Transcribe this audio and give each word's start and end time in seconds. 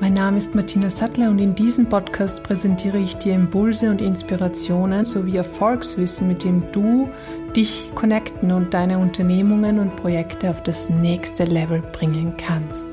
Mein 0.00 0.14
Name 0.14 0.38
ist 0.38 0.54
Martina 0.54 0.88
Sattler 0.90 1.28
und 1.28 1.40
in 1.40 1.56
diesem 1.56 1.88
Podcast 1.88 2.44
präsentiere 2.44 2.98
ich 2.98 3.16
dir 3.16 3.34
Impulse 3.34 3.90
und 3.90 4.00
Inspirationen 4.00 5.04
sowie 5.04 5.38
Erfolgswissen, 5.38 6.28
mit 6.28 6.44
dem 6.44 6.62
du 6.70 7.10
dich 7.56 7.90
connecten 7.96 8.52
und 8.52 8.72
deine 8.72 8.98
Unternehmungen 8.98 9.80
und 9.80 9.96
Projekte 9.96 10.50
auf 10.50 10.62
das 10.62 10.88
nächste 10.88 11.46
Level 11.46 11.82
bringen 11.92 12.34
kannst. 12.36 12.86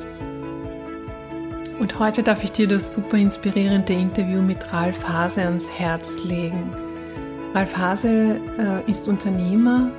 Und 1.79 1.99
heute 1.99 2.23
darf 2.23 2.43
ich 2.43 2.53
dir 2.53 2.67
das 2.67 2.91
super 2.91 3.17
inspirierende 3.17 3.93
Interview 3.93 4.41
mit 4.41 4.73
Ralf 4.73 5.07
Hase 5.07 5.43
ans 5.43 5.71
Herz 5.71 6.23
legen. 6.23 6.71
Ralf 7.53 7.77
Hase 7.77 8.39
äh, 8.57 8.81
ist 8.89 9.07
Unternehmer, 9.07 9.91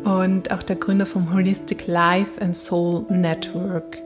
und 0.04 0.50
auch 0.50 0.62
der 0.62 0.76
Gründer 0.76 1.06
vom 1.06 1.32
Holistic 1.32 1.86
Life 1.86 2.40
and 2.40 2.56
Soul 2.56 3.04
Network. 3.08 3.98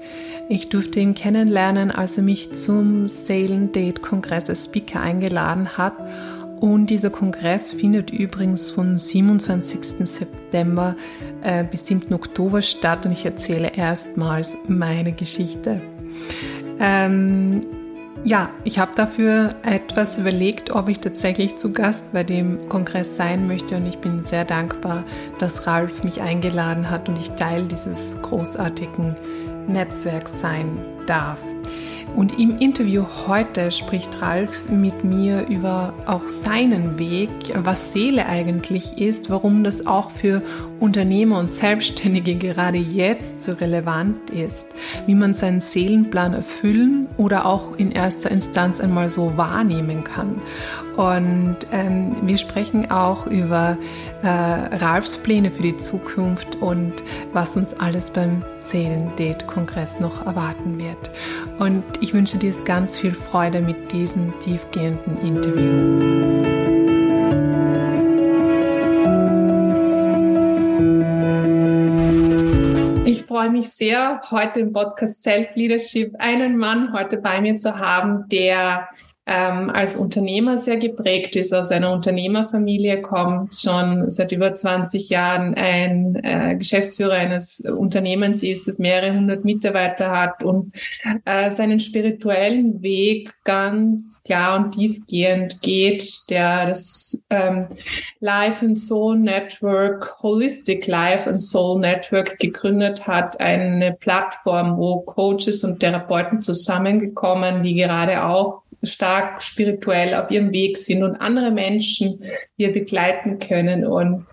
Ich 0.49 0.69
durfte 0.69 1.01
ihn 1.01 1.15
kennenlernen, 1.15 1.91
als 1.91 2.17
er 2.17 2.23
mich 2.23 2.53
zum 2.53 3.09
Seelen-Date-Kongress 3.09 4.49
als 4.49 4.65
Speaker 4.65 5.01
eingeladen 5.01 5.77
hat. 5.77 5.95
Und 6.61 6.89
dieser 6.89 7.11
Kongress 7.11 7.73
findet 7.73 8.11
übrigens 8.11 8.71
vom 8.71 8.99
27. 8.99 10.09
September 10.09 10.97
äh, 11.43 11.65
bis 11.65 11.87
7. 11.87 12.13
Oktober 12.15 12.63
statt 12.63 13.05
und 13.07 13.13
ich 13.13 13.25
erzähle 13.25 13.73
erstmals 13.77 14.57
meine 14.67 15.13
Geschichte. 15.13 15.81
Ähm, 16.81 17.67
ja, 18.25 18.51
ich 18.65 18.79
habe 18.79 18.93
dafür 18.95 19.55
etwas 19.63 20.19
überlegt, 20.19 20.71
ob 20.71 20.89
ich 20.89 21.01
tatsächlich 21.01 21.57
zu 21.57 21.73
Gast 21.73 22.13
bei 22.13 22.25
dem 22.25 22.69
Kongress 22.69 23.17
sein 23.17 23.47
möchte 23.47 23.77
und 23.77 23.87
ich 23.87 23.99
bin 23.99 24.25
sehr 24.25 24.45
dankbar, 24.45 25.05
dass 25.39 25.67
Ralf 25.67 26.03
mich 26.05 26.21
eingeladen 26.21 26.91
hat 26.91 27.09
und 27.09 27.19
ich 27.19 27.31
Teil 27.31 27.65
dieses 27.65 28.21
großartigen 28.23 29.15
Netzwerks 29.69 30.41
sein 30.41 30.79
darf. 31.07 31.41
Und 32.17 32.39
im 32.39 32.59
Interview 32.59 33.05
heute 33.27 33.71
spricht 33.71 34.21
Ralf 34.21 34.69
mit 34.69 35.05
mir 35.05 35.47
über 35.49 35.95
auch 36.07 36.29
seinen 36.29 36.99
Weg, 36.99 37.31
was 37.55 37.93
Seele 37.93 38.27
eigentlich 38.27 38.99
ist, 38.99 39.31
warum 39.31 39.63
das 39.63 39.87
auch 39.87 40.11
für 40.11 40.43
Unternehmer 40.81 41.39
und 41.39 41.51
Selbstständige 41.51 42.35
gerade 42.37 42.79
jetzt 42.79 43.43
so 43.43 43.53
relevant 43.53 44.31
ist, 44.31 44.69
wie 45.07 45.15
man 45.15 45.35
seinen 45.35 45.61
Seelenplan 45.61 46.35
erfüllen 46.35 47.07
oder 47.17 47.47
auch 47.47 47.77
in 47.77 47.93
erster 47.93 48.31
Instanz 48.31 48.81
einmal 48.81 49.09
so 49.09 49.37
wahrnehmen 49.37 50.03
kann. 50.03 50.41
Und 50.99 51.59
ähm, 51.71 52.17
wir 52.23 52.37
sprechen 52.39 52.91
auch 52.91 53.29
über 53.29 53.79
äh, 54.25 54.27
Ralfs 54.27 55.17
Pläne 55.17 55.53
für 55.53 55.63
die 55.63 55.77
Zukunft 55.77 56.57
und 56.57 56.93
was 57.33 57.57
uns 57.57 57.73
alles 57.79 58.11
beim 58.11 58.45
Seelendate-Kongress 58.57 60.01
noch 60.01 60.27
erwarten 60.27 60.81
wird. 60.81 61.13
Und 61.61 61.85
ich 62.01 62.15
wünsche 62.15 62.37
dir 62.37 62.53
ganz 62.65 62.99
viel 62.99 63.15
Freude 63.15 63.61
mit 63.61 63.93
diesem 63.93 64.37
tiefgehenden 64.41 65.21
Interview. 65.21 66.49
Ich 73.05 73.23
freue 73.23 73.51
mich 73.51 73.69
sehr, 73.69 74.21
heute 74.33 74.59
im 74.59 74.73
Podcast 74.73 75.23
Self 75.23 75.55
Leadership 75.55 76.17
einen 76.19 76.57
Mann 76.57 76.93
heute 76.93 77.19
bei 77.19 77.41
mir 77.41 77.55
zu 77.55 77.79
haben, 77.79 78.29
der 78.31 78.89
ähm, 79.29 79.69
als 79.69 79.97
Unternehmer 79.97 80.57
sehr 80.57 80.79
geprägt 80.79 81.37
ist, 81.37 81.53
aus 81.53 81.71
einer 81.71 81.93
Unternehmerfamilie 81.93 83.03
kommt, 83.03 83.55
schon 83.55 84.09
seit 84.09 84.33
über 84.33 84.55
20 84.55 85.11
Jahren 85.11 85.55
ein 85.55 86.19
äh, 86.23 86.57
Geschäftsführer 86.57 87.13
eines 87.13 87.61
Unternehmens 87.61 88.43
ist, 88.43 88.67
das 88.67 88.79
mehrere 88.79 89.15
hundert 89.15 89.45
Mitarbeiter 89.45 90.11
hat 90.11 90.43
und 90.43 90.73
äh, 91.27 91.51
seinen 91.51 91.79
spirituellen 91.79 92.83
Weg 92.83 93.31
ganz 93.45 94.23
klar 94.23 94.57
und 94.57 94.73
tiefgehend 94.73 95.61
geht, 95.61 96.31
der 96.31 96.67
das 96.67 97.27
ähm, 97.29 97.69
Life 98.21 98.65
and 98.65 98.79
Soul 98.79 99.19
Network, 99.19 100.23
Holistic 100.23 100.87
Life 100.87 101.29
and 101.29 101.41
Soul 101.41 101.81
Network 101.81 102.39
gegründet 102.39 103.07
hat, 103.07 103.39
eine 103.41 103.93
Plattform, 103.93 104.79
wo 104.79 105.01
Coaches 105.01 105.65
und 105.65 105.81
Therapeuten 105.81 106.41
zusammengekommen, 106.41 107.63
die 107.63 107.75
gerade 107.75 108.25
auch 108.25 108.63
stark 108.83 109.43
spirituell 109.43 110.15
auf 110.15 110.31
ihrem 110.31 110.53
Weg 110.53 110.79
sind 110.79 111.03
und 111.03 111.17
andere 111.17 111.51
Menschen 111.51 112.23
hier 112.57 112.73
begleiten 112.73 113.39
können. 113.39 113.85
Und 113.85 114.27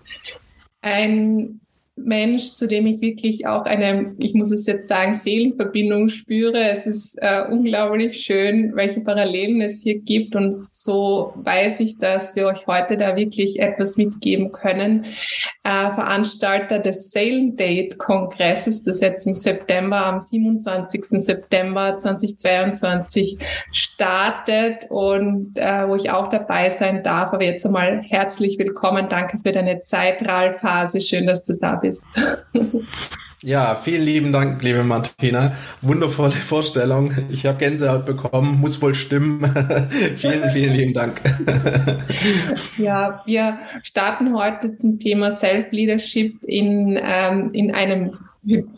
ein 0.82 1.60
Mensch, 1.98 2.52
zu 2.52 2.68
dem 2.68 2.86
ich 2.86 3.00
wirklich 3.00 3.46
auch 3.46 3.64
eine, 3.64 4.14
ich 4.18 4.34
muss 4.34 4.52
es 4.52 4.66
jetzt 4.66 4.86
sagen, 4.86 5.14
Seelenverbindung 5.14 6.08
spüre. 6.08 6.62
Es 6.68 6.86
ist 6.86 7.16
äh, 7.22 7.44
unglaublich 7.50 8.22
schön, 8.22 8.76
welche 8.76 9.00
Parallelen 9.00 9.62
es 9.62 9.82
hier 9.82 10.00
gibt. 10.00 10.36
Und 10.36 10.54
so 10.72 11.32
weiß 11.34 11.80
ich, 11.80 11.96
dass 11.96 12.36
wir 12.36 12.48
euch 12.48 12.66
heute 12.66 12.98
da 12.98 13.16
wirklich 13.16 13.60
etwas 13.60 13.96
mitgeben 13.96 14.52
können. 14.52 15.06
Äh, 15.64 15.90
Veranstalter 15.94 16.80
des 16.80 17.10
Seelendate-Kongresses, 17.12 18.82
das 18.82 19.00
jetzt 19.00 19.26
im 19.26 19.34
September, 19.34 20.04
am 20.04 20.20
27. 20.20 21.02
September 21.02 21.96
2022 21.96 23.38
startet 23.72 24.86
und 24.90 25.58
äh, 25.58 25.88
wo 25.88 25.94
ich 25.94 26.10
auch 26.10 26.28
dabei 26.28 26.68
sein 26.68 27.02
darf. 27.02 27.32
Aber 27.32 27.42
jetzt 27.42 27.64
einmal 27.64 28.02
herzlich 28.02 28.58
willkommen. 28.58 29.08
Danke 29.08 29.38
für 29.42 29.52
deine 29.52 29.78
Zeit. 29.78 30.16
Schön, 30.26 31.26
dass 31.26 31.42
du 31.42 31.54
da 31.54 31.76
bist 31.76 31.85
bist. 31.86 32.04
Ja, 33.42 33.80
vielen 33.84 34.02
lieben 34.02 34.32
Dank, 34.32 34.62
liebe 34.62 34.82
Martina. 34.82 35.52
Wundervolle 35.82 36.32
Vorstellung. 36.32 37.12
Ich 37.30 37.46
habe 37.46 37.58
Gänsehaut 37.58 38.06
bekommen, 38.06 38.60
muss 38.60 38.80
wohl 38.82 38.94
stimmen. 38.94 39.44
vielen, 40.16 40.50
vielen 40.50 40.74
lieben 40.74 40.94
Dank. 40.94 41.20
ja, 42.78 43.22
wir 43.24 43.58
starten 43.82 44.34
heute 44.34 44.74
zum 44.74 44.98
Thema 44.98 45.36
Self-Leadership 45.36 46.42
in, 46.42 46.98
ähm, 47.00 47.50
in 47.52 47.74
einem 47.74 48.18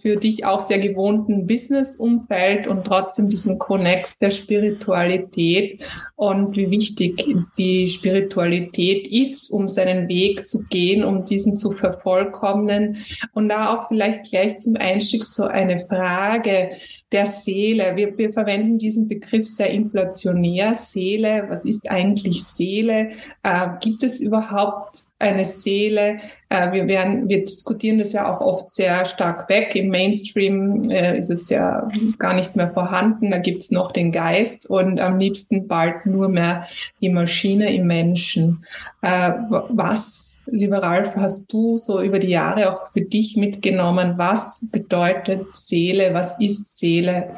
für 0.00 0.16
dich 0.16 0.44
auch 0.44 0.60
sehr 0.60 0.78
gewohnten 0.78 1.46
Business-Umfeld 1.46 2.66
und 2.66 2.84
trotzdem 2.84 3.28
diesen 3.28 3.58
Connex 3.58 4.16
der 4.18 4.30
Spiritualität 4.30 5.84
und 6.16 6.56
wie 6.56 6.70
wichtig 6.70 7.24
die 7.58 7.86
Spiritualität 7.86 9.06
ist, 9.06 9.50
um 9.50 9.68
seinen 9.68 10.08
Weg 10.08 10.46
zu 10.46 10.64
gehen, 10.70 11.04
um 11.04 11.26
diesen 11.26 11.56
zu 11.56 11.72
vervollkommnen. 11.72 13.04
Und 13.32 13.48
da 13.48 13.74
auch 13.74 13.88
vielleicht 13.88 14.30
gleich 14.30 14.58
zum 14.58 14.76
Einstieg 14.76 15.24
so 15.24 15.44
eine 15.44 15.78
Frage 15.80 16.70
der 17.12 17.26
Seele. 17.26 17.96
Wir, 17.96 18.16
wir 18.16 18.32
verwenden 18.32 18.78
diesen 18.78 19.08
Begriff 19.08 19.48
sehr 19.48 19.70
inflationär. 19.70 20.74
Seele, 20.74 21.46
was 21.48 21.64
ist 21.64 21.88
eigentlich 21.90 22.44
Seele? 22.44 23.12
Äh, 23.42 23.68
gibt 23.80 24.02
es 24.02 24.20
überhaupt 24.20 25.04
eine 25.18 25.44
Seele. 25.44 26.20
Äh, 26.50 26.72
wir, 26.72 26.86
werden, 26.86 27.28
wir 27.28 27.44
diskutieren 27.44 27.98
das 27.98 28.12
ja 28.14 28.34
auch 28.34 28.40
oft 28.40 28.70
sehr 28.70 29.04
stark 29.04 29.48
weg. 29.50 29.74
Im 29.74 29.88
Mainstream 29.88 30.90
äh, 30.90 31.18
ist 31.18 31.30
es 31.30 31.50
ja 31.50 31.88
gar 32.18 32.32
nicht 32.32 32.56
mehr 32.56 32.70
vorhanden. 32.70 33.30
Da 33.30 33.38
gibt's 33.38 33.70
noch 33.70 33.92
den 33.92 34.12
Geist 34.12 34.68
und 34.68 34.98
am 34.98 35.18
liebsten 35.18 35.68
bald 35.68 36.06
nur 36.06 36.28
mehr 36.28 36.66
die 37.02 37.10
Maschine 37.10 37.74
im 37.74 37.86
Menschen. 37.86 38.64
Äh, 39.02 39.32
was, 39.68 40.40
lieber 40.46 40.82
Ralf, 40.82 41.16
hast 41.16 41.52
du 41.52 41.76
so 41.76 42.00
über 42.00 42.18
die 42.18 42.28
Jahre 42.28 42.72
auch 42.72 42.92
für 42.92 43.02
dich 43.02 43.36
mitgenommen? 43.36 44.14
Was 44.16 44.66
bedeutet 44.72 45.54
Seele? 45.54 46.14
Was 46.14 46.40
ist 46.40 46.78
Seele? 46.78 47.28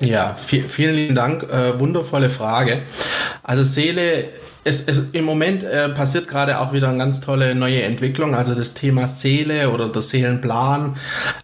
Ja, 0.00 0.36
viel, 0.38 0.68
vielen 0.68 1.14
Dank. 1.14 1.42
Äh, 1.44 1.78
wundervolle 1.78 2.30
Frage. 2.30 2.82
Also 3.42 3.62
Seele 3.62 4.28
es, 4.64 4.82
es, 4.86 5.10
im 5.12 5.24
Moment 5.24 5.62
äh, 5.62 5.90
passiert 5.90 6.26
gerade 6.26 6.58
auch 6.58 6.72
wieder 6.72 6.88
eine 6.88 6.98
ganz 6.98 7.20
tolle 7.20 7.54
neue 7.54 7.82
Entwicklung. 7.82 8.34
Also 8.34 8.54
das 8.54 8.72
Thema 8.72 9.06
Seele 9.06 9.70
oder 9.70 9.90
der 9.90 10.00
Seelenplan 10.00 10.96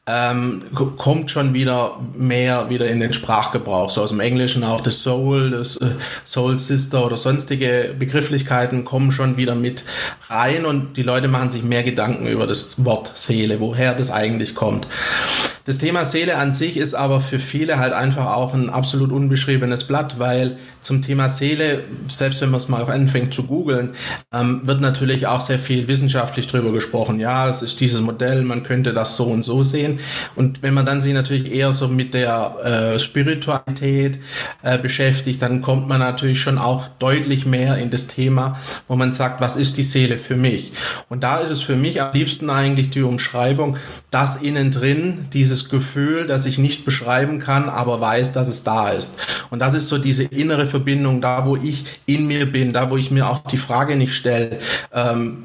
ähm, 0.06 0.62
kommt 0.96 1.30
schon 1.30 1.52
wieder 1.52 2.00
mehr 2.14 2.70
wieder 2.70 2.88
in 2.88 3.00
den 3.00 3.12
Sprachgebrauch. 3.12 3.90
So 3.90 4.02
aus 4.02 4.10
dem 4.10 4.20
Englischen 4.20 4.64
auch 4.64 4.80
das 4.80 5.02
Soul, 5.02 5.50
das 5.50 5.76
äh, 5.76 5.90
Soul 6.24 6.58
Sister 6.58 7.04
oder 7.04 7.18
sonstige 7.18 7.94
Begrifflichkeiten 7.98 8.86
kommen 8.86 9.12
schon 9.12 9.36
wieder 9.36 9.54
mit 9.54 9.84
rein 10.28 10.64
und 10.64 10.96
die 10.96 11.02
Leute 11.02 11.28
machen 11.28 11.50
sich 11.50 11.62
mehr 11.62 11.82
Gedanken 11.82 12.26
über 12.26 12.46
das 12.46 12.84
Wort 12.84 13.12
Seele, 13.14 13.60
woher 13.60 13.94
das 13.94 14.10
eigentlich 14.10 14.54
kommt. 14.54 14.86
Das 15.66 15.78
Thema 15.78 16.06
Seele 16.06 16.36
an 16.36 16.52
sich 16.52 16.78
ist 16.78 16.94
aber 16.94 17.20
für 17.20 17.38
viele 17.38 17.78
halt 17.78 17.92
einfach 17.92 18.26
auch 18.34 18.54
ein 18.54 18.70
absolut 18.70 19.12
unbeschriebenes 19.12 19.84
Blatt, 19.84 20.18
weil 20.18 20.56
zum 20.80 21.02
Thema 21.02 21.28
Seele, 21.28 21.84
selbst 22.08 22.40
wenn 22.40 22.50
man 22.50 22.60
es 22.60 22.68
mal 22.68 22.82
anfängt 23.10 23.34
zu 23.34 23.44
googeln, 23.44 23.90
ähm, 24.32 24.60
wird 24.64 24.80
natürlich 24.80 25.26
auch 25.26 25.40
sehr 25.40 25.58
viel 25.58 25.88
wissenschaftlich 25.88 26.46
drüber 26.46 26.72
gesprochen. 26.72 27.18
Ja, 27.18 27.48
es 27.48 27.60
ist 27.60 27.80
dieses 27.80 28.00
Modell, 28.00 28.42
man 28.44 28.62
könnte 28.62 28.92
das 28.92 29.16
so 29.16 29.24
und 29.24 29.44
so 29.44 29.64
sehen. 29.64 29.98
Und 30.36 30.62
wenn 30.62 30.74
man 30.74 30.86
dann 30.86 31.00
sich 31.00 31.12
natürlich 31.12 31.50
eher 31.52 31.72
so 31.72 31.88
mit 31.88 32.14
der 32.14 32.94
äh, 32.94 33.00
Spiritualität 33.00 34.20
äh, 34.62 34.78
beschäftigt, 34.78 35.42
dann 35.42 35.60
kommt 35.60 35.88
man 35.88 35.98
natürlich 35.98 36.40
schon 36.40 36.58
auch 36.58 36.86
deutlich 37.00 37.46
mehr 37.46 37.78
in 37.78 37.90
das 37.90 38.06
Thema, 38.06 38.60
wo 38.86 38.94
man 38.94 39.12
sagt, 39.12 39.40
was 39.40 39.56
ist 39.56 39.76
die 39.76 39.82
Seele 39.82 40.16
für 40.16 40.36
mich? 40.36 40.72
Und 41.08 41.24
da 41.24 41.38
ist 41.38 41.50
es 41.50 41.62
für 41.62 41.76
mich 41.76 42.00
am 42.00 42.12
liebsten 42.12 42.48
eigentlich 42.48 42.90
die 42.90 43.02
Umschreibung, 43.02 43.76
das 44.12 44.36
innen 44.36 44.70
drin, 44.70 45.26
dieses 45.32 45.68
Gefühl, 45.68 46.26
das 46.28 46.46
ich 46.46 46.58
nicht 46.58 46.84
beschreiben 46.84 47.40
kann, 47.40 47.68
aber 47.68 48.00
weiß, 48.00 48.32
dass 48.32 48.46
es 48.48 48.62
da 48.62 48.90
ist. 48.90 49.18
Und 49.50 49.58
das 49.58 49.74
ist 49.74 49.88
so 49.88 49.98
diese 49.98 50.24
innere 50.24 50.66
Verbindung, 50.66 51.20
da 51.20 51.44
wo 51.44 51.56
ich 51.56 51.84
in 52.06 52.26
mir 52.26 52.46
bin, 52.50 52.72
da 52.72 52.90
wo 52.90 52.99
ich 53.00 53.10
mir 53.10 53.28
auch 53.28 53.42
die 53.44 53.56
Frage 53.56 53.96
nicht 53.96 54.14
stelle, 54.14 54.58
ähm, 54.92 55.44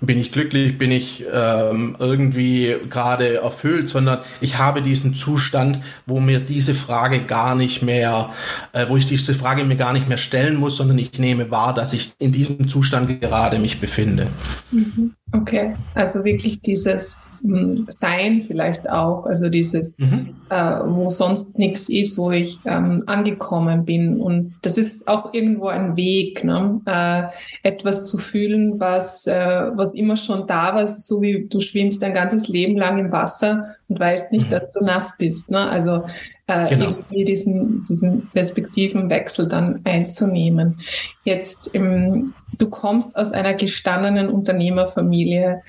bin 0.00 0.18
ich 0.18 0.32
glücklich, 0.32 0.78
bin 0.78 0.90
ich 0.90 1.24
ähm, 1.32 1.96
irgendwie 1.98 2.76
gerade 2.88 3.36
erfüllt, 3.36 3.88
sondern 3.88 4.20
ich 4.40 4.58
habe 4.58 4.82
diesen 4.82 5.14
Zustand, 5.14 5.80
wo 6.06 6.20
mir 6.20 6.40
diese 6.40 6.74
Frage 6.74 7.20
gar 7.20 7.54
nicht 7.54 7.82
mehr, 7.82 8.30
äh, 8.72 8.86
wo 8.88 8.96
ich 8.96 9.06
diese 9.06 9.34
Frage 9.34 9.64
mir 9.64 9.76
gar 9.76 9.92
nicht 9.92 10.08
mehr 10.08 10.18
stellen 10.18 10.56
muss, 10.56 10.76
sondern 10.76 10.98
ich 10.98 11.18
nehme 11.18 11.50
wahr, 11.50 11.74
dass 11.74 11.92
ich 11.92 12.12
in 12.18 12.32
diesem 12.32 12.68
Zustand 12.68 13.20
gerade 13.20 13.58
mich 13.58 13.80
befinde. 13.80 14.26
Mhm. 14.70 15.14
Okay, 15.34 15.74
also 15.94 16.24
wirklich 16.24 16.60
dieses 16.60 17.20
hm, 17.42 17.86
Sein 17.88 18.42
vielleicht 18.46 18.88
auch, 18.88 19.26
also 19.26 19.48
dieses, 19.48 19.98
mhm. 19.98 20.36
äh, 20.48 20.78
wo 20.86 21.08
sonst 21.08 21.58
nichts 21.58 21.88
ist, 21.88 22.16
wo 22.16 22.30
ich 22.30 22.58
ähm, 22.66 23.02
angekommen 23.06 23.84
bin. 23.84 24.20
Und 24.20 24.54
das 24.62 24.78
ist 24.78 25.08
auch 25.08 25.34
irgendwo 25.34 25.66
ein 25.66 25.96
Weg, 25.96 26.44
ne? 26.44 26.80
äh, 26.86 27.68
etwas 27.68 28.04
zu 28.04 28.16
fühlen, 28.16 28.78
was, 28.78 29.26
äh, 29.26 29.34
was 29.76 29.92
immer 29.92 30.16
schon 30.16 30.46
da 30.46 30.74
war, 30.74 30.86
so 30.86 31.20
wie 31.20 31.46
du 31.48 31.60
schwimmst 31.60 32.00
dein 32.00 32.14
ganzes 32.14 32.46
Leben 32.48 32.76
lang 32.76 32.98
im 32.98 33.10
Wasser 33.10 33.74
und 33.94 34.00
weißt 34.00 34.32
nicht, 34.32 34.46
mhm. 34.46 34.50
dass 34.50 34.70
du 34.72 34.84
nass 34.84 35.16
bist. 35.16 35.50
Ne? 35.50 35.70
Also 35.70 36.04
äh, 36.48 36.68
genau. 36.68 36.86
irgendwie 36.86 37.24
diesen, 37.24 37.84
diesen 37.84 38.28
Perspektivenwechsel 38.32 39.46
dann 39.48 39.80
einzunehmen. 39.84 40.76
Jetzt, 41.22 41.68
im, 41.68 42.34
du 42.58 42.68
kommst 42.68 43.16
aus 43.16 43.30
einer 43.30 43.54
gestandenen 43.54 44.28
Unternehmerfamilie 44.28 45.62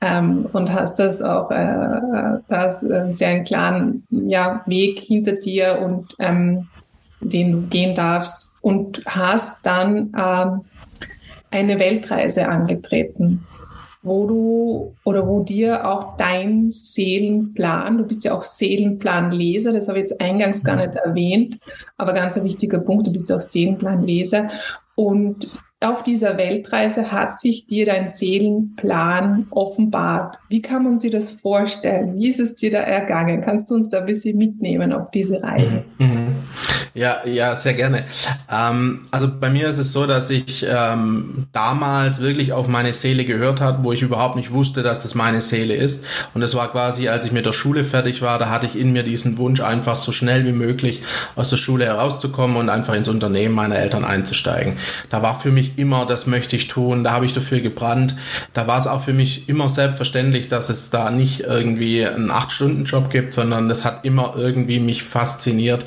ähm, 0.00 0.46
und 0.52 0.72
hast 0.72 0.98
das 0.98 1.22
auch, 1.22 1.52
äh, 1.52 2.40
das 2.48 2.82
einen 2.82 3.12
sehr 3.12 3.44
klaren 3.44 4.04
ja, 4.10 4.62
Weg 4.66 4.98
hinter 4.98 5.32
dir 5.32 5.80
und 5.80 6.16
ähm, 6.18 6.66
den 7.20 7.52
du 7.52 7.60
gehen 7.68 7.94
darfst 7.94 8.56
und 8.60 9.02
hast 9.06 9.64
dann 9.64 10.12
ähm, 10.16 10.60
eine 11.50 11.78
Weltreise 11.78 12.48
angetreten 12.48 13.46
wo 14.08 14.26
du 14.26 14.94
oder 15.04 15.26
wo 15.26 15.40
dir 15.40 15.86
auch 15.86 16.16
dein 16.16 16.70
Seelenplan, 16.70 17.98
du 17.98 18.04
bist 18.04 18.24
ja 18.24 18.34
auch 18.34 18.42
Seelenplanleser, 18.42 19.72
das 19.72 19.88
habe 19.88 19.98
ich 19.98 20.08
jetzt 20.08 20.20
eingangs 20.20 20.64
gar 20.64 20.76
nicht 20.76 20.94
erwähnt, 20.94 21.58
aber 21.96 22.12
ganz 22.12 22.36
ein 22.36 22.44
wichtiger 22.44 22.78
Punkt, 22.78 23.06
du 23.06 23.12
bist 23.12 23.30
auch 23.32 23.40
Seelenplanleser 23.40 24.50
und 24.96 25.48
auf 25.80 26.02
dieser 26.02 26.36
Weltreise 26.36 27.12
hat 27.12 27.38
sich 27.38 27.68
dir 27.68 27.86
dein 27.86 28.08
Seelenplan 28.08 29.46
offenbart. 29.50 30.36
Wie 30.48 30.60
kann 30.60 30.82
man 30.82 30.98
sich 30.98 31.12
das 31.12 31.30
vorstellen? 31.30 32.16
Wie 32.16 32.26
ist 32.26 32.40
es 32.40 32.56
dir 32.56 32.72
da 32.72 32.78
ergangen? 32.78 33.42
Kannst 33.42 33.70
du 33.70 33.76
uns 33.76 33.88
da 33.88 34.00
ein 34.00 34.06
bisschen 34.06 34.36
mitnehmen 34.36 34.92
auf 34.92 35.12
diese 35.12 35.40
Reise? 35.40 35.84
Mhm. 35.98 36.34
Ja, 36.98 37.24
ja, 37.24 37.54
sehr 37.54 37.74
gerne. 37.74 38.06
Ähm, 38.50 39.06
also 39.12 39.28
bei 39.28 39.50
mir 39.50 39.68
ist 39.68 39.78
es 39.78 39.92
so, 39.92 40.04
dass 40.04 40.30
ich 40.30 40.66
ähm, 40.68 41.46
damals 41.52 42.20
wirklich 42.20 42.52
auf 42.52 42.66
meine 42.66 42.92
Seele 42.92 43.24
gehört 43.24 43.60
habe, 43.60 43.84
wo 43.84 43.92
ich 43.92 44.02
überhaupt 44.02 44.34
nicht 44.34 44.50
wusste, 44.50 44.82
dass 44.82 45.02
das 45.02 45.14
meine 45.14 45.40
Seele 45.40 45.76
ist. 45.76 46.04
Und 46.34 46.40
das 46.40 46.56
war 46.56 46.72
quasi, 46.72 47.08
als 47.08 47.24
ich 47.24 47.30
mit 47.30 47.46
der 47.46 47.52
Schule 47.52 47.84
fertig 47.84 48.20
war, 48.20 48.40
da 48.40 48.50
hatte 48.50 48.66
ich 48.66 48.76
in 48.76 48.92
mir 48.92 49.04
diesen 49.04 49.38
Wunsch, 49.38 49.60
einfach 49.60 49.96
so 49.96 50.10
schnell 50.10 50.44
wie 50.44 50.50
möglich 50.50 51.02
aus 51.36 51.50
der 51.50 51.56
Schule 51.56 51.84
herauszukommen 51.84 52.56
und 52.56 52.68
einfach 52.68 52.94
ins 52.94 53.06
Unternehmen 53.06 53.54
meiner 53.54 53.76
Eltern 53.76 54.04
einzusteigen. 54.04 54.78
Da 55.08 55.22
war 55.22 55.38
für 55.38 55.52
mich 55.52 55.78
immer, 55.78 56.04
das 56.04 56.26
möchte 56.26 56.56
ich 56.56 56.66
tun, 56.66 57.04
da 57.04 57.12
habe 57.12 57.26
ich 57.26 57.32
dafür 57.32 57.60
gebrannt. 57.60 58.16
Da 58.54 58.66
war 58.66 58.76
es 58.76 58.88
auch 58.88 59.04
für 59.04 59.12
mich 59.12 59.48
immer 59.48 59.68
selbstverständlich, 59.68 60.48
dass 60.48 60.68
es 60.68 60.90
da 60.90 61.12
nicht 61.12 61.42
irgendwie 61.42 62.04
einen 62.04 62.32
Acht-Stunden-Job 62.32 63.08
gibt, 63.08 63.34
sondern 63.34 63.68
das 63.68 63.84
hat 63.84 64.04
immer 64.04 64.34
irgendwie 64.36 64.80
mich 64.80 65.04
fasziniert. 65.04 65.86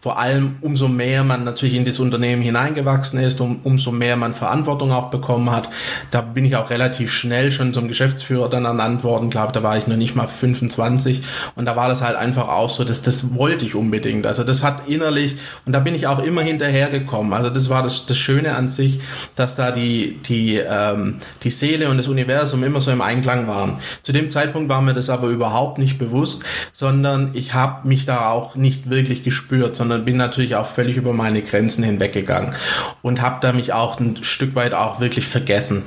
Vor 0.00 0.20
allem 0.20 0.43
allem 0.44 0.56
umso 0.60 0.88
mehr 0.88 1.24
man 1.24 1.44
natürlich 1.44 1.74
in 1.74 1.84
das 1.84 1.98
Unternehmen 1.98 2.42
hineingewachsen 2.42 3.18
ist, 3.20 3.40
um, 3.40 3.60
umso 3.64 3.90
mehr 3.90 4.16
man 4.16 4.34
Verantwortung 4.34 4.92
auch 4.92 5.10
bekommen 5.10 5.50
hat. 5.50 5.68
Da 6.10 6.20
bin 6.20 6.44
ich 6.44 6.56
auch 6.56 6.70
relativ 6.70 7.12
schnell 7.12 7.52
schon 7.52 7.74
zum 7.74 7.88
Geschäftsführer 7.88 8.48
dann 8.48 8.64
ernannt 8.64 9.04
worden. 9.04 9.30
Glaube, 9.30 9.52
da 9.52 9.62
war 9.62 9.76
ich 9.76 9.86
noch 9.86 9.96
nicht 9.96 10.14
mal 10.14 10.26
25 10.26 11.22
und 11.56 11.64
da 11.64 11.76
war 11.76 11.88
das 11.88 12.02
halt 12.02 12.16
einfach 12.16 12.48
auch 12.48 12.70
so, 12.70 12.84
dass 12.84 13.02
das 13.02 13.34
wollte 13.34 13.66
ich 13.66 13.74
unbedingt. 13.74 14.26
Also 14.26 14.44
das 14.44 14.62
hat 14.62 14.88
innerlich 14.88 15.36
und 15.66 15.72
da 15.72 15.80
bin 15.80 15.94
ich 15.94 16.06
auch 16.06 16.22
immer 16.22 16.42
hinterhergekommen. 16.42 17.32
Also 17.32 17.50
das 17.50 17.68
war 17.68 17.82
das, 17.82 18.06
das 18.06 18.18
Schöne 18.18 18.54
an 18.54 18.68
sich, 18.68 19.00
dass 19.36 19.56
da 19.56 19.70
die 19.70 20.18
die 20.26 20.56
ähm, 20.56 21.16
die 21.42 21.50
Seele 21.50 21.88
und 21.88 21.98
das 21.98 22.08
Universum 22.08 22.62
immer 22.64 22.80
so 22.80 22.90
im 22.90 23.00
Einklang 23.00 23.46
waren. 23.46 23.78
Zu 24.02 24.12
dem 24.12 24.30
Zeitpunkt 24.30 24.68
war 24.68 24.82
mir 24.82 24.94
das 24.94 25.10
aber 25.10 25.28
überhaupt 25.28 25.78
nicht 25.78 25.98
bewusst, 25.98 26.42
sondern 26.72 27.30
ich 27.34 27.54
habe 27.54 27.86
mich 27.88 28.04
da 28.04 28.30
auch 28.30 28.54
nicht 28.56 28.90
wirklich 28.90 29.24
gespürt, 29.24 29.76
sondern 29.76 30.04
bin 30.04 30.16
natürlich 30.16 30.33
auch 30.56 30.66
völlig 30.66 30.96
über 30.96 31.12
meine 31.12 31.42
Grenzen 31.42 31.84
hinweggegangen 31.84 32.54
und 33.02 33.22
habe 33.22 33.38
da 33.40 33.52
mich 33.52 33.72
auch 33.72 33.98
ein 34.00 34.22
Stück 34.22 34.54
weit 34.54 34.74
auch 34.74 35.00
wirklich 35.00 35.26
vergessen. 35.26 35.84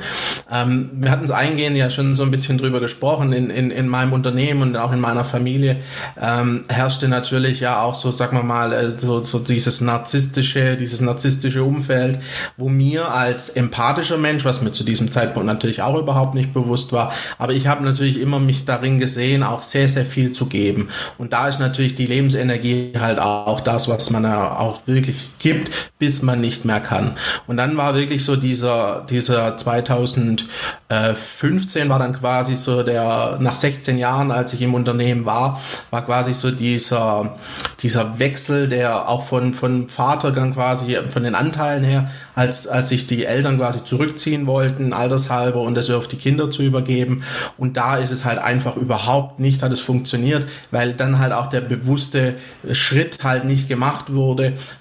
Ähm, 0.51 0.89
wir 0.93 1.11
hatten 1.11 1.25
es 1.25 1.31
eingehend 1.31 1.77
ja 1.77 1.89
schon 1.89 2.15
so 2.15 2.23
ein 2.23 2.31
bisschen 2.31 2.57
drüber 2.57 2.79
gesprochen. 2.79 3.33
In, 3.33 3.49
in, 3.49 3.71
in 3.71 3.87
meinem 3.87 4.13
Unternehmen 4.13 4.61
und 4.61 4.77
auch 4.77 4.91
in 4.91 4.99
meiner 4.99 5.25
Familie 5.25 5.77
ähm, 6.19 6.63
herrschte 6.69 7.07
natürlich 7.07 7.59
ja 7.59 7.81
auch 7.81 7.95
so, 7.95 8.11
sag 8.11 8.33
mal 8.33 8.43
mal, 8.43 8.73
äh, 8.73 8.91
so, 8.91 9.23
so 9.23 9.39
dieses 9.39 9.81
narzisstische, 9.81 10.77
dieses 10.77 11.01
narzisstische 11.01 11.63
Umfeld, 11.63 12.19
wo 12.55 12.69
mir 12.69 13.11
als 13.11 13.49
empathischer 13.49 14.17
Mensch, 14.17 14.45
was 14.45 14.61
mir 14.61 14.71
zu 14.71 14.83
diesem 14.83 15.11
Zeitpunkt 15.11 15.45
natürlich 15.45 15.81
auch 15.81 15.97
überhaupt 15.97 16.35
nicht 16.35 16.53
bewusst 16.53 16.93
war, 16.93 17.11
aber 17.37 17.53
ich 17.53 17.67
habe 17.67 17.83
natürlich 17.83 18.19
immer 18.19 18.39
mich 18.39 18.65
darin 18.65 18.99
gesehen, 18.99 19.43
auch 19.43 19.63
sehr, 19.63 19.89
sehr 19.89 20.05
viel 20.05 20.31
zu 20.31 20.47
geben. 20.47 20.89
Und 21.17 21.33
da 21.33 21.47
ist 21.47 21.59
natürlich 21.59 21.95
die 21.95 22.05
Lebensenergie 22.05 22.93
halt 22.99 23.19
auch 23.19 23.61
das, 23.61 23.87
was 23.87 24.09
man 24.09 24.23
auch 24.33 24.81
wirklich 24.85 25.29
gibt, 25.39 25.71
bis 25.99 26.21
man 26.21 26.41
nicht 26.41 26.65
mehr 26.65 26.79
kann. 26.79 27.13
Und 27.47 27.57
dann 27.57 27.75
war 27.77 27.95
wirklich 27.95 28.23
so 28.23 28.35
dieser, 28.35 29.05
dieser 29.09 29.57
2015 29.57 31.89
war 31.89 31.99
dann 31.99 32.13
quasi 32.13 32.55
so 32.55 32.83
der, 32.83 33.37
nach 33.39 33.55
16 33.55 33.97
Jahren, 33.97 34.31
als 34.31 34.53
ich 34.53 34.61
im 34.61 34.73
Unternehmen 34.73 35.25
war, 35.25 35.61
war 35.89 36.05
quasi 36.05 36.33
so 36.33 36.51
dieser, 36.51 37.37
dieser 37.81 38.19
Wechsel, 38.19 38.69
der 38.69 39.09
auch 39.09 39.23
von, 39.23 39.53
von 39.53 39.89
Vater 39.89 40.31
dann 40.31 40.53
quasi, 40.53 40.97
von 41.09 41.23
den 41.23 41.35
Anteilen 41.35 41.83
her, 41.83 42.09
als, 42.35 42.67
als 42.67 42.89
sich 42.89 43.07
die 43.07 43.25
Eltern 43.25 43.57
quasi 43.57 43.83
zurückziehen 43.83 44.45
wollten, 44.45 44.93
altershalber, 44.93 45.61
und 45.61 45.75
das 45.75 45.89
auf 45.89 46.07
die 46.07 46.17
Kinder 46.17 46.51
zu 46.51 46.61
übergeben. 46.61 47.23
Und 47.57 47.77
da 47.77 47.97
ist 47.97 48.11
es 48.11 48.25
halt 48.25 48.37
einfach 48.37 48.75
überhaupt 48.75 49.39
nicht, 49.39 49.63
hat 49.63 49.71
es 49.71 49.79
funktioniert, 49.79 50.45
weil 50.69 50.93
dann 50.93 51.17
halt 51.17 51.33
auch 51.33 51.47
der 51.47 51.61
bewusste 51.61 52.35
Schritt 52.73 53.23
halt 53.23 53.45
nicht 53.45 53.67
gemacht 53.67 54.13
wurde, 54.13 54.16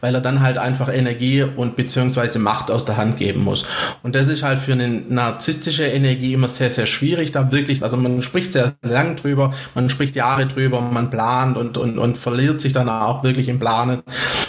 weil 0.01 0.15
er 0.15 0.21
dann 0.21 0.41
halt 0.41 0.59
einfach 0.59 0.89
Energie 0.93 1.43
und 1.43 1.77
beziehungsweise 1.77 2.39
Macht 2.39 2.71
aus 2.71 2.85
der 2.85 2.97
Hand 2.97 3.17
geben 3.17 3.45
muss. 3.45 3.65
Und 4.03 4.15
das 4.15 4.29
ist 4.29 4.43
halt 4.43 4.59
für 4.59 4.73
eine 4.73 4.89
narzisstische 4.89 5.87
Energie 5.87 6.33
immer 6.33 6.49
sehr, 6.49 6.71
sehr 6.71 6.87
schwierig, 6.87 7.33
da 7.33 7.53
wirklich, 7.53 7.83
also 7.83 7.97
man 7.97 8.23
spricht 8.23 8.53
sehr 8.53 8.75
lang 8.83 9.17
drüber, 9.17 9.55
man 9.75 9.91
spricht 9.91 10.17
Jahre 10.17 10.47
drüber, 10.47 10.81
man 10.81 11.11
plant 11.11 11.57
und, 11.57 11.77
und, 11.77 11.99
und 11.99 12.19
verliert 12.19 12.61
sich 12.61 12.73
dann 12.73 12.89
auch 12.89 13.23
wirklich 13.23 13.49
im 13.49 13.59
Planen. 13.59 14.03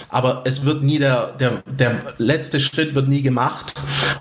Aber 0.10 0.44
es 0.46 0.63
wird 0.63 0.84
nie 0.84 1.00
der, 1.00 1.34
der, 1.39 1.63
der 1.65 1.96
letzte 2.17 2.60
Schritt 2.60 2.96
wird 2.96 3.08
nie 3.08 3.22
gemacht. 3.22 3.74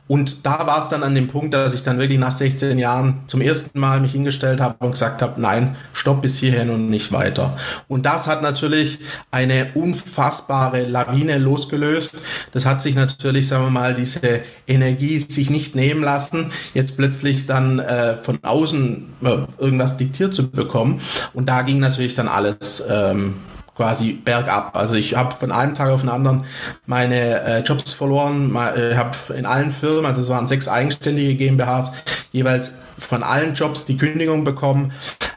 Und 0.08 0.46
da 0.46 0.66
war 0.66 0.78
es 0.78 0.88
dann 0.88 1.02
an 1.02 1.14
dem 1.14 1.26
Punkt, 1.26 1.52
dass 1.52 1.74
ich 1.74 1.82
dann 1.82 1.98
wirklich 1.98 2.18
nach 2.18 2.34
16 2.34 2.78
Jahren 2.78 3.22
zum 3.26 3.40
ersten 3.40 3.78
Mal 3.78 4.00
mich 4.00 4.12
hingestellt 4.12 4.60
habe 4.60 4.76
und 4.84 4.92
gesagt 4.92 5.20
habe, 5.20 5.40
nein, 5.40 5.76
stopp 5.92 6.22
bis 6.22 6.38
hierhin 6.38 6.70
und 6.70 6.90
nicht 6.90 7.12
weiter. 7.12 7.56
Und 7.88 8.06
das 8.06 8.26
hat 8.26 8.42
natürlich 8.42 8.98
eine 9.30 9.68
unfassbare 9.74 10.55
Lawine 10.64 11.38
losgelöst. 11.38 12.24
Das 12.52 12.66
hat 12.66 12.82
sich 12.82 12.94
natürlich, 12.94 13.48
sagen 13.48 13.64
wir 13.64 13.70
mal, 13.70 13.94
diese 13.94 14.40
Energie 14.66 15.18
sich 15.18 15.50
nicht 15.50 15.74
nehmen 15.74 16.02
lassen, 16.02 16.52
jetzt 16.74 16.96
plötzlich 16.96 17.46
dann 17.46 17.78
äh, 17.78 18.16
von 18.22 18.38
außen 18.42 19.06
äh, 19.22 19.36
irgendwas 19.58 19.96
diktiert 19.96 20.34
zu 20.34 20.50
bekommen. 20.50 21.00
Und 21.32 21.48
da 21.48 21.62
ging 21.62 21.78
natürlich 21.78 22.14
dann 22.14 22.28
alles 22.28 22.84
ähm, 22.88 23.34
quasi 23.76 24.12
bergab. 24.12 24.76
Also 24.76 24.94
ich 24.94 25.16
habe 25.16 25.34
von 25.36 25.52
einem 25.52 25.74
Tag 25.74 25.90
auf 25.90 26.00
den 26.00 26.10
anderen 26.10 26.44
meine 26.86 27.42
äh, 27.42 27.60
Jobs 27.60 27.92
verloren, 27.92 28.54
äh, 28.56 28.94
habe 28.96 29.16
in 29.36 29.44
allen 29.44 29.72
Firmen, 29.72 30.06
also 30.06 30.22
es 30.22 30.28
waren 30.28 30.46
sechs 30.46 30.66
eigenständige 30.66 31.34
GmbHs, 31.34 31.92
jeweils 32.32 32.74
von 32.98 33.22
allen 33.22 33.54
Jobs 33.54 33.84
die 33.84 33.98
Kündigung 33.98 34.44
bekommen. 34.44 34.92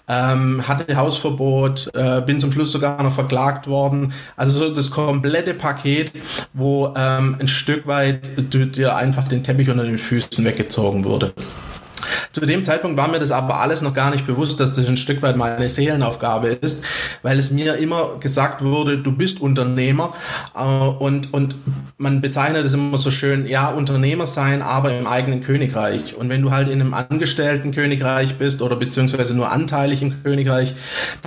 Ähm, 0.10 0.68
hatte 0.68 0.98
Hausverbot, 0.98 1.92
äh, 1.94 2.22
bin 2.22 2.40
zum 2.40 2.52
Schluss 2.52 2.72
sogar 2.72 3.02
noch 3.02 3.14
verklagt 3.14 3.68
worden. 3.68 4.14
Also 4.36 4.60
so 4.60 4.74
das 4.74 4.90
komplette 4.90 5.54
Paket, 5.54 6.12
wo 6.54 6.94
ähm, 6.98 7.38
ein 7.40 7.48
Stück 7.48 7.88
weit 7.88 8.32
dir 8.54 8.96
einfach 8.96 9.28
den 9.28 9.44
Teppich 9.44 9.70
unter 9.70 9.84
den 9.84 10.00
Füßen 10.00 10.44
weggezogen 10.44 11.06
wurde. 11.06 11.34
Zu 12.40 12.46
dem 12.46 12.64
Zeitpunkt 12.64 12.96
war 12.96 13.10
mir 13.10 13.20
das 13.20 13.32
aber 13.32 13.60
alles 13.60 13.82
noch 13.82 13.94
gar 13.94 14.12
nicht 14.12 14.26
bewusst, 14.26 14.62
dass 14.62 14.76
das 14.76 14.88
ein 14.88 14.96
Stück 14.96 15.22
weit 15.22 15.36
meine 15.36 15.68
Seelenaufgabe 15.68 16.48
ist, 16.48 16.86
weil 17.22 17.38
es 17.38 17.52
mir 17.52 17.76
immer 17.76 18.18
gesagt 18.20 18.64
wurde, 18.64 19.00
du 19.00 19.12
bist 19.12 19.42
Unternehmer 19.42 20.14
äh, 20.56 20.62
und, 20.62 21.34
und 21.34 21.56
man 21.98 22.22
bezeichnet 22.22 22.66
es 22.66 22.74
immer 22.74 22.98
so 22.98 23.12
schön, 23.12 23.46
ja, 23.46 23.70
Unternehmer 23.70 24.26
sein, 24.26 24.62
aber 24.62 24.98
im 24.98 25.06
eigenen 25.06 25.44
Königreich. 25.44 26.16
Und 26.16 26.30
wenn 26.30 26.42
du 26.42 26.52
halt 26.52 26.70
in 26.70 26.80
einem 26.80 26.94
angestellten 26.94 27.72
Königreich 27.72 28.36
bist 28.36 28.62
oder 28.62 28.78
beziehungsweise 28.78 29.36
nur 29.36 29.52
anteilig 29.52 30.02
im 30.02 30.24
Königreich, 30.24 30.76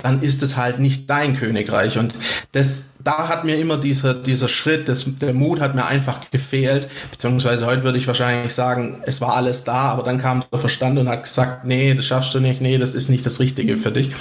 dann 0.01 0.23
ist 0.23 0.41
es 0.41 0.57
halt 0.57 0.79
nicht 0.79 1.09
dein 1.11 1.37
Königreich. 1.37 1.99
Und 1.99 2.15
das 2.53 2.92
da 3.03 3.27
hat 3.27 3.43
mir 3.43 3.57
immer 3.57 3.77
dieser, 3.77 4.13
dieser 4.13 4.47
Schritt, 4.47 4.87
das, 4.87 5.05
der 5.05 5.33
Mut 5.33 5.59
hat 5.59 5.75
mir 5.75 5.85
einfach 5.85 6.31
gefehlt, 6.31 6.87
beziehungsweise 7.11 7.65
heute 7.65 7.83
würde 7.83 7.97
ich 7.97 8.07
wahrscheinlich 8.07 8.53
sagen, 8.53 9.01
es 9.05 9.19
war 9.19 9.35
alles 9.35 9.65
da, 9.65 9.73
aber 9.73 10.03
dann 10.03 10.17
kam 10.17 10.45
der 10.51 10.59
Verstand 10.59 10.97
und 10.97 11.09
hat 11.09 11.23
gesagt, 11.23 11.65
nee, 11.65 11.93
das 11.93 12.05
schaffst 12.05 12.33
du 12.33 12.39
nicht, 12.39 12.61
nee, 12.61 12.77
das 12.77 12.93
ist 12.93 13.09
nicht 13.09 13.25
das 13.25 13.39
Richtige 13.41 13.77
für 13.77 13.91
dich. 13.91 14.11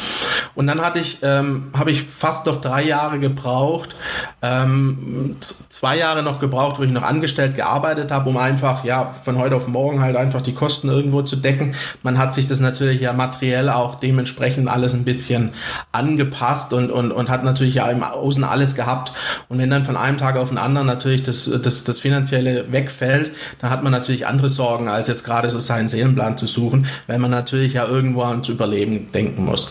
Und 0.56 0.66
dann 0.66 0.80
hatte 0.80 0.98
ich, 0.98 1.18
ähm, 1.22 1.70
habe 1.74 1.92
ich 1.92 2.02
fast 2.02 2.46
noch 2.46 2.60
drei 2.60 2.82
Jahre 2.82 3.20
gebraucht, 3.20 3.94
ähm, 4.42 5.36
zwei 5.40 5.96
Jahre 5.96 6.24
noch 6.24 6.40
gebraucht, 6.40 6.80
wo 6.80 6.82
ich 6.82 6.90
noch 6.90 7.02
angestellt 7.02 7.54
gearbeitet 7.54 8.10
habe, 8.10 8.28
um 8.28 8.36
einfach, 8.36 8.84
ja, 8.84 9.14
von 9.24 9.38
heute 9.38 9.54
auf 9.54 9.68
morgen 9.68 10.00
halt 10.00 10.16
einfach 10.16 10.42
die 10.42 10.54
Kosten 10.54 10.88
irgendwo 10.88 11.22
zu 11.22 11.36
decken. 11.36 11.76
Man 12.02 12.18
hat 12.18 12.34
sich 12.34 12.48
das 12.48 12.58
natürlich 12.58 13.00
ja 13.00 13.12
materiell 13.12 13.68
auch 13.68 13.94
dementsprechend 13.94 14.68
alles 14.68 14.92
ein 14.92 15.04
bisschen 15.04 15.52
angepasst 15.92 16.72
und, 16.72 16.90
und, 16.90 17.12
und 17.12 17.30
hat 17.30 17.44
natürlich 17.44 17.76
ja 17.76 17.88
im 17.88 18.02
Außen 18.02 18.42
alles 18.42 18.72
alles 18.73 18.75
gehabt. 18.75 19.12
Und 19.49 19.59
wenn 19.59 19.71
dann 19.71 19.85
von 19.85 19.97
einem 19.97 20.19
Tag 20.19 20.37
auf 20.37 20.49
den 20.49 20.59
anderen 20.59 20.87
natürlich 20.87 21.23
das, 21.23 21.50
das, 21.62 21.85
das 21.85 22.00
Finanzielle 22.00 22.71
wegfällt, 22.71 23.31
dann 23.61 23.71
hat 23.71 23.83
man 23.83 23.93
natürlich 23.93 24.26
andere 24.26 24.49
Sorgen, 24.49 24.88
als 24.88 25.09
jetzt 25.09 25.25
gerade 25.25 25.50
so 25.50 25.61
seinen 25.61 25.88
Seelenplan 25.88 26.37
zu 26.37 26.47
suchen, 26.47 26.87
weil 27.07 27.19
man 27.19 27.31
natürlich 27.31 27.75
ja 27.75 27.87
irgendwo 27.87 28.23
ans 28.23 28.49
Überleben 28.49 29.12
denken 29.12 29.45
muss. 29.45 29.71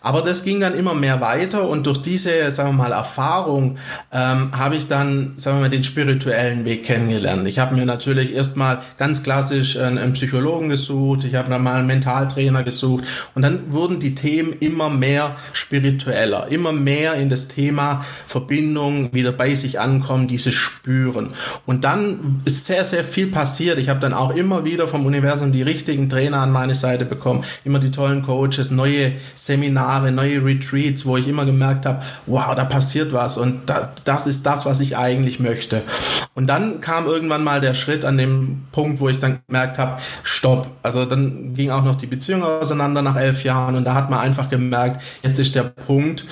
Aber 0.00 0.22
das 0.22 0.44
ging 0.44 0.60
dann 0.60 0.74
immer 0.74 0.94
mehr 0.94 1.20
weiter 1.20 1.68
und 1.68 1.86
durch 1.86 1.98
diese, 1.98 2.50
sagen 2.50 2.70
wir 2.70 2.84
mal, 2.84 2.92
Erfahrung 2.92 3.78
ähm, 4.12 4.52
habe 4.56 4.76
ich 4.76 4.88
dann, 4.88 5.34
sagen 5.36 5.58
wir 5.58 5.62
mal, 5.62 5.70
den 5.70 5.84
spirituellen 5.84 6.64
Weg 6.64 6.84
kennengelernt. 6.84 7.46
Ich 7.46 7.58
habe 7.58 7.74
mir 7.74 7.84
natürlich 7.84 8.34
erstmal 8.34 8.80
ganz 8.96 9.22
klassisch 9.22 9.76
einen, 9.76 9.98
einen 9.98 10.12
Psychologen 10.12 10.68
gesucht, 10.68 11.24
ich 11.24 11.34
habe 11.34 11.50
dann 11.50 11.62
mal 11.62 11.76
einen 11.76 11.86
Mentaltrainer 11.86 12.62
gesucht 12.62 13.04
und 13.34 13.42
dann 13.42 13.72
wurden 13.72 14.00
die 14.00 14.14
Themen 14.14 14.54
immer 14.60 14.88
mehr 14.88 15.36
spiritueller, 15.52 16.48
immer 16.50 16.72
mehr 16.72 17.14
in 17.14 17.28
das 17.28 17.48
Thema 17.48 18.04
Verbindung, 18.38 19.12
wieder 19.12 19.32
bei 19.32 19.56
sich 19.56 19.80
ankommen, 19.80 20.28
dieses 20.28 20.54
Spüren. 20.54 21.30
Und 21.66 21.82
dann 21.82 22.40
ist 22.44 22.66
sehr, 22.66 22.84
sehr 22.84 23.02
viel 23.02 23.26
passiert. 23.26 23.78
Ich 23.78 23.88
habe 23.88 23.98
dann 23.98 24.12
auch 24.12 24.34
immer 24.34 24.64
wieder 24.64 24.86
vom 24.86 25.06
Universum 25.06 25.50
die 25.50 25.62
richtigen 25.62 26.08
Trainer 26.08 26.38
an 26.38 26.52
meine 26.52 26.76
Seite 26.76 27.04
bekommen, 27.04 27.42
immer 27.64 27.80
die 27.80 27.90
tollen 27.90 28.22
Coaches, 28.22 28.70
neue 28.70 29.12
Seminare, 29.34 30.12
neue 30.12 30.44
Retreats, 30.44 31.04
wo 31.04 31.16
ich 31.16 31.26
immer 31.26 31.44
gemerkt 31.46 31.84
habe, 31.84 32.02
wow, 32.26 32.54
da 32.54 32.64
passiert 32.64 33.12
was 33.12 33.38
und 33.38 33.62
da, 33.66 33.92
das 34.04 34.28
ist 34.28 34.46
das, 34.46 34.64
was 34.66 34.78
ich 34.78 34.96
eigentlich 34.96 35.40
möchte. 35.40 35.82
Und 36.34 36.46
dann 36.46 36.80
kam 36.80 37.06
irgendwann 37.06 37.42
mal 37.42 37.60
der 37.60 37.74
Schritt 37.74 38.04
an 38.04 38.18
dem 38.18 38.66
Punkt, 38.70 39.00
wo 39.00 39.08
ich 39.08 39.18
dann 39.18 39.40
gemerkt 39.48 39.78
habe, 39.78 40.00
stopp. 40.22 40.68
Also 40.84 41.04
dann 41.04 41.54
ging 41.54 41.70
auch 41.70 41.82
noch 41.82 41.98
die 41.98 42.06
Beziehung 42.06 42.44
auseinander 42.44 43.02
nach 43.02 43.16
elf 43.16 43.42
Jahren 43.42 43.74
und 43.74 43.84
da 43.84 43.94
hat 43.94 44.10
man 44.10 44.20
einfach 44.20 44.48
gemerkt, 44.48 45.02
jetzt 45.24 45.40
ist 45.40 45.56
der 45.56 45.64
Punkt, 45.64 46.24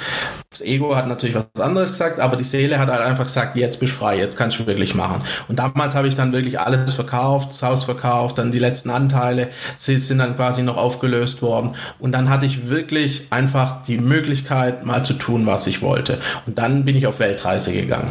das 0.59 0.67
Ego 0.67 0.97
hat 0.97 1.07
natürlich 1.07 1.37
was 1.37 1.63
anderes 1.63 1.91
gesagt, 1.91 2.19
aber 2.19 2.37
die 2.37 2.45
Seele 2.45 2.79
hat 2.79 2.89
halt 2.89 3.03
einfach 3.03 3.25
gesagt, 3.25 3.57
jetzt 3.57 3.79
bist 3.79 3.93
du 3.93 3.99
frei, 3.99 4.19
jetzt 4.19 4.39
kannst 4.39 4.59
du 4.59 4.67
wirklich 4.67 4.95
machen. 4.95 5.21
Und 5.49 5.59
damals 5.59 5.95
habe 5.95 6.09
ich 6.09 6.15
dann 6.15 6.33
wirklich 6.33 6.59
alles 6.59 6.95
verkauft, 6.95 7.51
das 7.51 7.63
Haus 7.63 7.85
verkauft, 7.85 8.39
dann 8.39 8.53
die 8.53 8.59
letzten 8.59 8.91
Anteile 8.91 9.51
sie 9.77 9.99
sind 9.99 10.19
dann 10.19 10.37
quasi 10.37 10.63
noch 10.63 10.77
aufgelöst 10.77 11.43
worden. 11.43 11.75
Und 11.99 12.13
dann 12.13 12.31
hatte 12.31 12.47
ich 12.47 12.69
wirklich 12.69 13.29
einfach 13.31 13.83
die 13.83 13.99
Möglichkeit, 13.99 14.85
mal 14.87 15.05
zu 15.05 15.15
tun, 15.15 15.45
was 15.47 15.67
ich 15.67 15.83
wollte. 15.83 16.19
Und 16.47 16.59
dann 16.59 16.85
bin 16.85 16.97
ich 16.97 17.07
auf 17.07 17.19
Weltreise 17.19 17.73
gegangen. 17.73 18.09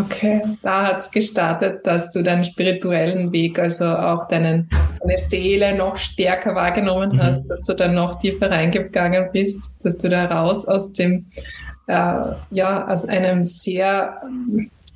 Okay, 0.00 0.42
da 0.62 0.88
hat 0.88 1.00
es 1.00 1.10
gestartet, 1.10 1.86
dass 1.86 2.10
du 2.10 2.22
deinen 2.22 2.44
spirituellen 2.44 3.32
Weg, 3.32 3.58
also 3.58 3.86
auch 3.86 4.28
deinen, 4.28 4.68
deine 5.00 5.18
Seele 5.18 5.76
noch 5.76 5.96
stärker 5.96 6.54
wahrgenommen 6.54 7.12
mhm. 7.12 7.22
hast, 7.22 7.46
dass 7.48 7.62
du 7.62 7.74
dann 7.74 7.94
noch 7.94 8.18
tiefer 8.18 8.50
reingegangen 8.50 9.28
bist, 9.32 9.72
dass 9.82 9.96
du 9.98 10.08
da 10.08 10.24
raus 10.26 10.66
aus 10.66 10.92
dem, 10.92 11.26
äh, 11.86 12.16
ja, 12.50 12.88
aus 12.88 13.06
einem 13.06 13.42
sehr 13.42 14.16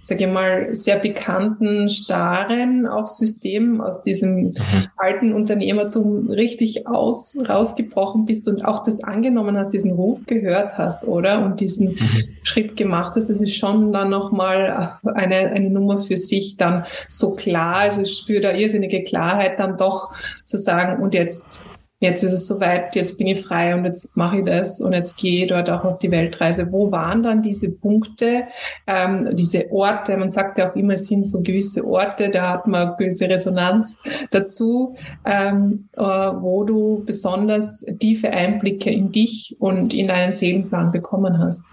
sage 0.09 0.25
ich 0.25 0.33
mal, 0.33 0.75
sehr 0.75 0.99
bekannten, 0.99 1.91
starren 1.91 2.87
auch 2.87 3.07
System 3.07 3.83
aus 3.83 4.03
diesem 4.03 4.45
mhm. 4.45 4.53
alten 4.97 5.35
Unternehmertum 5.35 6.31
richtig 6.31 6.87
aus, 6.87 7.37
rausgebrochen 7.47 8.25
bist 8.25 8.49
und 8.49 8.65
auch 8.65 8.83
das 8.83 9.05
angenommen 9.05 9.59
hast, 9.59 9.75
diesen 9.75 9.93
Ruf 9.93 10.21
gehört 10.25 10.79
hast, 10.79 11.07
oder? 11.07 11.45
Und 11.45 11.61
diesen 11.61 11.89
mhm. 11.91 12.25
Schritt 12.43 12.75
gemacht 12.75 13.17
hast, 13.17 13.29
das 13.29 13.43
ist 13.43 13.55
schon 13.55 13.93
dann 13.93 14.09
nochmal 14.09 14.99
eine, 15.05 15.51
eine 15.51 15.69
Nummer 15.69 15.99
für 15.99 16.17
sich 16.17 16.57
dann 16.57 16.87
so 17.07 17.35
klar, 17.35 17.77
also 17.77 18.01
ich 18.01 18.17
spüre 18.17 18.41
da 18.41 18.53
irrsinnige 18.55 19.05
Klarheit 19.05 19.59
dann 19.59 19.77
doch 19.77 20.15
zu 20.47 20.57
sagen, 20.57 21.03
und 21.03 21.13
jetzt 21.13 21.61
jetzt 22.01 22.23
ist 22.23 22.33
es 22.33 22.47
soweit, 22.47 22.95
jetzt 22.95 23.19
bin 23.19 23.27
ich 23.27 23.45
frei 23.45 23.75
und 23.75 23.85
jetzt 23.85 24.17
mache 24.17 24.39
ich 24.39 24.45
das 24.45 24.81
und 24.81 24.93
jetzt 24.93 25.17
gehe 25.17 25.45
ich 25.45 25.49
dort 25.49 25.69
auch 25.69 25.85
auf 25.85 25.99
die 25.99 26.11
Weltreise. 26.11 26.71
Wo 26.71 26.93
waren 26.93 27.23
dann 27.23 27.43
diese 27.43 27.71
Punkte, 27.71 28.45
ähm, 28.87 29.31
diese 29.33 29.71
Orte? 29.73 30.17
Man 30.17 30.31
sagt 30.31 30.59
ja 30.59 30.71
auch 30.71 30.77
immer, 30.77 30.95
es 30.95 31.07
sind 31.09 31.27
so 31.27 31.43
gewisse 31.43 31.85
Orte, 31.85 32.31
da 32.31 32.51
hat 32.51 32.67
man 32.67 32.97
gewisse 32.97 33.29
Resonanz 33.29 33.99
dazu, 34.31 34.97
ähm, 35.25 35.89
äh, 35.97 36.03
wo 36.03 36.65
du 36.65 37.03
besonders 37.05 37.85
tiefe 37.99 38.31
Einblicke 38.31 38.91
in 38.91 39.11
dich 39.11 39.57
und 39.59 39.93
in 39.93 40.09
deinen 40.09 40.33
Seelenplan 40.33 40.93
bekommen 40.93 41.39
hast. 41.39 41.65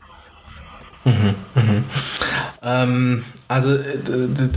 Mhm, 1.06 1.36
mhm. 1.54 1.84
Ähm, 2.66 3.24
also 3.48 3.76
äh, 3.76 3.88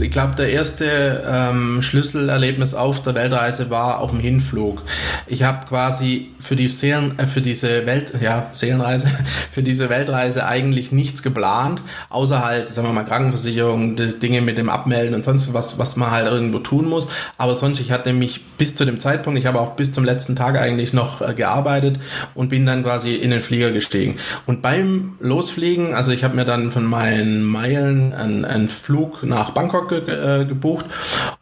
ich 0.01 0.09
glaube, 0.09 0.35
der 0.35 0.49
erste 0.49 1.23
ähm, 1.27 1.83
Schlüsselerlebnis 1.83 2.73
auf 2.73 3.03
der 3.03 3.13
Weltreise 3.13 3.69
war 3.69 3.99
auf 3.99 4.09
dem 4.09 4.19
Hinflug. 4.19 4.81
Ich 5.27 5.43
habe 5.43 5.67
quasi 5.67 6.31
für 6.39 6.55
die 6.55 6.69
Seelen, 6.69 7.19
äh, 7.19 7.27
für 7.27 7.41
diese 7.41 7.85
Welt, 7.85 8.13
ja 8.19 8.49
Seelenreise, 8.55 9.07
für 9.51 9.61
diese 9.61 9.89
Weltreise 9.89 10.47
eigentlich 10.47 10.91
nichts 10.91 11.21
geplant, 11.21 11.83
außer 12.09 12.43
halt, 12.43 12.69
sagen 12.69 12.87
wir 12.87 12.93
mal 12.93 13.03
Krankenversicherung, 13.03 13.95
Dinge 13.95 14.41
mit 14.41 14.57
dem 14.57 14.69
Abmelden 14.69 15.13
und 15.13 15.23
sonst 15.23 15.53
was, 15.53 15.77
was 15.77 15.95
man 15.95 16.09
halt 16.09 16.25
irgendwo 16.27 16.57
tun 16.57 16.89
muss. 16.89 17.09
Aber 17.37 17.55
sonst, 17.55 17.79
ich 17.79 17.91
hatte 17.91 18.13
mich 18.13 18.43
bis 18.57 18.73
zu 18.73 18.85
dem 18.85 18.99
Zeitpunkt, 18.99 19.39
ich 19.39 19.45
habe 19.45 19.59
auch 19.59 19.75
bis 19.75 19.91
zum 19.91 20.03
letzten 20.03 20.35
Tag 20.35 20.57
eigentlich 20.57 20.93
noch 20.93 21.21
äh, 21.21 21.35
gearbeitet 21.35 21.99
und 22.33 22.49
bin 22.49 22.65
dann 22.65 22.83
quasi 22.83 23.13
in 23.13 23.29
den 23.29 23.43
Flieger 23.43 23.71
gestiegen. 23.71 24.17
Und 24.47 24.63
beim 24.63 25.13
Losfliegen, 25.19 25.93
also 25.93 26.11
ich 26.11 26.23
habe 26.23 26.35
mir 26.35 26.45
dann 26.45 26.71
von 26.71 26.85
meinen 26.85 27.43
Meilen 27.43 27.98
einen, 28.13 28.45
einen 28.45 28.69
Flug 28.69 29.23
nach 29.23 29.51
Bangkok 29.51 29.89
ge 29.89 30.01
äh, 30.07 30.45
gebucht 30.45 30.85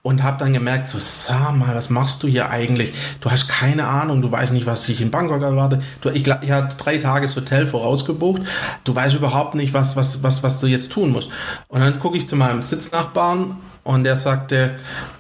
und 0.02 0.24
habe 0.24 0.38
dann 0.40 0.54
gemerkt, 0.54 0.90
so 0.90 0.98
sag 1.00 1.56
mal, 1.56 1.76
was 1.76 1.90
machst 1.90 2.24
du 2.24 2.28
hier 2.28 2.50
eigentlich? 2.50 2.94
Du 3.22 3.32
hast 3.32 3.48
keine 3.48 3.88
Ahnung, 3.88 4.22
du 4.22 4.32
weißt 4.32 4.54
nicht, 4.54 4.66
was 4.66 4.84
sich 4.84 5.02
in 5.02 5.12
Bangkok 5.12 5.42
erwartet. 5.42 5.82
Du, 6.02 6.10
ich, 6.10 6.28
ich 6.28 6.52
hatte 6.52 6.78
drei 6.78 6.98
Tages 6.98 7.36
Hotel 7.36 7.68
vorausgebucht. 7.68 8.42
Du 8.84 8.96
weißt 8.96 9.16
überhaupt 9.16 9.56
nicht, 9.56 9.74
was, 9.74 9.96
was, 9.96 10.24
was, 10.24 10.44
was 10.44 10.60
du 10.60 10.68
jetzt 10.68 10.92
tun 10.92 11.12
musst. 11.12 11.30
Und 11.68 11.82
dann 11.82 12.00
gucke 12.00 12.18
ich 12.18 12.28
zu 12.28 12.36
meinem 12.36 12.62
Sitznachbarn 12.62 13.58
und 13.84 14.04
der 14.04 14.18
sagte, 14.18 14.72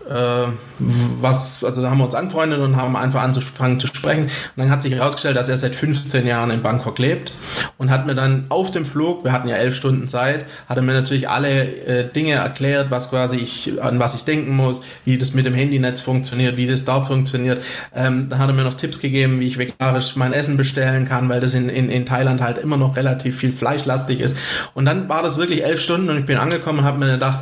äh, 0.09 0.47
was, 0.79 1.63
also 1.63 1.81
da 1.81 1.89
haben 1.89 1.97
wir 1.97 2.05
uns 2.05 2.15
anfreundet 2.15 2.59
und 2.59 2.75
haben 2.75 2.95
einfach 2.95 3.21
angefangen 3.21 3.79
zu 3.79 3.87
sprechen. 3.87 4.23
Und 4.23 4.31
dann 4.55 4.69
hat 4.69 4.81
sich 4.81 4.93
herausgestellt, 4.93 5.35
dass 5.35 5.49
er 5.49 5.57
seit 5.57 5.75
15 5.75 6.25
Jahren 6.25 6.51
in 6.51 6.61
Bangkok 6.61 6.99
lebt 6.99 7.31
und 7.77 7.89
hat 7.89 8.05
mir 8.05 8.15
dann 8.15 8.45
auf 8.49 8.71
dem 8.71 8.85
Flug, 8.85 9.23
wir 9.23 9.31
hatten 9.31 9.47
ja 9.47 9.55
elf 9.55 9.75
Stunden 9.75 10.07
Zeit, 10.07 10.45
hat 10.69 10.77
er 10.77 10.83
mir 10.83 10.93
natürlich 10.93 11.29
alle 11.29 11.63
äh, 11.85 12.11
Dinge 12.11 12.33
erklärt, 12.33 12.91
was 12.91 13.09
quasi 13.09 13.37
ich, 13.37 13.81
an 13.81 13.99
was 13.99 14.15
ich 14.15 14.23
denken 14.23 14.55
muss, 14.55 14.81
wie 15.05 15.17
das 15.17 15.33
mit 15.33 15.45
dem 15.45 15.53
Handynetz 15.53 16.01
funktioniert, 16.01 16.57
wie 16.57 16.67
das 16.67 16.85
dort 16.85 17.07
funktioniert. 17.07 17.63
Ähm, 17.95 18.29
dann 18.29 18.39
hat 18.39 18.49
er 18.49 18.53
mir 18.53 18.63
noch 18.63 18.75
Tipps 18.75 18.99
gegeben, 18.99 19.39
wie 19.39 19.47
ich 19.47 19.57
vegetarisch 19.57 20.15
mein 20.15 20.33
Essen 20.33 20.57
bestellen 20.57 21.07
kann, 21.07 21.29
weil 21.29 21.39
das 21.39 21.53
in, 21.53 21.69
in, 21.69 21.89
in 21.89 22.05
Thailand 22.05 22.41
halt 22.41 22.57
immer 22.57 22.77
noch 22.77 22.95
relativ 22.95 23.37
viel 23.37 23.51
fleischlastig 23.51 24.19
ist. 24.19 24.37
Und 24.73 24.85
dann 24.85 25.09
war 25.09 25.23
das 25.23 25.37
wirklich 25.37 25.63
elf 25.63 25.81
Stunden 25.81 26.09
und 26.09 26.19
ich 26.19 26.25
bin 26.25 26.37
angekommen 26.37 26.79
und 26.79 26.85
habe 26.85 26.99
mir 26.99 27.13
gedacht, 27.13 27.39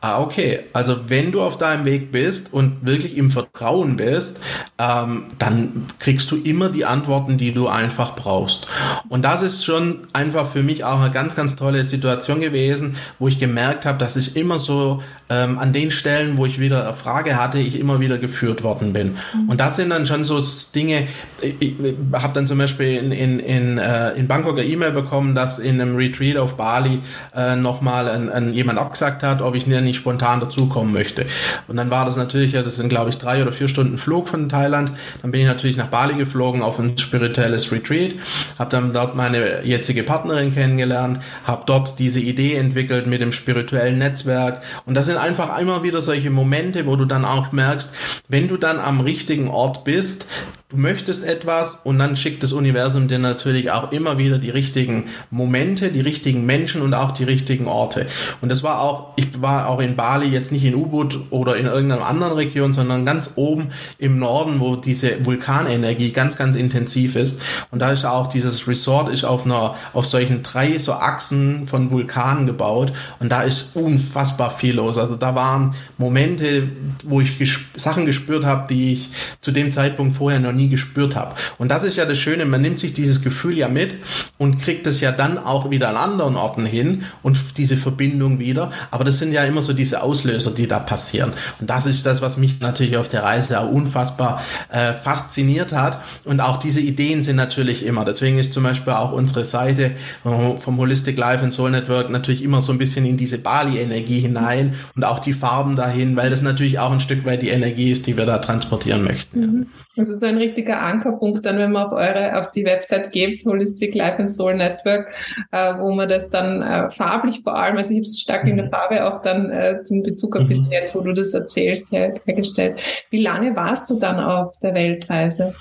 ah, 0.00 0.20
okay, 0.20 0.60
also 0.72 1.08
wenn 1.08 1.32
du 1.32 1.42
auf 1.42 1.58
deinem 1.58 1.84
Weg 1.84 2.07
bist 2.10 2.52
und 2.52 2.86
wirklich 2.86 3.16
im 3.16 3.30
Vertrauen 3.30 3.96
bist, 3.96 4.40
ähm, 4.78 5.24
dann 5.38 5.86
kriegst 5.98 6.30
du 6.30 6.36
immer 6.36 6.68
die 6.68 6.84
Antworten, 6.84 7.38
die 7.38 7.52
du 7.52 7.68
einfach 7.68 8.14
brauchst. 8.16 8.66
Und 9.08 9.24
das 9.24 9.42
ist 9.42 9.64
schon 9.64 10.06
einfach 10.12 10.48
für 10.48 10.62
mich 10.62 10.84
auch 10.84 11.00
eine 11.00 11.10
ganz, 11.10 11.36
ganz 11.36 11.56
tolle 11.56 11.84
Situation 11.84 12.40
gewesen, 12.40 12.96
wo 13.18 13.28
ich 13.28 13.38
gemerkt 13.38 13.86
habe, 13.86 13.98
dass 13.98 14.16
ich 14.16 14.36
immer 14.36 14.58
so 14.58 15.02
ähm, 15.30 15.58
an 15.58 15.72
den 15.72 15.90
Stellen, 15.90 16.38
wo 16.38 16.46
ich 16.46 16.58
wieder 16.58 16.84
eine 16.84 16.94
Frage 16.94 17.36
hatte, 17.36 17.58
ich 17.58 17.78
immer 17.78 18.00
wieder 18.00 18.18
geführt 18.18 18.62
worden 18.62 18.92
bin. 18.92 19.16
Mhm. 19.34 19.48
Und 19.48 19.60
das 19.60 19.76
sind 19.76 19.90
dann 19.90 20.06
schon 20.06 20.24
so 20.24 20.40
Dinge, 20.74 21.06
ich, 21.40 21.54
ich 21.60 21.74
habe 22.12 22.32
dann 22.32 22.46
zum 22.46 22.58
Beispiel 22.58 22.96
in, 22.96 23.12
in, 23.12 23.38
in, 23.38 23.78
äh, 23.78 24.12
in 24.12 24.26
Bangkok 24.28 24.58
eine 24.58 24.66
E-Mail 24.66 24.92
bekommen, 24.92 25.34
dass 25.34 25.58
in 25.58 25.80
einem 25.80 25.96
Retreat 25.96 26.36
auf 26.36 26.56
Bali 26.56 27.00
äh, 27.36 27.56
nochmal 27.56 28.08
ein, 28.08 28.30
ein, 28.30 28.54
jemand 28.54 28.78
abgesagt 28.78 29.22
hat, 29.22 29.42
ob 29.42 29.54
ich 29.54 29.66
nicht 29.66 29.96
spontan 29.96 30.40
dazukommen 30.40 30.92
möchte. 30.92 31.26
Und 31.66 31.76
dann 31.76 31.90
war 31.90 31.97
das 32.04 32.16
natürlich, 32.16 32.52
das 32.52 32.76
sind 32.76 32.88
glaube 32.88 33.10
ich 33.10 33.18
drei 33.18 33.42
oder 33.42 33.52
vier 33.52 33.68
Stunden 33.68 33.98
Flug 33.98 34.28
von 34.28 34.48
Thailand. 34.48 34.92
Dann 35.22 35.30
bin 35.30 35.40
ich 35.40 35.46
natürlich 35.46 35.76
nach 35.76 35.88
Bali 35.88 36.14
geflogen 36.14 36.62
auf 36.62 36.78
ein 36.78 36.98
spirituelles 36.98 37.70
Retreat, 37.72 38.14
habe 38.58 38.70
dann 38.70 38.92
dort 38.92 39.14
meine 39.14 39.64
jetzige 39.64 40.02
Partnerin 40.02 40.52
kennengelernt, 40.52 41.20
habe 41.44 41.62
dort 41.66 41.98
diese 41.98 42.20
Idee 42.20 42.54
entwickelt 42.54 43.06
mit 43.06 43.20
dem 43.20 43.32
spirituellen 43.32 43.98
Netzwerk. 43.98 44.62
Und 44.86 44.94
das 44.94 45.06
sind 45.06 45.16
einfach 45.16 45.58
immer 45.58 45.82
wieder 45.82 46.02
solche 46.02 46.30
Momente, 46.30 46.86
wo 46.86 46.96
du 46.96 47.04
dann 47.04 47.24
auch 47.24 47.52
merkst, 47.52 47.94
wenn 48.28 48.48
du 48.48 48.56
dann 48.56 48.78
am 48.78 49.00
richtigen 49.00 49.48
Ort 49.48 49.84
bist, 49.84 50.26
du 50.70 50.76
möchtest 50.76 51.24
etwas 51.24 51.76
und 51.76 51.98
dann 51.98 52.16
schickt 52.16 52.42
das 52.42 52.52
Universum 52.52 53.08
dir 53.08 53.18
natürlich 53.18 53.70
auch 53.70 53.90
immer 53.90 54.18
wieder 54.18 54.38
die 54.38 54.50
richtigen 54.50 55.06
Momente, 55.30 55.90
die 55.90 56.00
richtigen 56.00 56.44
Menschen 56.44 56.82
und 56.82 56.92
auch 56.92 57.12
die 57.12 57.24
richtigen 57.24 57.66
Orte. 57.66 58.06
Und 58.42 58.50
das 58.50 58.62
war 58.62 58.82
auch, 58.82 59.14
ich 59.16 59.40
war 59.40 59.68
auch 59.68 59.80
in 59.80 59.96
Bali 59.96 60.26
jetzt 60.26 60.52
nicht 60.52 60.64
in 60.64 60.74
Ubud 60.74 61.20
oder 61.30 61.56
in 61.56 61.68
irgendeiner 61.88 62.08
anderen 62.08 62.32
Region, 62.34 62.72
sondern 62.72 63.04
ganz 63.04 63.32
oben 63.36 63.68
im 63.98 64.18
Norden, 64.18 64.60
wo 64.60 64.76
diese 64.76 65.24
Vulkanenergie 65.24 66.12
ganz, 66.12 66.36
ganz 66.36 66.56
intensiv 66.56 67.16
ist. 67.16 67.40
Und 67.70 67.80
da 67.80 67.92
ist 67.92 68.04
auch 68.04 68.28
dieses 68.28 68.66
Resort 68.66 69.10
ist 69.12 69.24
auf 69.24 69.44
einer, 69.44 69.74
auf 69.92 70.06
solchen 70.06 70.42
drei 70.42 70.78
so 70.78 70.92
Achsen 70.92 71.66
von 71.66 71.90
Vulkanen 71.90 72.46
gebaut 72.46 72.92
und 73.18 73.30
da 73.30 73.42
ist 73.42 73.74
unfassbar 73.74 74.50
viel 74.50 74.76
los. 74.76 74.98
Also 74.98 75.16
da 75.16 75.34
waren 75.34 75.74
Momente, 75.96 76.68
wo 77.04 77.20
ich 77.20 77.38
gesp 77.38 77.58
Sachen 77.76 78.06
gespürt 78.06 78.44
habe, 78.44 78.66
die 78.68 78.92
ich 78.92 79.10
zu 79.40 79.52
dem 79.52 79.70
Zeitpunkt 79.70 80.16
vorher 80.16 80.40
noch 80.40 80.52
nie 80.52 80.68
gespürt 80.68 81.16
habe. 81.16 81.34
Und 81.58 81.68
das 81.70 81.84
ist 81.84 81.96
ja 81.96 82.04
das 82.04 82.18
Schöne, 82.18 82.44
man 82.44 82.60
nimmt 82.60 82.78
sich 82.78 82.92
dieses 82.92 83.22
Gefühl 83.22 83.56
ja 83.56 83.68
mit 83.68 83.96
und 84.36 84.60
kriegt 84.60 84.86
es 84.86 85.00
ja 85.00 85.12
dann 85.12 85.38
auch 85.38 85.70
wieder 85.70 85.88
an 85.88 85.96
anderen 85.96 86.36
Orten 86.36 86.66
hin 86.66 87.04
und 87.22 87.38
diese 87.56 87.76
Verbindung 87.76 88.38
wieder. 88.38 88.72
Aber 88.90 89.04
das 89.04 89.18
sind 89.18 89.32
ja 89.32 89.44
immer 89.44 89.62
so 89.62 89.72
diese 89.72 90.02
Auslöser, 90.02 90.50
die 90.50 90.66
da 90.66 90.78
passieren. 90.78 91.32
Und 91.60 91.70
das 91.78 91.86
ist 91.86 92.06
das, 92.06 92.22
was 92.22 92.36
mich 92.36 92.58
natürlich 92.60 92.96
auf 92.96 93.08
der 93.08 93.22
Reise 93.22 93.60
auch 93.60 93.70
unfassbar 93.70 94.42
äh, 94.70 94.92
fasziniert 94.92 95.72
hat. 95.72 96.00
Und 96.24 96.40
auch 96.40 96.56
diese 96.56 96.80
Ideen 96.80 97.22
sind 97.22 97.36
natürlich 97.36 97.84
immer. 97.86 98.04
Deswegen 98.04 98.38
ist 98.38 98.52
zum 98.52 98.64
Beispiel 98.64 98.92
auch 98.92 99.12
unsere 99.12 99.44
Seite 99.44 99.92
vom 100.22 100.76
Holistic 100.78 101.16
Life 101.16 101.44
and 101.44 101.54
Soul 101.54 101.70
Network 101.70 102.10
natürlich 102.10 102.42
immer 102.42 102.60
so 102.62 102.72
ein 102.72 102.78
bisschen 102.78 103.04
in 103.04 103.16
diese 103.16 103.38
Bali-Energie 103.38 104.18
hinein 104.18 104.74
und 104.96 105.04
auch 105.04 105.20
die 105.20 105.34
Farben 105.34 105.76
dahin, 105.76 106.16
weil 106.16 106.30
das 106.30 106.42
natürlich 106.42 106.80
auch 106.80 106.90
ein 106.90 107.00
Stück 107.00 107.24
weit 107.24 107.42
die 107.42 107.50
Energie 107.50 107.92
ist, 107.92 108.08
die 108.08 108.16
wir 108.16 108.26
da 108.26 108.38
transportieren 108.38 109.04
möchten. 109.04 109.40
Mhm. 109.40 109.66
Das 109.98 110.10
ist 110.10 110.22
ein 110.22 110.36
richtiger 110.36 110.80
Ankerpunkt 110.80 111.44
dann, 111.44 111.58
wenn 111.58 111.72
man 111.72 111.88
auf 111.88 111.92
eure, 111.92 112.38
auf 112.38 112.52
die 112.52 112.64
Website 112.64 113.10
geht, 113.10 113.44
Holistic 113.44 113.96
Life 113.96 114.18
and 114.18 114.30
Soul 114.30 114.54
Network, 114.54 115.10
äh, 115.50 115.74
wo 115.78 115.90
man 115.90 116.08
das 116.08 116.30
dann 116.30 116.62
äh, 116.62 116.88
farblich 116.92 117.40
vor 117.42 117.56
allem, 117.56 117.76
also 117.76 117.90
ich 117.90 117.96
habe 117.96 118.02
es 118.02 118.20
stark 118.20 118.44
in 118.46 118.58
der 118.58 118.66
mhm. 118.66 118.70
Farbe 118.70 119.04
auch 119.04 119.22
dann 119.22 119.50
äh, 119.50 119.82
den 119.82 120.04
Bezug 120.04 120.36
auf 120.36 120.46
bis 120.46 120.60
mhm. 120.60 120.70
jetzt, 120.70 120.94
wo 120.94 121.00
du 121.00 121.12
das 121.12 121.34
erzählst, 121.34 121.90
her, 121.90 122.14
hergestellt. 122.24 122.78
Wie 123.10 123.20
lange 123.20 123.56
warst 123.56 123.90
du 123.90 123.98
dann 123.98 124.20
auf 124.20 124.56
der 124.60 124.74
Weltreise? 124.74 125.52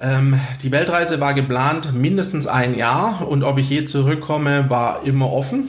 Ähm, 0.00 0.40
die 0.62 0.72
Weltreise 0.72 1.20
war 1.20 1.32
geplant 1.32 1.94
mindestens 1.94 2.48
ein 2.48 2.76
Jahr 2.76 3.28
und 3.28 3.44
ob 3.44 3.58
ich 3.58 3.70
je 3.70 3.84
zurückkomme, 3.84 4.68
war 4.68 5.02
immer 5.04 5.32
offen. 5.32 5.68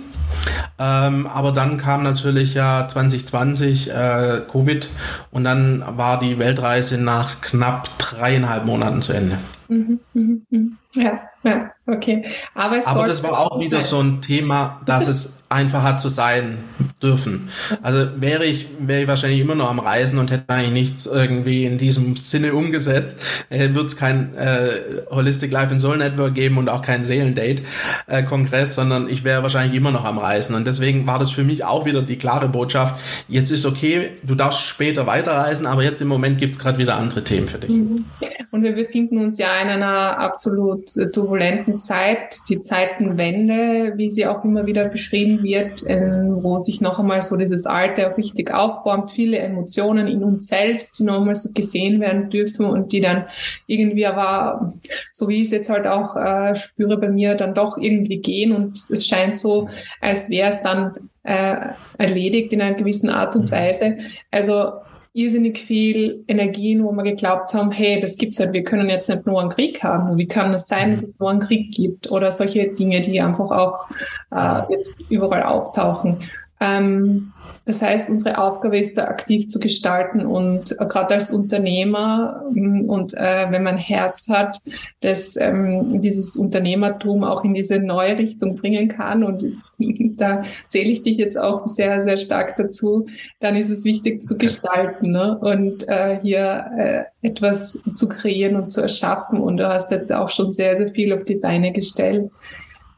Ähm, 0.78 1.28
aber 1.28 1.52
dann 1.52 1.78
kam 1.78 2.04
natürlich 2.04 2.54
ja 2.54 2.88
2020 2.88 3.90
äh, 3.90 4.42
Covid 4.52 4.90
und 5.32 5.44
dann 5.44 5.84
war 5.98 6.20
die 6.20 6.38
Weltreise 6.38 7.02
nach 7.02 7.42
knapp 7.42 7.90
dreieinhalb 7.98 8.66
Monaten 8.66 9.02
zu 9.02 9.14
Ende. 9.14 9.38
Mhm, 9.68 10.00
mh, 10.14 10.38
mh. 10.50 10.60
Ja, 10.96 11.20
ja, 11.44 11.72
okay. 11.86 12.26
Aber, 12.54 12.78
es 12.78 12.88
Aber 12.88 13.08
das 13.08 13.22
war 13.22 13.38
auch 13.38 13.60
wieder 13.60 13.82
so 13.82 14.00
ein 14.00 14.22
Thema, 14.22 14.82
dass 14.86 15.08
es 15.08 15.44
einfach 15.50 15.84
hat 15.84 16.02
zu 16.02 16.10
sein 16.10 16.58
dürfen. 17.04 17.50
Also 17.84 18.08
wäre 18.18 18.46
ich, 18.46 18.68
wäre 18.80 19.04
ich 19.04 19.08
wahrscheinlich 19.08 19.40
immer 19.40 19.54
noch 19.54 19.70
am 19.70 19.80
Reisen 19.80 20.18
und 20.18 20.32
hätte 20.32 20.50
eigentlich 20.50 20.72
nichts 20.72 21.06
irgendwie 21.06 21.66
in 21.66 21.78
diesem 21.78 22.16
Sinne 22.16 22.54
umgesetzt, 22.54 23.22
äh, 23.50 23.70
würde 23.70 23.86
es 23.86 23.96
kein 23.96 24.36
äh, 24.36 25.04
Holistic 25.12 25.52
Life 25.52 25.72
and 25.72 25.82
Soul 25.82 25.98
Network 25.98 26.34
geben 26.34 26.58
und 26.58 26.68
auch 26.68 26.82
kein 26.82 27.06
Seelendate-Kongress, 27.06 28.72
äh, 28.72 28.74
sondern 28.74 29.08
ich 29.08 29.24
wäre 29.24 29.44
wahrscheinlich 29.44 29.76
immer 29.78 29.92
noch 29.92 30.04
am 30.04 30.18
Reisen. 30.18 30.56
Und 30.56 30.66
deswegen 30.66 31.06
war 31.06 31.20
das 31.20 31.30
für 31.30 31.44
mich 31.44 31.64
auch 31.64 31.86
wieder 31.86 32.02
die 32.02 32.18
klare 32.18 32.50
Botschaft, 32.50 33.00
jetzt 33.28 33.52
ist 33.52 33.66
okay, 33.66 34.12
du 34.24 34.34
darfst 34.34 34.66
später 34.66 35.06
weiterreisen, 35.06 35.68
aber 35.68 35.84
jetzt 35.84 36.02
im 36.02 36.08
Moment 36.08 36.40
gibt 36.40 36.56
es 36.56 36.60
gerade 36.60 36.80
wieder 36.80 36.96
andere 36.96 37.24
Themen 37.24 37.48
für 37.48 37.60
dich. 37.60 37.70
Mhm. 37.70 38.06
Und 38.52 38.64
wir 38.64 38.74
befinden 38.74 39.20
uns 39.20 39.38
ja 39.38 39.50
in 39.62 39.68
einer 39.68 40.18
absolut 40.18 40.85
turbulenten 41.14 41.80
Zeit, 41.80 42.36
die 42.50 42.60
Zeitenwende, 42.60 43.94
wie 43.96 44.10
sie 44.10 44.28
auch 44.28 44.44
immer 44.44 44.66
wieder 44.66 44.88
beschrieben 44.88 45.44
wird, 45.44 45.84
wo 45.84 46.58
sich 46.58 46.82
noch 46.82 47.00
einmal 47.00 47.22
so 47.22 47.36
dieses 47.38 47.66
Alte 47.66 48.10
auch 48.10 48.18
richtig 48.18 48.54
aufbäumt, 48.54 49.12
viele 49.12 49.38
Emotionen 49.38 50.08
in 50.08 50.24
uns 50.24 50.48
selbst, 50.48 51.00
die 51.00 51.04
noch 51.04 51.20
einmal 51.20 51.36
so 51.36 51.50
gesehen 51.54 52.00
werden 52.00 52.30
dürfen 52.30 52.66
und 52.66 52.92
die 52.92 53.02
dann 53.02 53.26
irgendwie 53.68 54.06
aber, 54.06 54.74
so 55.12 55.28
wie 55.28 55.42
ich 55.42 55.48
es 55.48 55.52
jetzt 55.52 55.70
halt 55.70 55.88
auch 55.88 56.16
äh, 56.16 56.56
spüre 56.56 56.98
bei 56.98 57.10
mir, 57.10 57.36
dann 57.36 57.54
doch 57.54 57.78
irgendwie 57.78 58.18
gehen 58.18 58.52
und 58.52 58.78
es 58.78 59.06
scheint 59.08 59.38
so, 59.38 59.70
als 60.02 60.30
wäre 60.30 60.50
es 60.50 60.62
dann 60.62 60.94
äh, 61.24 61.70
erledigt 61.98 62.54
in 62.54 62.62
einer 62.62 62.76
gewissen 62.76 63.10
Art 63.10 63.36
und 63.36 63.52
Weise. 63.52 63.98
Also 64.32 64.74
irrsinnig 65.16 65.58
viel 65.58 66.26
Energien, 66.28 66.84
wo 66.84 66.92
wir 66.92 67.04
geglaubt 67.04 67.54
haben, 67.54 67.72
hey, 67.72 68.02
das 68.02 68.18
gibt's 68.18 68.38
halt, 68.40 68.52
wir 68.52 68.66
können 68.66 68.90
jetzt 68.90 69.10
nicht 69.10 69.26
nur 69.26 69.40
einen 69.40 69.50
Krieg 69.50 69.82
haben. 69.82 70.18
Wie 70.18 70.28
kann 70.28 70.54
es 70.54 70.68
sein, 70.68 70.90
dass 70.92 71.04
es 71.04 71.18
nur 71.20 71.32
einen 71.32 71.40
Krieg 71.40 71.72
gibt? 71.74 72.12
Oder 72.12 72.32
solche 72.32 72.68
Dinge, 72.68 73.00
die 73.00 73.22
einfach 73.22 73.50
auch 73.50 73.88
äh, 74.32 74.74
jetzt 74.74 75.00
überall 75.10 75.44
auftauchen. 75.44 76.18
Ähm, 76.60 77.32
das 77.66 77.82
heißt, 77.82 78.10
unsere 78.10 78.38
Aufgabe 78.38 78.78
ist 78.78 78.98
da 78.98 79.06
aktiv 79.06 79.48
zu 79.48 79.60
gestalten 79.60 80.26
und 80.26 80.72
äh, 80.80 80.86
gerade 80.86 81.16
als 81.16 81.32
Unternehmer 81.32 82.44
ähm, 82.56 82.88
und 82.88 83.16
äh, 83.16 83.48
wenn 83.50 83.64
man 83.64 83.78
Herz 83.78 84.28
hat, 84.30 84.62
das 85.02 85.36
ähm, 85.36 86.00
dieses 86.02 86.36
Unternehmertum 86.36 87.24
auch 87.24 87.44
in 87.44 87.56
diese 87.56 87.80
neue 87.80 88.18
Richtung 88.20 88.56
bringen 88.56 88.88
kann 88.88 89.24
und 89.24 89.44
da 90.18 90.44
zähle 90.68 90.92
ich 90.92 91.02
dich 91.02 91.18
jetzt 91.18 91.38
auch 91.38 91.66
sehr, 91.66 92.04
sehr 92.04 92.18
stark 92.18 92.56
dazu, 92.56 93.08
dann 93.40 93.56
ist 93.56 93.70
es 93.70 93.84
wichtig 93.84 94.22
zu 94.22 94.38
gestalten 94.38 95.12
ne? 95.12 95.38
und 95.40 95.88
äh, 95.90 96.20
hier 96.22 96.66
äh, 96.78 97.28
etwas 97.28 97.80
zu 97.94 98.08
kreieren 98.08 98.56
und 98.56 98.70
zu 98.70 98.82
erschaffen 98.82 99.40
und 99.40 99.58
du 99.58 99.68
hast 99.68 99.90
jetzt 99.90 100.12
auch 100.12 100.30
schon 100.30 100.52
sehr, 100.52 100.76
sehr 100.76 100.90
viel 100.90 101.12
auf 101.14 101.26
die 101.26 101.36
Beine 101.36 101.74
gestellt 101.74 102.30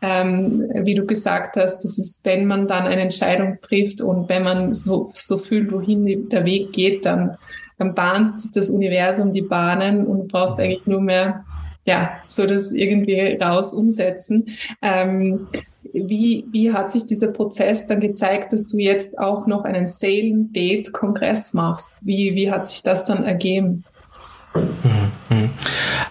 ähm, 0.01 0.69
wie 0.83 0.95
du 0.95 1.05
gesagt 1.05 1.57
hast, 1.57 1.83
das 1.83 1.97
ist, 1.97 2.23
wenn 2.23 2.45
man 2.45 2.67
dann 2.67 2.85
eine 2.85 3.01
Entscheidung 3.01 3.57
trifft 3.61 4.01
und 4.01 4.29
wenn 4.29 4.43
man 4.43 4.73
so, 4.73 5.11
so 5.19 5.37
fühlt, 5.37 5.71
wohin 5.71 6.29
der 6.29 6.45
Weg 6.45 6.71
geht, 6.71 7.05
dann, 7.05 7.37
dann 7.77 7.95
bahnt 7.95 8.55
das 8.55 8.69
Universum 8.69 9.33
die 9.33 9.41
Bahnen 9.41 10.05
und 10.05 10.19
du 10.19 10.27
brauchst 10.27 10.59
eigentlich 10.59 10.85
nur 10.85 11.01
mehr, 11.01 11.45
ja, 11.85 12.11
so 12.27 12.45
das 12.45 12.71
irgendwie 12.71 13.37
raus 13.41 13.73
umsetzen. 13.73 14.57
Ähm, 14.81 15.47
wie, 15.93 16.45
wie 16.51 16.73
hat 16.73 16.91
sich 16.91 17.05
dieser 17.05 17.31
Prozess 17.31 17.87
dann 17.87 17.99
gezeigt, 18.01 18.53
dass 18.53 18.67
du 18.67 18.77
jetzt 18.77 19.17
auch 19.17 19.47
noch 19.47 19.63
einen 19.63 19.87
Sale-Date-Kongress 19.87 21.53
machst? 21.53 22.05
Wie, 22.05 22.35
wie 22.35 22.51
hat 22.51 22.67
sich 22.67 22.83
das 22.83 23.05
dann 23.05 23.23
ergeben? 23.23 23.83
Mhm. 24.53 25.06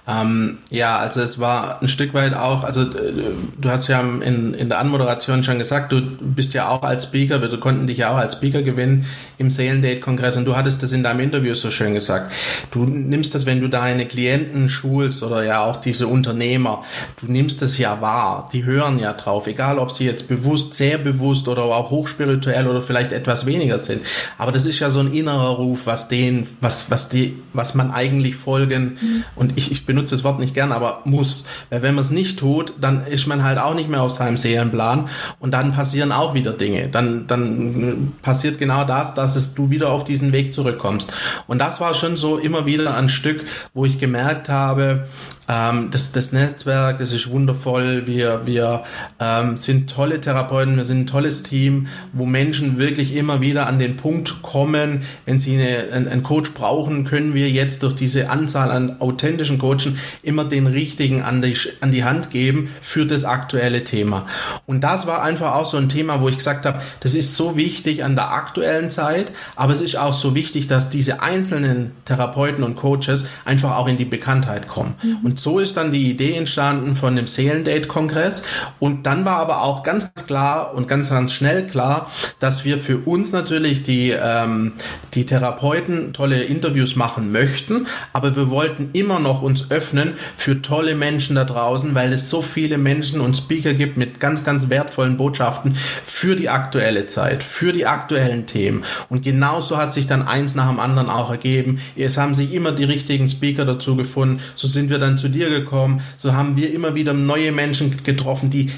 Ähm, 0.09 0.59
ja, 0.71 0.99
also 0.99 1.21
es 1.21 1.41
war 1.41 1.83
ein 1.83 1.89
Stück 1.89 2.15
weit 2.15 2.33
auch, 2.35 2.63
also 2.63 2.83
äh, 2.83 3.13
du 3.61 3.69
hast 3.69 3.89
ja 3.89 4.01
in, 4.01 4.55
in 4.55 4.69
der 4.69 4.79
Anmoderation 4.79 5.43
schon 5.43 5.59
gesagt, 5.59 5.91
du 5.91 6.01
bist 6.01 6.55
ja 6.55 6.69
auch 6.69 6.83
als 6.83 7.05
Speaker, 7.05 7.43
wir 7.43 7.59
konnten 7.59 7.89
dich 7.89 7.99
ja 7.99 8.13
auch 8.13 8.17
als 8.17 8.35
Speaker 8.35 8.63
gewinnen 8.63 9.07
im 9.39 9.51
Seelendate-Kongress 9.51 10.37
und 10.37 10.45
du 10.45 10.55
hattest 10.55 10.85
das 10.85 10.93
in 10.93 11.03
deinem 11.03 11.19
Interview 11.19 11.55
so 11.55 11.73
schön 11.73 11.93
gesagt. 11.93 12.33
Du 12.71 12.85
nimmst 12.85 13.35
das, 13.35 13.47
wenn 13.47 13.61
du 13.61 13.69
deine 13.69 14.07
Klienten 14.07 14.69
schulst 14.69 15.25
oder 15.25 15.43
ja 15.43 15.65
auch 15.65 15.79
diese 15.79 16.07
Unternehmer, 16.07 16.85
du 17.21 17.27
nimmst 17.27 17.61
das 17.61 17.77
ja 17.77 18.01
wahr, 18.01 18.49
die 18.53 18.63
hören 18.63 19.01
ja 19.01 19.13
drauf, 19.13 19.49
egal 19.49 19.81
ob 19.81 19.91
sie 19.91 20.05
jetzt 20.05 20.29
bewusst, 20.29 20.75
sehr 20.75 20.99
bewusst 20.99 21.49
oder 21.49 21.65
auch 21.65 21.91
hochspirituell 21.91 22.69
oder 22.69 22.81
vielleicht 22.81 23.11
etwas 23.11 23.45
weniger 23.45 23.81
sind. 23.81 24.03
Aber 24.39 24.53
das 24.53 24.67
ist 24.67 24.79
ja 24.79 24.89
so 24.89 25.01
ein 25.01 25.13
innerer 25.13 25.57
Ruf, 25.57 25.81
was 25.85 26.07
den, 26.07 26.47
was, 26.61 26.93
was 26.93 27.09
die, 27.09 27.37
was 27.53 27.75
man 27.75 27.91
eigentlich 27.91 28.37
folgen. 28.37 28.99
Mhm. 29.01 29.25
Und 29.35 29.53
ich, 29.57 29.73
ich 29.73 29.85
bin 29.85 29.96
benutze 29.97 30.15
das 30.15 30.25
Wort 30.25 30.39
nicht 30.39 30.53
gern, 30.53 30.73
aber 30.73 31.01
muss. 31.05 31.47
Weil 31.71 31.81
wenn 31.81 31.95
man 31.95 32.05
es 32.05 32.11
nicht 32.11 32.39
tut, 32.39 32.75
dann 32.81 33.07
ist 33.07 33.27
man 33.27 33.43
halt 33.43 33.59
auch 33.59 33.75
nicht 33.75 33.89
mehr 33.89 34.03
auf 34.03 34.11
seinem 34.11 34.37
Seelenplan 34.37 35.09
und 35.41 35.53
dann 35.53 35.73
passieren 35.73 36.13
auch 36.13 36.35
wieder 36.35 36.53
Dinge. 36.53 36.89
Dann, 36.89 37.27
dann 37.27 38.13
passiert 38.21 38.59
genau 38.59 38.85
das, 38.85 39.15
dass 39.15 39.37
es, 39.37 39.55
du 39.55 39.71
wieder 39.71 39.91
auf 39.91 40.05
diesen 40.05 40.33
Weg 40.33 40.53
zurückkommst. 40.53 41.11
Und 41.47 41.61
das 41.61 41.81
war 41.81 41.95
schon 41.95 42.19
so 42.19 42.37
immer 42.37 42.67
wieder 42.67 42.95
ein 42.95 43.09
Stück, 43.09 43.45
wo 43.73 43.87
ich 43.87 43.99
gemerkt 43.99 44.51
habe, 44.51 45.07
ähm, 45.49 45.91
das, 45.91 46.13
das 46.13 46.33
Netzwerk, 46.33 46.99
das 46.99 47.13
ist 47.13 47.31
wundervoll. 47.31 48.07
Wir, 48.07 48.43
wir 48.47 48.85
ähm, 49.21 49.57
sind 49.57 49.91
tolle 49.91 50.21
Therapeuten, 50.21 50.77
wir 50.77 50.85
sind 50.85 51.01
ein 51.01 51.07
tolles 51.07 51.43
Team, 51.43 51.89
wo 52.13 52.27
Menschen 52.27 52.79
wirklich 52.79 53.15
immer 53.15 53.41
wieder 53.41 53.67
an 53.67 53.79
den 53.79 53.97
Punkt 53.97 54.43
kommen, 54.43 55.03
wenn 55.25 55.39
sie 55.39 55.55
eine, 55.55 55.93
einen, 55.93 56.09
einen 56.09 56.23
Coach 56.23 56.53
brauchen, 56.53 57.05
können 57.05 57.35
wir 57.35 57.49
jetzt 57.51 57.83
durch 57.83 57.95
diese 57.95 58.31
Anzahl 58.31 58.71
an 58.71 59.01
authentischen 59.01 59.59
Coachen 59.59 59.99
immer 60.23 60.45
den 60.45 60.67
richtigen 60.67 61.23
an 61.23 61.43
die, 61.43 61.57
an 61.81 61.93
die 61.93 62.05
Hand 62.05 62.31
geben 62.31 62.71
für 62.81 63.07
das 63.07 63.25
aktuelle 63.25 63.85
Thema. 63.85 64.27
Und 64.67 64.83
das 64.83 65.07
war 65.07 65.23
einfach 65.23 65.55
auch 65.55 65.67
so 65.67 65.77
ein 65.77 65.89
Thema, 65.89 66.21
wo 66.21 66.29
ich 66.29 66.37
gesagt 66.37 66.67
habe, 66.67 66.81
das 67.01 67.15
ist 67.15 67.35
so 67.37 67.57
wichtig 67.57 68.05
an 68.05 68.17
der 68.17 68.33
aktuellen 68.33 68.91
Zeit, 68.91 69.33
aber 69.55 69.73
es 69.73 69.83
ist 69.83 69.97
auch 69.97 70.15
so 70.15 70.35
wichtig, 70.35 70.67
dass 70.67 70.91
diese 70.91 71.23
einzelnen 71.23 71.93
Therapeuten 72.05 72.65
und 72.65 72.77
Coaches 72.77 73.27
einfach 73.45 73.77
auch 73.77 73.87
in 73.87 73.97
die 73.97 74.05
Bekanntheit 74.05 74.69
kommen. 74.69 74.95
Mhm. 75.03 75.19
Und 75.23 75.36
so 75.39 75.59
ist 75.59 75.77
dann 75.77 75.93
die 75.93 76.11
Idee 76.11 76.35
entstanden 76.35 76.97
von 76.97 77.17
dem 77.17 77.27
Seelendate-Kongress. 77.27 78.43
Und 78.79 79.07
dann 79.07 79.25
war 79.25 79.39
aber 79.39 79.63
auch 79.63 79.83
ganz 79.83 80.13
klar 80.27 80.75
und 80.75 80.89
ganz, 80.89 81.11
ganz 81.11 81.33
schnell 81.33 81.67
klar, 81.67 82.11
dass 82.39 82.65
wir 82.65 82.79
für 82.79 82.99
uns 82.99 83.33
natürlich 83.33 83.83
die, 83.83 84.11
ähm, 84.11 84.73
die 85.15 85.27
Therapeuten 85.27 86.13
tolle 86.13 86.43
Interviews 86.45 86.97
machen 86.97 87.33
möchten, 87.33 87.87
aber 88.13 88.37
wir 88.37 88.51
wollten 88.51 88.91
immer 88.93 89.19
noch 89.19 89.43
uns 89.43 89.71
öffnen 89.71 90.15
für 90.37 90.63
tolle 90.63 90.95
Menschen 90.95 91.37
da 91.37 91.45
draußen, 91.45 91.95
weil 91.95 92.13
es 92.13 92.31
so 92.31 92.43
viele 92.43 92.79
Menschen 92.79 93.21
und 93.21 93.37
Speaker 93.37 93.75
gibt 93.75 93.97
mit 93.97 94.21
ganz, 94.21 94.45
ganz 94.45 94.69
wertvollen 94.69 95.17
Botschaften 95.17 95.77
für 96.05 96.37
die 96.37 96.49
aktuelle 96.49 97.07
Zeit, 97.07 97.43
für 97.43 97.73
die 97.73 97.87
aktuellen 97.87 98.47
Themen. 98.47 98.85
Und 99.09 99.23
genauso 99.23 99.77
hat 99.77 99.93
sich 99.93 100.07
dann 100.07 100.27
eins 100.27 100.55
nach 100.55 100.69
dem 100.69 100.81
anderen 100.81 101.09
auch 101.09 101.31
ergeben. 101.31 101.81
Es 101.97 102.17
haben 102.17 102.35
sich 102.35 102.53
immer 102.53 102.73
die 102.73 102.85
richtigen 102.85 103.29
Speaker 103.29 103.65
dazu 103.65 103.97
gefunden. 103.97 104.41
So 104.55 104.67
sind 104.67 104.91
wir 104.91 104.99
dann 104.99 105.19
zu 105.19 105.26
dir 105.29 105.51
gekommen. 105.51 106.01
So 106.17 106.35
haben 106.35 106.57
wir 106.57 106.73
immer 106.73 106.95
wieder 106.95 107.13
neue 107.13 107.53
Menschen 107.53 108.03
getroffen, 108.03 108.51
die 108.51 108.71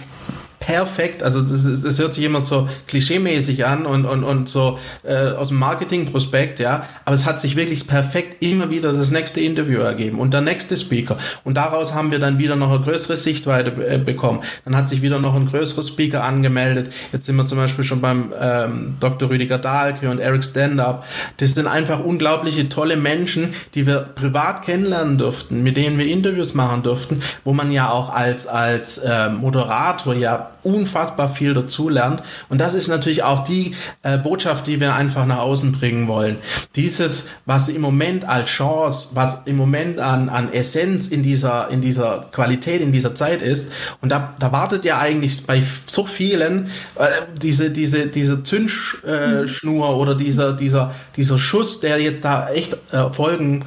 perfekt. 0.61 1.23
Also 1.23 1.41
das, 1.41 1.83
das 1.83 1.99
hört 1.99 2.15
sich 2.15 2.25
immer 2.25 2.41
so 2.41 2.69
klischeemäßig 2.87 3.67
an 3.67 3.87
und, 3.87 4.05
und, 4.05 4.25
und 4.25 4.49
so 4.49 4.79
äh, 5.03 5.31
aus 5.31 5.49
dem 5.49 5.59
Marketingprospekt, 5.59 6.61
ja. 6.61 6.85
Aber 7.05 7.15
es 7.15 7.25
hat 7.25 7.41
sich 7.41 7.57
wirklich 7.57 7.87
perfekt 7.87 8.43
immer 8.43 8.71
wieder 8.71 8.93
das 8.93 9.11
nächste 9.11 9.41
Interview 9.41 9.81
ergeben 9.81 10.19
und 10.19 10.35
der 10.35 10.41
nächste 10.41 10.77
Speaker. 10.77 11.19
Und 11.45 11.57
daraus 11.57 11.95
haben 11.95 12.11
wir 12.11 12.19
dann 12.19 12.39
wieder 12.39 12.57
noch 12.57 12.71
eine 12.71 12.81
größere 12.81 13.17
Sichtweite 13.17 13.71
äh, 13.87 13.99
bekommen. 13.99 14.41
Dann 14.65 14.77
hat 14.77 14.89
sich 14.89 15.03
wieder 15.03 15.19
noch 15.19 15.35
ein 15.35 15.47
größerer 15.47 15.85
Speaker 15.85 16.25
angemeldet. 16.25 16.93
Jetzt 17.13 17.27
sind 17.27 17.37
wir 17.37 17.47
zum 17.47 17.59
Beispiel 17.59 17.85
schon 17.85 18.01
beim 18.01 18.33
ähm, 18.41 18.97
Dr. 19.01 19.31
Rüdiger 19.31 19.59
Dahlke 19.59 20.11
und 20.11 20.19
Eric 20.19 20.45
Stand-Up. 20.45 21.07
Das 21.39 21.53
sind 21.55 21.67
einfach 21.67 22.01
unglaubliche 22.01 22.69
tolle 22.69 22.97
Menschen, 22.97 23.55
die 23.75 23.87
wir 23.87 24.01
privat 24.15 24.63
kennenlernen 24.63 25.19
durften, 25.19 25.63
mit 25.63 25.77
denen 25.77 25.99
wir 25.99 26.07
Interviews 26.07 26.55
machen 26.55 26.83
durften, 26.83 27.23
wo 27.45 27.53
man 27.53 27.73
ja 27.73 27.91
auch 27.91 28.11
als, 28.11 28.47
als 28.47 28.99
äh, 28.99 29.29
Moderator 29.29 30.15
ja 30.15 30.51
unfassbar 30.69 31.29
viel 31.29 31.55
dazu 31.55 31.89
lernt. 31.89 32.23
Und 32.49 32.61
das 32.61 32.75
ist 32.75 32.89
natürlich 32.89 33.23
auch 33.23 33.45
die 33.45 33.75
äh, 34.03 34.19
Botschaft, 34.19 34.67
die 34.67 34.81
wir 34.81 34.95
einfach 34.95 35.27
nach 35.27 35.39
außen 35.39 35.73
bringen 35.73 36.09
wollen. 36.09 36.37
Dieses, 36.77 37.29
was 37.47 37.69
im 37.69 37.81
Moment 37.81 38.29
als 38.29 38.51
Chance, 38.51 39.11
was 39.15 39.47
im 39.47 39.57
Moment 39.57 39.99
an, 39.99 40.29
an 40.29 40.53
Essenz 40.53 41.09
in 41.09 41.23
dieser, 41.23 41.71
in 41.71 41.81
dieser 41.81 42.27
Qualität, 42.33 42.81
in 42.81 42.93
dieser 42.93 43.15
Zeit 43.15 43.43
ist. 43.43 43.73
Und 44.01 44.11
da, 44.11 44.35
da 44.39 44.53
wartet 44.53 44.85
ja 44.85 44.99
eigentlich 44.99 45.47
bei 45.47 45.63
so 45.87 46.05
vielen 46.05 46.67
äh, 46.97 47.07
diese, 47.41 47.71
diese, 47.71 48.09
diese 48.09 48.45
Zündschnur 48.45 49.89
äh, 49.89 49.95
oder 49.95 50.15
dieser, 50.15 50.53
dieser, 50.53 50.95
dieser 51.17 51.39
Schuss, 51.39 51.81
der 51.81 52.01
jetzt 52.01 52.25
da 52.25 52.51
echt 52.51 52.77
äh, 52.93 53.11
folgen 53.11 53.65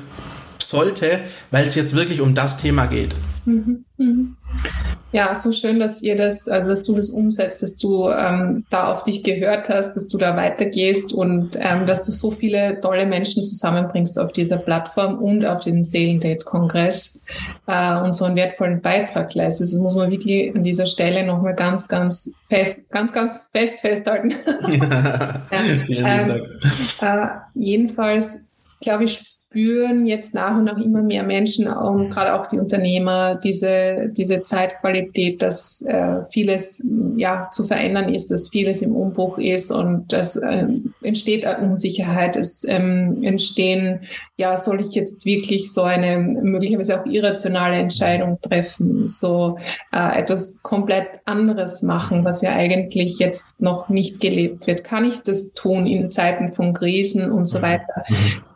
sollte, 0.59 1.19
weil 1.51 1.65
es 1.65 1.75
jetzt 1.75 1.95
wirklich 1.95 2.21
um 2.21 2.33
das 2.33 2.57
Thema 2.57 2.85
geht. 2.85 3.15
Mhm. 3.45 3.85
Mhm. 3.97 4.37
Ja, 5.13 5.35
so 5.35 5.51
schön, 5.51 5.79
dass 5.79 6.01
ihr 6.01 6.15
das, 6.15 6.47
also 6.47 6.69
dass 6.69 6.83
du 6.83 6.95
das 6.95 7.09
umsetzt, 7.09 7.61
dass 7.61 7.77
du 7.77 8.09
ähm, 8.09 8.63
da 8.69 8.89
auf 8.89 9.03
dich 9.03 9.23
gehört 9.23 9.67
hast, 9.67 9.93
dass 9.95 10.07
du 10.07 10.17
da 10.17 10.37
weitergehst 10.37 11.11
und 11.11 11.57
ähm, 11.59 11.85
dass 11.85 12.05
du 12.05 12.13
so 12.13 12.31
viele 12.31 12.79
tolle 12.79 13.05
Menschen 13.05 13.43
zusammenbringst 13.43 14.17
auf 14.17 14.31
dieser 14.31 14.55
Plattform 14.55 15.19
und 15.19 15.45
auf 15.45 15.65
den 15.65 15.83
Seelendate-Kongress 15.83 17.21
äh, 17.67 17.97
und 17.97 18.13
so 18.13 18.23
einen 18.23 18.37
wertvollen 18.37 18.81
Beitrag 18.81 19.33
leistest. 19.33 19.73
Das 19.73 19.79
muss 19.81 19.95
man 19.95 20.11
wirklich 20.11 20.55
an 20.55 20.63
dieser 20.63 20.85
Stelle 20.85 21.25
nochmal 21.25 21.55
ganz, 21.55 21.89
ganz 21.89 22.31
fest, 22.47 22.89
ganz, 22.89 23.11
ganz 23.11 23.49
fest 23.51 23.81
festhalten. 23.81 24.33
Ja, 25.51 25.57
vielen 25.85 26.05
ähm, 26.05 26.27
Dank. 26.27 26.43
Äh, 27.01 27.27
jedenfalls, 27.53 28.47
glaube 28.79 29.03
ich, 29.03 29.30
spüren 29.51 30.05
jetzt 30.07 30.33
nach 30.33 30.57
und 30.57 30.63
nach 30.63 30.77
immer 30.77 31.01
mehr 31.01 31.23
Menschen, 31.23 31.67
um, 31.67 32.09
gerade 32.09 32.39
auch 32.39 32.47
die 32.47 32.57
Unternehmer, 32.57 33.35
diese, 33.35 34.09
diese 34.15 34.41
Zeitqualität, 34.43 35.41
dass 35.41 35.81
äh, 35.81 36.21
vieles 36.31 36.81
ja 37.17 37.49
zu 37.51 37.65
verändern 37.65 38.13
ist, 38.13 38.31
dass 38.31 38.47
vieles 38.47 38.81
im 38.81 38.95
Umbruch 38.95 39.37
ist 39.37 39.69
und 39.69 40.13
das 40.13 40.37
äh, 40.37 40.67
entsteht 41.03 41.45
Unsicherheit, 41.61 42.37
es 42.37 42.63
ähm, 42.63 43.23
entstehen, 43.23 44.03
ja, 44.37 44.55
soll 44.55 44.79
ich 44.79 44.95
jetzt 44.95 45.25
wirklich 45.25 45.71
so 45.73 45.83
eine 45.83 46.17
möglicherweise 46.17 47.01
auch 47.01 47.05
irrationale 47.05 47.75
Entscheidung 47.75 48.39
treffen, 48.41 49.05
so 49.05 49.57
äh, 49.91 50.17
etwas 50.17 50.61
komplett 50.61 51.07
anderes 51.25 51.83
machen, 51.83 52.23
was 52.23 52.41
ja 52.41 52.53
eigentlich 52.53 53.19
jetzt 53.19 53.47
noch 53.59 53.89
nicht 53.89 54.21
gelebt 54.21 54.65
wird. 54.65 54.85
Kann 54.85 55.03
ich 55.03 55.23
das 55.23 55.51
tun 55.51 55.87
in 55.87 56.09
Zeiten 56.09 56.53
von 56.53 56.73
Krisen 56.73 57.31
und 57.31 57.47
so 57.47 57.57
mhm. 57.57 57.63
weiter? 57.63 58.05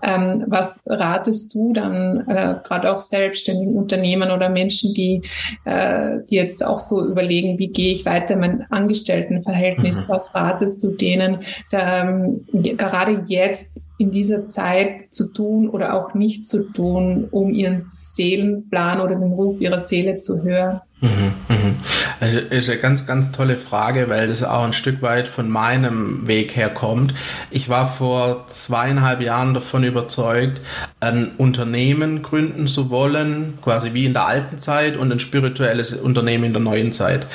Ähm, 0.06 0.44
was 0.48 0.84
ratest 0.86 1.56
du 1.56 1.74
dann 1.74 2.28
äh, 2.28 2.56
gerade 2.64 2.94
auch 2.94 3.00
selbstständigen 3.00 3.76
Unternehmen 3.76 4.30
oder 4.30 4.50
Menschen, 4.50 4.94
die, 4.94 5.24
äh, 5.64 6.20
die 6.30 6.36
jetzt 6.36 6.64
auch 6.64 6.80
so 6.80 7.04
überlegen, 7.04 7.58
wie 7.58 7.70
gehe 7.70 7.92
ich 7.92 8.06
weiter 8.06 8.36
in 8.36 8.40
mein 8.40 8.66
Angestelltenverhältnis? 8.70 10.02
Mhm. 10.02 10.04
Was 10.10 10.36
ratest 10.36 10.84
du 10.84 10.92
denen, 10.92 11.40
ähm, 11.72 12.46
gerade 12.52 13.24
jetzt 13.26 13.80
in 13.98 14.12
dieser 14.12 14.46
Zeit 14.46 15.12
zu 15.12 15.34
tun 15.34 15.70
oder 15.70 15.96
auch 15.96 16.14
nicht 16.14 16.46
zu 16.46 16.70
tun, 16.70 17.28
um 17.32 17.52
ihren 17.52 17.84
Seelenplan 18.00 19.02
oder 19.02 19.16
den 19.16 19.34
Ruf 19.34 19.60
ihrer 19.60 19.80
Seele 19.80 20.20
zu 20.20 20.44
hören? 20.44 20.82
Mhm, 21.02 21.34
mhm. 21.50 21.76
Also 22.20 22.40
ist 22.40 22.70
eine 22.70 22.80
ganz, 22.80 23.06
ganz 23.06 23.32
tolle 23.32 23.58
Frage, 23.58 24.10
weil 24.10 24.28
das 24.28 24.44
auch 24.44 24.64
ein 24.64 24.74
Stück 24.74 25.02
weit 25.02 25.28
von 25.28 25.50
meinem 25.50 26.26
Weg 26.26 26.56
her 26.56 26.70
kommt. 26.70 27.14
Ich 27.52 27.68
war 27.68 27.90
vor 27.90 28.48
zweieinhalb 28.48 29.22
Jahren 29.22 29.54
davon 29.54 29.84
überzeugt, 29.84 30.62
ein 31.02 31.32
Unternehmen 31.38 32.22
gründen 32.22 32.68
zu 32.68 32.90
wollen, 32.90 33.60
quasi 33.62 33.94
wie 33.94 34.06
in 34.06 34.14
der 34.14 34.26
alten 34.26 34.58
Zeit 34.58 34.96
und 34.96 35.12
ein 35.12 35.20
spirituelles 35.20 35.94
Unternehmen 35.94 36.46
in 36.46 36.54
der 36.54 36.62
neuen 36.62 36.94
Zeit. 36.94 37.28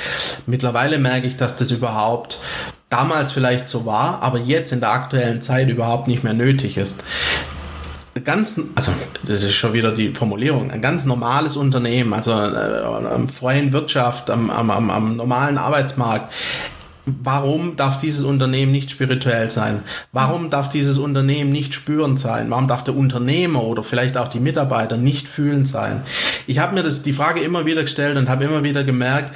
Mittlerweile 0.47 0.97
merke 0.97 1.27
ich, 1.27 1.37
dass 1.37 1.57
das 1.57 1.69
überhaupt 1.69 2.39
damals 2.89 3.31
vielleicht 3.31 3.67
so 3.67 3.85
war, 3.85 4.21
aber 4.21 4.39
jetzt 4.39 4.73
in 4.73 4.79
der 4.79 4.89
aktuellen 4.89 5.41
Zeit 5.41 5.69
überhaupt 5.69 6.07
nicht 6.07 6.23
mehr 6.23 6.33
nötig 6.33 6.77
ist 6.77 7.03
ganz, 8.23 8.59
also 8.75 8.91
das 9.23 9.43
ist 9.43 9.53
schon 9.53 9.73
wieder 9.73 9.91
die 9.93 10.13
Formulierung, 10.13 10.71
ein 10.71 10.81
ganz 10.81 11.05
normales 11.05 11.55
Unternehmen, 11.55 12.13
also 12.13 12.31
äh, 12.31 12.83
am 13.13 13.29
freien 13.29 13.71
Wirtschaft, 13.71 14.29
am, 14.29 14.49
am, 14.49 14.89
am 14.89 15.15
normalen 15.15 15.57
Arbeitsmarkt, 15.57 16.31
Warum 17.05 17.77
darf 17.77 17.97
dieses 17.97 18.23
Unternehmen 18.23 18.71
nicht 18.71 18.91
spirituell 18.91 19.49
sein? 19.49 19.79
Warum 20.11 20.51
darf 20.51 20.69
dieses 20.69 20.99
Unternehmen 20.99 21.51
nicht 21.51 21.73
spürend 21.73 22.19
sein? 22.19 22.51
Warum 22.51 22.67
darf 22.67 22.83
der 22.83 22.95
Unternehmer 22.95 23.63
oder 23.63 23.83
vielleicht 23.83 24.17
auch 24.17 24.27
die 24.27 24.39
Mitarbeiter 24.39 24.97
nicht 24.97 25.27
fühlend 25.27 25.67
sein? 25.67 26.03
Ich 26.45 26.59
habe 26.59 26.75
mir 26.75 26.83
das 26.83 27.01
die 27.01 27.13
Frage 27.13 27.41
immer 27.41 27.65
wieder 27.65 27.81
gestellt 27.81 28.17
und 28.17 28.29
habe 28.29 28.43
immer 28.43 28.63
wieder 28.63 28.83
gemerkt, 28.83 29.33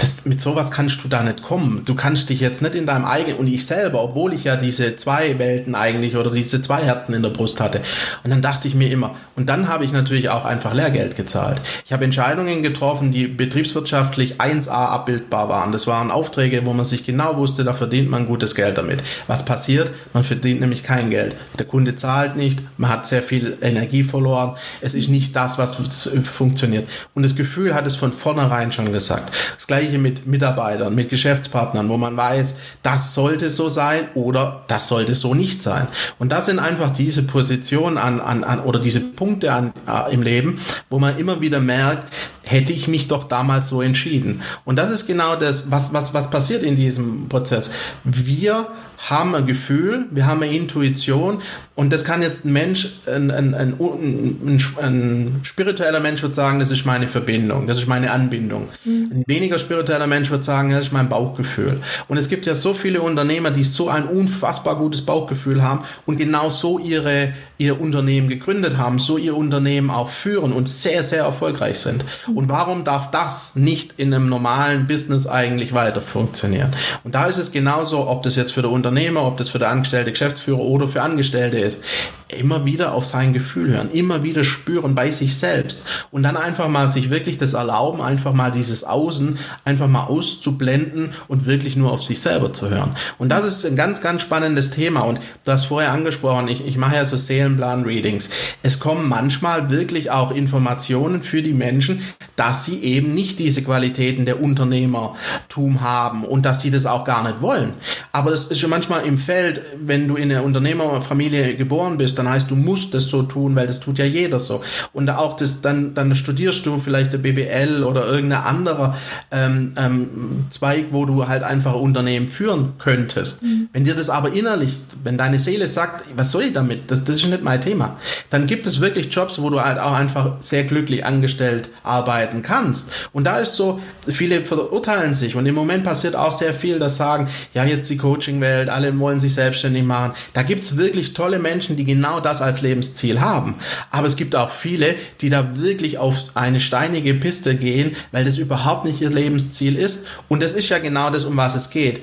das, 0.00 0.24
mit 0.24 0.40
sowas 0.40 0.70
kannst 0.70 1.04
du 1.04 1.08
da 1.08 1.22
nicht 1.22 1.42
kommen. 1.42 1.82
Du 1.84 1.94
kannst 1.94 2.30
dich 2.30 2.40
jetzt 2.40 2.62
nicht 2.62 2.74
in 2.74 2.86
deinem 2.86 3.04
eigenen, 3.04 3.38
und 3.38 3.46
ich 3.46 3.66
selber, 3.66 4.02
obwohl 4.02 4.32
ich 4.32 4.44
ja 4.44 4.56
diese 4.56 4.96
zwei 4.96 5.38
Welten 5.38 5.74
eigentlich 5.74 6.16
oder 6.16 6.30
diese 6.30 6.60
zwei 6.62 6.82
Herzen 6.82 7.14
in 7.14 7.22
der 7.22 7.30
Brust 7.30 7.60
hatte. 7.60 7.80
Und 8.24 8.30
dann 8.30 8.42
dachte 8.42 8.68
ich 8.68 8.74
mir 8.74 8.90
immer, 8.90 9.14
und 9.36 9.48
dann 9.48 9.68
habe 9.68 9.84
ich 9.84 9.92
natürlich 9.92 10.28
auch 10.28 10.44
einfach 10.44 10.74
Lehrgeld 10.74 11.16
gezahlt. 11.16 11.60
Ich 11.84 11.92
habe 11.92 12.04
Entscheidungen 12.04 12.62
getroffen, 12.62 13.12
die 13.12 13.26
betriebswirtschaftlich 13.26 14.40
1a 14.40 14.70
abbildbar 14.70 15.48
waren. 15.48 15.72
Das 15.72 15.86
waren 15.86 16.10
Aufträge, 16.10 16.64
wo 16.66 16.72
man 16.72 16.84
sich 16.84 17.04
genau 17.04 17.36
wusste, 17.36 17.64
da 17.64 17.74
verdient 17.74 18.10
man 18.10 18.26
gutes 18.26 18.54
Geld 18.54 18.78
damit. 18.78 19.02
Was 19.26 19.44
passiert? 19.44 19.90
Man 20.12 20.24
verdient 20.24 20.60
nämlich 20.60 20.82
kein 20.82 21.10
Geld. 21.10 21.36
Der 21.58 21.66
Kunde 21.66 21.96
zahlt 21.96 22.36
nicht, 22.36 22.60
man 22.78 22.90
hat 22.90 23.06
sehr 23.06 23.22
viel 23.22 23.58
Energie 23.60 24.04
verloren. 24.04 24.56
Es 24.80 24.94
ist 24.94 25.08
nicht 25.08 25.36
das, 25.36 25.58
was 25.58 25.76
funktioniert. 26.24 26.88
Und 27.14 27.22
das 27.22 27.36
Gefühl 27.36 27.74
hat 27.74 27.86
es 27.86 27.96
von 27.96 28.12
vornherein 28.12 28.72
schon 28.72 28.92
gesagt. 28.92 29.34
Das 29.56 29.66
gleiche 29.66 29.89
Gespräche 29.90 29.98
mit 29.98 30.26
Mitarbeitern, 30.26 30.94
mit 30.94 31.10
Geschäftspartnern, 31.10 31.88
wo 31.88 31.96
man 31.96 32.16
weiß, 32.16 32.56
das 32.82 33.14
sollte 33.14 33.50
so 33.50 33.68
sein 33.68 34.08
oder 34.14 34.64
das 34.68 34.88
sollte 34.88 35.14
so 35.14 35.34
nicht 35.34 35.62
sein. 35.62 35.88
Und 36.18 36.32
das 36.32 36.46
sind 36.46 36.58
einfach 36.58 36.90
diese 36.90 37.22
Positionen 37.22 37.98
an, 37.98 38.20
an, 38.20 38.44
an 38.44 38.60
oder 38.60 38.78
diese 38.78 39.00
Punkte 39.00 39.52
an, 39.52 39.72
äh, 39.86 40.12
im 40.12 40.22
Leben, 40.22 40.60
wo 40.88 40.98
man 40.98 41.18
immer 41.18 41.40
wieder 41.40 41.60
merkt, 41.60 42.12
hätte 42.42 42.72
ich 42.72 42.88
mich 42.88 43.08
doch 43.08 43.24
damals 43.24 43.68
so 43.68 43.82
entschieden. 43.82 44.42
Und 44.64 44.76
das 44.76 44.90
ist 44.90 45.06
genau 45.06 45.36
das, 45.36 45.70
was, 45.70 45.92
was, 45.92 46.14
was 46.14 46.30
passiert 46.30 46.62
in 46.62 46.76
diesem 46.76 47.28
Prozess. 47.28 47.70
Wir 48.04 48.68
haben 49.08 49.34
ein 49.34 49.46
Gefühl, 49.46 50.06
wir 50.10 50.26
haben 50.26 50.42
eine 50.42 50.54
Intuition 50.54 51.40
und 51.74 51.94
das 51.94 52.04
kann 52.04 52.20
jetzt 52.20 52.44
ein 52.44 52.52
Mensch, 52.52 52.90
ein, 53.06 53.30
ein, 53.30 53.54
ein, 53.54 54.60
ein, 54.78 55.40
spiritueller 55.42 56.00
Mensch 56.00 56.22
wird 56.22 56.34
sagen, 56.34 56.58
das 56.58 56.70
ist 56.70 56.84
meine 56.84 57.08
Verbindung, 57.08 57.66
das 57.66 57.78
ist 57.78 57.86
meine 57.86 58.10
Anbindung. 58.10 58.68
Mhm. 58.84 59.10
Ein 59.10 59.24
weniger 59.26 59.58
spiritueller 59.58 60.06
Mensch 60.06 60.30
wird 60.30 60.44
sagen, 60.44 60.70
das 60.70 60.84
ist 60.84 60.92
mein 60.92 61.08
Bauchgefühl. 61.08 61.80
Und 62.08 62.18
es 62.18 62.28
gibt 62.28 62.44
ja 62.44 62.54
so 62.54 62.74
viele 62.74 63.00
Unternehmer, 63.00 63.50
die 63.50 63.64
so 63.64 63.88
ein 63.88 64.04
unfassbar 64.04 64.76
gutes 64.76 65.06
Bauchgefühl 65.06 65.62
haben 65.62 65.84
und 66.04 66.18
genau 66.18 66.50
so 66.50 66.78
ihre, 66.78 67.32
ihr 67.56 67.80
Unternehmen 67.80 68.28
gegründet 68.28 68.76
haben, 68.76 68.98
so 68.98 69.16
ihr 69.16 69.34
Unternehmen 69.34 69.88
auch 69.88 70.10
führen 70.10 70.52
und 70.52 70.68
sehr, 70.68 71.02
sehr 71.02 71.24
erfolgreich 71.24 71.78
sind. 71.78 72.04
Mhm. 72.26 72.36
Und 72.36 72.48
warum 72.50 72.84
darf 72.84 73.10
das 73.10 73.56
nicht 73.56 73.94
in 73.96 74.12
einem 74.12 74.28
normalen 74.28 74.86
Business 74.86 75.26
eigentlich 75.26 75.72
weiter 75.72 76.02
funktionieren? 76.02 76.72
Und 77.04 77.14
da 77.14 77.24
ist 77.24 77.38
es 77.38 77.52
genauso, 77.52 78.06
ob 78.06 78.22
das 78.22 78.36
jetzt 78.36 78.52
für 78.52 78.60
der 78.60 78.70
Unternehmer, 78.90 79.26
ob 79.26 79.38
das 79.38 79.48
für 79.48 79.58
der 79.58 79.70
angestellte 79.70 80.10
Geschäftsführer 80.10 80.60
oder 80.60 80.88
für 80.88 81.00
Angestellte 81.00 81.58
ist. 81.58 81.70
ist, 81.70 81.84
immer 82.32 82.64
wieder 82.64 82.92
auf 82.92 83.04
sein 83.04 83.32
Gefühl 83.32 83.72
hören, 83.72 83.90
immer 83.92 84.22
wieder 84.22 84.44
spüren 84.44 84.94
bei 84.94 85.10
sich 85.10 85.36
selbst 85.36 85.84
und 86.10 86.22
dann 86.22 86.36
einfach 86.36 86.68
mal 86.68 86.88
sich 86.88 87.10
wirklich 87.10 87.38
das 87.38 87.54
erlauben, 87.54 88.00
einfach 88.00 88.32
mal 88.32 88.50
dieses 88.50 88.84
Außen 88.84 89.38
einfach 89.64 89.88
mal 89.88 90.04
auszublenden 90.04 91.10
und 91.28 91.46
wirklich 91.46 91.76
nur 91.76 91.92
auf 91.92 92.02
sich 92.02 92.20
selber 92.20 92.52
zu 92.52 92.70
hören. 92.70 92.96
Und 93.18 93.30
das 93.30 93.44
ist 93.44 93.66
ein 93.66 93.76
ganz, 93.76 94.00
ganz 94.00 94.22
spannendes 94.22 94.70
Thema 94.70 95.00
und 95.00 95.20
du 95.44 95.52
hast 95.52 95.66
vorher 95.66 95.92
angesprochen, 95.92 96.48
ich, 96.48 96.66
ich 96.66 96.76
mache 96.76 96.96
ja 96.96 97.04
so 97.04 97.16
Seelenplan-Readings. 97.16 98.30
Es 98.62 98.80
kommen 98.80 99.08
manchmal 99.08 99.70
wirklich 99.70 100.10
auch 100.10 100.30
Informationen 100.30 101.22
für 101.22 101.42
die 101.42 101.54
Menschen, 101.54 102.02
dass 102.36 102.64
sie 102.64 102.82
eben 102.82 103.14
nicht 103.14 103.38
diese 103.38 103.62
Qualitäten 103.62 104.24
der 104.24 104.42
Unternehmertum 104.42 105.80
haben 105.80 106.24
und 106.24 106.46
dass 106.46 106.62
sie 106.62 106.70
das 106.70 106.86
auch 106.86 107.04
gar 107.04 107.22
nicht 107.22 107.42
wollen. 107.42 107.74
Aber 108.12 108.30
das 108.30 108.46
ist 108.46 108.60
schon 108.60 108.70
manchmal 108.70 109.04
im 109.04 109.18
Feld, 109.18 109.60
wenn 109.78 110.08
du 110.08 110.16
in 110.16 110.30
einer 110.30 110.44
Unternehmerfamilie 110.44 111.56
geboren 111.56 111.98
bist, 111.98 112.18
dann 112.20 112.32
heißt 112.32 112.50
du 112.50 112.56
musst 112.56 112.94
es 112.94 113.06
so 113.06 113.22
tun, 113.22 113.56
weil 113.56 113.66
das 113.66 113.80
tut 113.80 113.98
ja 113.98 114.04
jeder 114.04 114.38
so. 114.38 114.62
Und 114.92 115.10
auch 115.10 115.36
das, 115.36 115.60
dann, 115.60 115.94
dann 115.94 116.14
studierst 116.14 116.64
du 116.66 116.78
vielleicht 116.78 117.12
der 117.12 117.18
BWL 117.18 117.82
oder 117.84 118.06
irgendein 118.06 118.42
anderer 118.42 118.96
ähm, 119.30 119.72
ähm, 119.76 120.46
Zweig, 120.50 120.86
wo 120.90 121.04
du 121.04 121.28
halt 121.28 121.42
einfach 121.42 121.74
ein 121.74 121.80
Unternehmen 121.80 122.28
führen 122.28 122.74
könntest. 122.78 123.42
Mhm. 123.42 123.68
Wenn 123.72 123.84
dir 123.84 123.94
das 123.94 124.10
aber 124.10 124.32
innerlich, 124.32 124.80
wenn 125.02 125.18
deine 125.18 125.38
Seele 125.38 125.68
sagt, 125.68 126.06
was 126.16 126.30
soll 126.30 126.44
ich 126.44 126.52
damit? 126.52 126.90
Das, 126.90 127.04
das 127.04 127.16
ist 127.16 127.26
nicht 127.26 127.42
mein 127.42 127.60
Thema. 127.60 127.96
Dann 128.30 128.46
gibt 128.46 128.66
es 128.66 128.80
wirklich 128.80 129.12
Jobs, 129.12 129.40
wo 129.40 129.50
du 129.50 129.60
halt 129.60 129.78
auch 129.78 129.92
einfach 129.92 130.36
sehr 130.40 130.64
glücklich 130.64 131.04
angestellt 131.04 131.70
arbeiten 131.82 132.42
kannst. 132.42 132.92
Und 133.12 133.24
da 133.24 133.38
ist 133.38 133.56
so, 133.56 133.80
viele 134.08 134.42
verurteilen 134.42 135.14
sich 135.14 135.36
und 135.36 135.46
im 135.46 135.54
Moment 135.54 135.84
passiert 135.84 136.16
auch 136.16 136.32
sehr 136.32 136.54
viel, 136.54 136.78
dass 136.78 136.96
sagen, 136.96 137.28
ja, 137.54 137.64
jetzt 137.64 137.88
die 137.88 137.96
Coaching-Welt, 137.96 138.68
alle 138.68 138.98
wollen 138.98 139.20
sich 139.20 139.34
selbstständig 139.34 139.84
machen. 139.84 140.12
Da 140.32 140.42
gibt 140.42 140.62
es 140.62 140.76
wirklich 140.76 141.14
tolle 141.14 141.38
Menschen, 141.38 141.76
die 141.76 141.84
genau 141.84 142.09
das 142.18 142.42
als 142.42 142.62
Lebensziel 142.62 143.20
haben. 143.20 143.54
Aber 143.92 144.08
es 144.08 144.16
gibt 144.16 144.34
auch 144.34 144.50
viele, 144.50 144.96
die 145.20 145.28
da 145.28 145.56
wirklich 145.56 145.98
auf 145.98 146.16
eine 146.34 146.58
steinige 146.58 147.14
Piste 147.14 147.54
gehen, 147.54 147.94
weil 148.10 148.24
das 148.24 148.38
überhaupt 148.38 148.84
nicht 148.84 149.00
ihr 149.00 149.10
Lebensziel 149.10 149.76
ist. 149.76 150.06
Und 150.28 150.42
das 150.42 150.54
ist 150.54 150.68
ja 150.68 150.78
genau 150.78 151.10
das, 151.10 151.24
um 151.24 151.36
was 151.36 151.54
es 151.54 151.70
geht. 151.70 152.00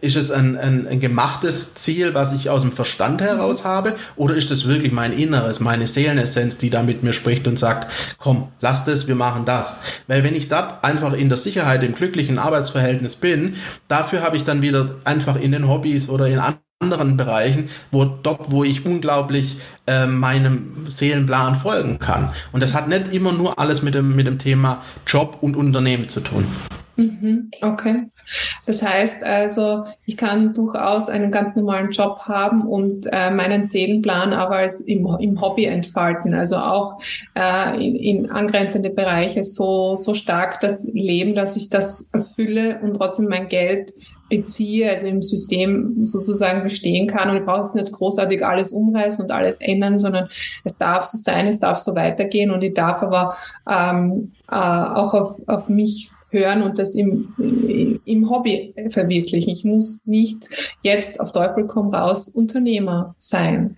Ist 0.00 0.16
es 0.16 0.32
ein, 0.32 0.56
ein, 0.56 0.88
ein 0.88 0.98
gemachtes 0.98 1.74
Ziel, 1.76 2.14
was 2.14 2.32
ich 2.32 2.50
aus 2.50 2.62
dem 2.62 2.72
Verstand 2.72 3.20
heraus 3.20 3.64
habe? 3.64 3.94
Oder 4.16 4.34
ist 4.34 4.50
es 4.50 4.66
wirklich 4.66 4.90
mein 4.90 5.12
Inneres, 5.12 5.60
meine 5.60 5.86
Seelenessenz, 5.86 6.58
die 6.58 6.70
da 6.70 6.82
mit 6.82 7.04
mir 7.04 7.12
spricht 7.12 7.46
und 7.46 7.58
sagt, 7.58 7.92
komm, 8.18 8.48
lass 8.60 8.84
das, 8.84 9.06
wir 9.06 9.14
machen 9.14 9.44
das. 9.44 9.82
Weil 10.08 10.24
wenn 10.24 10.34
ich 10.34 10.48
dort 10.48 10.82
einfach 10.82 11.12
in 11.12 11.28
der 11.28 11.38
Sicherheit, 11.38 11.84
im 11.84 11.94
glücklichen 11.94 12.38
Arbeitsverhältnis 12.38 13.16
bin, 13.16 13.56
dafür 13.88 14.22
habe 14.22 14.36
ich 14.36 14.44
dann 14.44 14.62
wieder 14.62 14.96
einfach 15.04 15.36
in 15.36 15.52
den 15.52 15.68
Hobbys 15.68 16.08
oder 16.08 16.26
in 16.26 16.38
anderen 16.38 16.71
anderen 16.82 17.16
Bereichen, 17.16 17.68
wo 17.90 18.04
dort, 18.04 18.50
wo 18.50 18.64
ich 18.64 18.84
unglaublich 18.84 19.58
äh, 19.86 20.06
meinem 20.06 20.86
Seelenplan 20.88 21.54
folgen 21.54 21.98
kann. 21.98 22.32
Und 22.52 22.62
das 22.62 22.74
hat 22.74 22.88
nicht 22.88 23.12
immer 23.12 23.32
nur 23.32 23.58
alles 23.58 23.82
mit 23.82 23.94
dem, 23.94 24.16
mit 24.16 24.26
dem 24.26 24.38
Thema 24.38 24.82
Job 25.06 25.38
und 25.40 25.56
Unternehmen 25.56 26.08
zu 26.08 26.20
tun. 26.20 26.44
Mhm, 26.96 27.50
okay. 27.62 28.04
Das 28.66 28.82
heißt 28.82 29.24
also, 29.24 29.84
ich 30.04 30.16
kann 30.16 30.52
durchaus 30.52 31.08
einen 31.08 31.30
ganz 31.30 31.56
normalen 31.56 31.90
Job 31.90 32.20
haben 32.28 32.62
und 32.62 33.06
äh, 33.10 33.30
meinen 33.30 33.64
Seelenplan 33.64 34.32
aber 34.32 34.56
als 34.56 34.80
im, 34.80 35.06
im 35.20 35.40
Hobby 35.40 35.64
entfalten. 35.64 36.34
Also 36.34 36.56
auch 36.56 37.00
äh, 37.34 37.74
in, 37.76 37.96
in 37.96 38.30
angrenzende 38.30 38.90
Bereiche 38.90 39.42
so, 39.42 39.96
so 39.96 40.14
stark 40.14 40.60
das 40.60 40.84
Leben, 40.92 41.34
dass 41.34 41.56
ich 41.56 41.70
das 41.70 42.10
erfülle 42.12 42.78
und 42.82 42.94
trotzdem 42.94 43.26
mein 43.28 43.48
Geld 43.48 43.92
beziehe, 44.32 44.88
also 44.88 45.06
im 45.06 45.20
System 45.20 46.02
sozusagen 46.02 46.62
bestehen 46.62 47.06
kann. 47.06 47.28
Und 47.28 47.36
ich 47.36 47.44
brauche 47.44 47.58
jetzt 47.58 47.74
nicht 47.74 47.92
großartig 47.92 48.44
alles 48.44 48.72
umreißen 48.72 49.22
und 49.22 49.30
alles 49.30 49.60
ändern, 49.60 49.98
sondern 49.98 50.28
es 50.64 50.78
darf 50.78 51.04
so 51.04 51.18
sein, 51.18 51.46
es 51.46 51.60
darf 51.60 51.76
so 51.76 51.94
weitergehen 51.94 52.50
und 52.50 52.62
ich 52.62 52.72
darf 52.72 53.02
aber 53.02 53.36
ähm, 53.70 54.32
äh, 54.50 54.54
auch 54.54 55.12
auf, 55.12 55.36
auf 55.46 55.68
mich 55.68 56.10
hören 56.30 56.62
und 56.62 56.78
das 56.78 56.94
im, 56.94 58.00
im 58.06 58.30
Hobby 58.30 58.74
verwirklichen. 58.88 59.52
Ich 59.52 59.64
muss 59.64 60.06
nicht 60.06 60.48
jetzt 60.80 61.20
auf 61.20 61.30
Teufel 61.32 61.66
komm 61.66 61.92
raus 61.92 62.28
Unternehmer 62.28 63.14
sein 63.18 63.76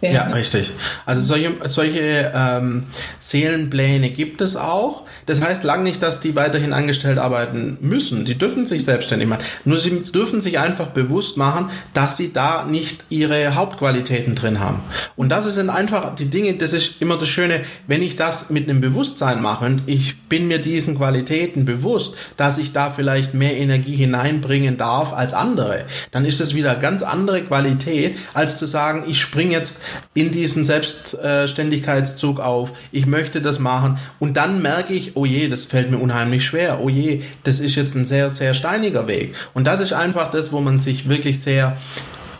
werden. 0.00 0.14
Ja, 0.14 0.24
richtig. 0.26 0.72
Also 1.06 1.22
solche, 1.22 1.52
solche 1.64 2.32
ähm, 2.34 2.84
Seelenpläne 3.20 4.10
gibt 4.10 4.40
es 4.40 4.56
auch. 4.56 5.04
Das 5.26 5.42
heißt 5.42 5.64
lang 5.64 5.82
nicht, 5.82 6.02
dass 6.02 6.20
die 6.20 6.34
weiterhin 6.36 6.72
angestellt 6.72 7.18
arbeiten 7.18 7.78
müssen. 7.80 8.24
Die 8.24 8.36
dürfen 8.36 8.66
sich 8.66 8.84
selbstständig 8.84 9.28
machen. 9.28 9.44
Nur 9.64 9.78
sie 9.78 10.02
dürfen 10.02 10.40
sich 10.40 10.58
einfach 10.58 10.88
bewusst 10.88 11.36
machen, 11.36 11.70
dass 11.92 12.16
sie 12.16 12.32
da 12.32 12.64
nicht 12.64 13.04
ihre 13.08 13.54
Hauptqualitäten 13.54 14.34
drin 14.34 14.60
haben. 14.60 14.80
Und 15.16 15.30
das 15.30 15.44
sind 15.44 15.70
einfach 15.70 16.14
die 16.14 16.26
Dinge, 16.26 16.54
das 16.54 16.72
ist 16.72 17.00
immer 17.00 17.18
das 17.18 17.28
Schöne, 17.28 17.60
wenn 17.86 18.02
ich 18.02 18.16
das 18.16 18.50
mit 18.50 18.68
einem 18.68 18.80
Bewusstsein 18.80 19.42
mache 19.42 19.64
und 19.64 19.82
ich 19.86 20.28
bin 20.28 20.48
mir 20.48 20.58
diesen 20.58 20.96
Qualitäten 20.96 21.64
bewusst, 21.64 22.14
dass 22.36 22.58
ich 22.58 22.72
da 22.72 22.90
vielleicht 22.90 23.34
mehr 23.34 23.56
Energie 23.56 23.96
hineinbringen 23.96 24.76
darf 24.76 25.12
als 25.12 25.34
andere, 25.34 25.84
dann 26.10 26.24
ist 26.24 26.40
es 26.40 26.54
wieder 26.54 26.74
ganz 26.74 27.02
andere 27.02 27.42
Qualität, 27.42 28.16
als 28.32 28.58
zu 28.58 28.66
sagen, 28.66 29.04
ich 29.06 29.20
springe 29.20 29.52
jetzt 29.52 29.73
jetzt 29.74 29.84
in 30.14 30.30
diesen 30.30 30.64
Selbstständigkeitszug 30.64 32.40
auf, 32.40 32.72
ich 32.92 33.06
möchte 33.06 33.40
das 33.40 33.58
machen 33.58 33.98
und 34.18 34.36
dann 34.36 34.62
merke 34.62 34.92
ich, 34.92 35.16
oh 35.16 35.24
je, 35.24 35.48
das 35.48 35.66
fällt 35.66 35.90
mir 35.90 35.98
unheimlich 35.98 36.44
schwer, 36.44 36.80
oh 36.82 36.88
je, 36.88 37.22
das 37.42 37.60
ist 37.60 37.74
jetzt 37.76 37.94
ein 37.94 38.04
sehr, 38.04 38.30
sehr 38.30 38.54
steiniger 38.54 39.06
Weg. 39.08 39.34
Und 39.54 39.66
das 39.66 39.80
ist 39.80 39.92
einfach 39.92 40.30
das, 40.30 40.52
wo 40.52 40.60
man 40.60 40.80
sich 40.80 41.08
wirklich 41.08 41.40
sehr 41.40 41.76